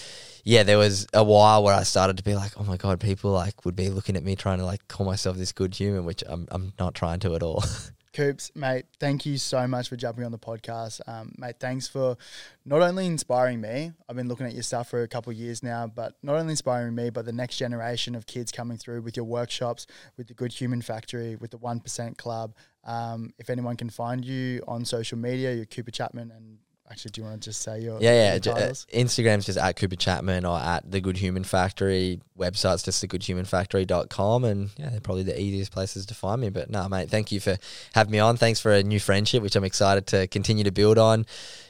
yeah, 0.45 0.63
there 0.63 0.79
was 0.79 1.07
a 1.13 1.25
while 1.25 1.63
where 1.63 1.75
I 1.75 1.83
started 1.83 2.17
to 2.19 2.25
be 2.25 2.35
like, 2.35 2.53
oh 2.59 2.65
my 2.65 2.77
god, 2.77 3.01
people 3.01 3.33
like 3.33 3.65
would 3.65 3.77
be 3.77 3.89
looking 3.91 4.17
at 4.17 4.23
me 4.23 4.37
trying 4.37 4.59
to 4.59 4.65
like 4.65 4.87
call 4.89 5.07
myself 5.07 5.37
this 5.37 5.53
good 5.53 5.75
human, 5.75 6.05
which 6.05 6.23
I'm 6.27 6.47
I'm 6.51 6.73
not 6.79 6.95
trying 6.95 7.21
to 7.21 7.35
at 7.35 7.43
all. 7.43 7.65
Coops, 8.13 8.51
mate, 8.57 8.87
thank 8.99 9.25
you 9.25 9.39
so 9.39 9.69
much 9.69 9.89
for 9.89 9.95
jumping 9.95 10.25
on 10.25 10.33
the 10.33 10.39
podcast. 10.39 11.01
Um, 11.07 11.33
mate, 11.39 11.57
thanks 11.61 11.87
for 11.87 12.17
not 12.65 12.83
only 12.83 13.07
inspiring 13.07 13.61
me, 13.61 13.93
I've 14.09 14.17
been 14.17 14.27
looking 14.27 14.47
at 14.47 14.53
your 14.53 14.65
stuff 14.65 14.91
for 14.91 15.03
a 15.03 15.09
couple 15.09 15.33
years 15.33 15.63
now, 15.63 15.87
but 15.87 16.15
not 16.21 16.35
only 16.35 16.51
inspiring 16.51 16.97
me, 16.97 17.11
but 17.11 17.25
the 17.25 17.33
next 17.33 17.57
generation 17.57 18.17
of 18.17 18.27
kids 18.27 18.51
coming 18.51 18.79
through 18.79 19.03
with 19.03 19.17
your 19.17 19.27
workshops, 19.27 19.87
with 20.17 20.27
the 20.27 20.35
Good 20.35 20.53
Human 20.53 20.83
Factory, 20.83 21.37
with 21.37 21.53
the 21.53 21.59
1% 21.59 22.17
Club. 22.17 22.53
Um, 22.85 23.33
if 23.39 23.51
anyone 23.51 23.77
can 23.77 23.91
find 23.91 24.25
you 24.25 24.63
on 24.67 24.85
social 24.85 25.19
media, 25.19 25.55
you're 25.55 25.67
Cooper 25.67 25.91
Chapman 25.91 26.31
and 26.31 26.59
Actually, 26.91 27.13
do 27.13 27.21
you 27.21 27.29
want 27.29 27.41
to 27.41 27.49
just 27.49 27.63
say 27.63 27.81
your 27.81 28.01
yeah 28.01 28.35
yeah 28.35 28.53
uh, 28.53 28.73
Instagram's 28.93 29.47
just 29.47 29.59
at 29.59 29.77
Cooper 29.77 29.95
Chapman 29.95 30.45
or 30.45 30.59
at 30.59 30.91
the 30.91 31.01
Good 31.01 31.19
Human 31.19 31.45
Factory. 31.45 32.21
Website's 32.37 32.83
just 32.83 33.05
thegoodhumanfactory.com 33.05 34.45
and 34.45 34.71
yeah, 34.77 34.89
they're 34.91 35.01
probably 35.01 35.23
the 35.23 35.41
easiest 35.41 35.71
places 35.71 36.05
to 36.07 36.15
find 36.15 36.41
me. 36.41 36.51
But 36.51 36.69
no, 36.69 36.89
mate, 36.89 37.09
thank 37.09 37.31
you 37.31 37.39
for 37.39 37.57
having 37.95 38.11
me 38.11 38.19
on. 38.19 38.37
Thanks 38.37 38.59
for 38.59 38.73
a 38.73 38.83
new 38.83 38.99
friendship, 38.99 39.41
which 39.41 39.55
I'm 39.55 39.63
excited 39.63 40.09
to 40.09 40.27
continue 40.27 40.65
to 40.65 40.73
build 40.73 40.99
on. 40.99 41.27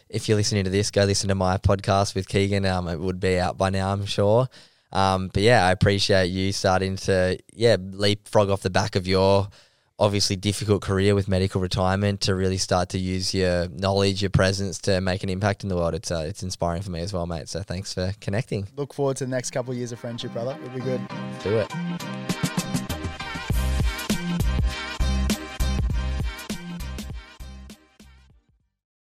If 0.08 0.26
you're 0.26 0.38
listening 0.38 0.64
to 0.64 0.70
this, 0.70 0.90
go 0.90 1.04
listen 1.04 1.28
to 1.28 1.34
my 1.34 1.58
podcast 1.58 2.14
with 2.14 2.26
Keegan. 2.26 2.64
Um, 2.64 2.88
it 2.88 2.98
would 2.98 3.20
be 3.20 3.38
out 3.38 3.58
by 3.58 3.68
now, 3.68 3.92
I'm 3.92 4.06
sure. 4.06 4.48
Um, 4.90 5.28
but 5.28 5.42
yeah, 5.42 5.66
I 5.66 5.70
appreciate 5.70 6.28
you 6.28 6.50
starting 6.52 6.96
to 6.96 7.38
yeah 7.52 7.76
leapfrog 7.78 8.48
off 8.48 8.62
the 8.62 8.70
back 8.70 8.96
of 8.96 9.06
your 9.06 9.48
obviously 10.00 10.34
difficult 10.34 10.82
career 10.82 11.14
with 11.14 11.28
medical 11.28 11.60
retirement 11.60 12.22
to 12.22 12.34
really 12.34 12.56
start 12.56 12.88
to 12.88 12.98
use 12.98 13.32
your 13.34 13.68
knowledge, 13.68 14.22
your 14.22 14.30
presence 14.30 14.78
to 14.78 15.00
make 15.00 15.22
an 15.22 15.28
impact 15.28 15.62
in 15.62 15.68
the 15.68 15.76
world. 15.76 15.94
It's 15.94 16.10
uh, 16.10 16.24
it's 16.26 16.42
inspiring 16.42 16.82
for 16.82 16.90
me 16.90 17.00
as 17.00 17.12
well, 17.12 17.26
mate. 17.26 17.48
So 17.48 17.62
thanks 17.62 17.92
for 17.92 18.12
connecting. 18.20 18.66
Look 18.76 18.94
forward 18.94 19.18
to 19.18 19.26
the 19.26 19.30
next 19.30 19.50
couple 19.50 19.72
of 19.72 19.76
years 19.76 19.92
of 19.92 20.00
friendship, 20.00 20.32
brother. 20.32 20.58
It'll 20.64 20.74
be 20.74 20.80
good. 20.80 21.00
Do 21.44 21.58
it. 21.58 22.59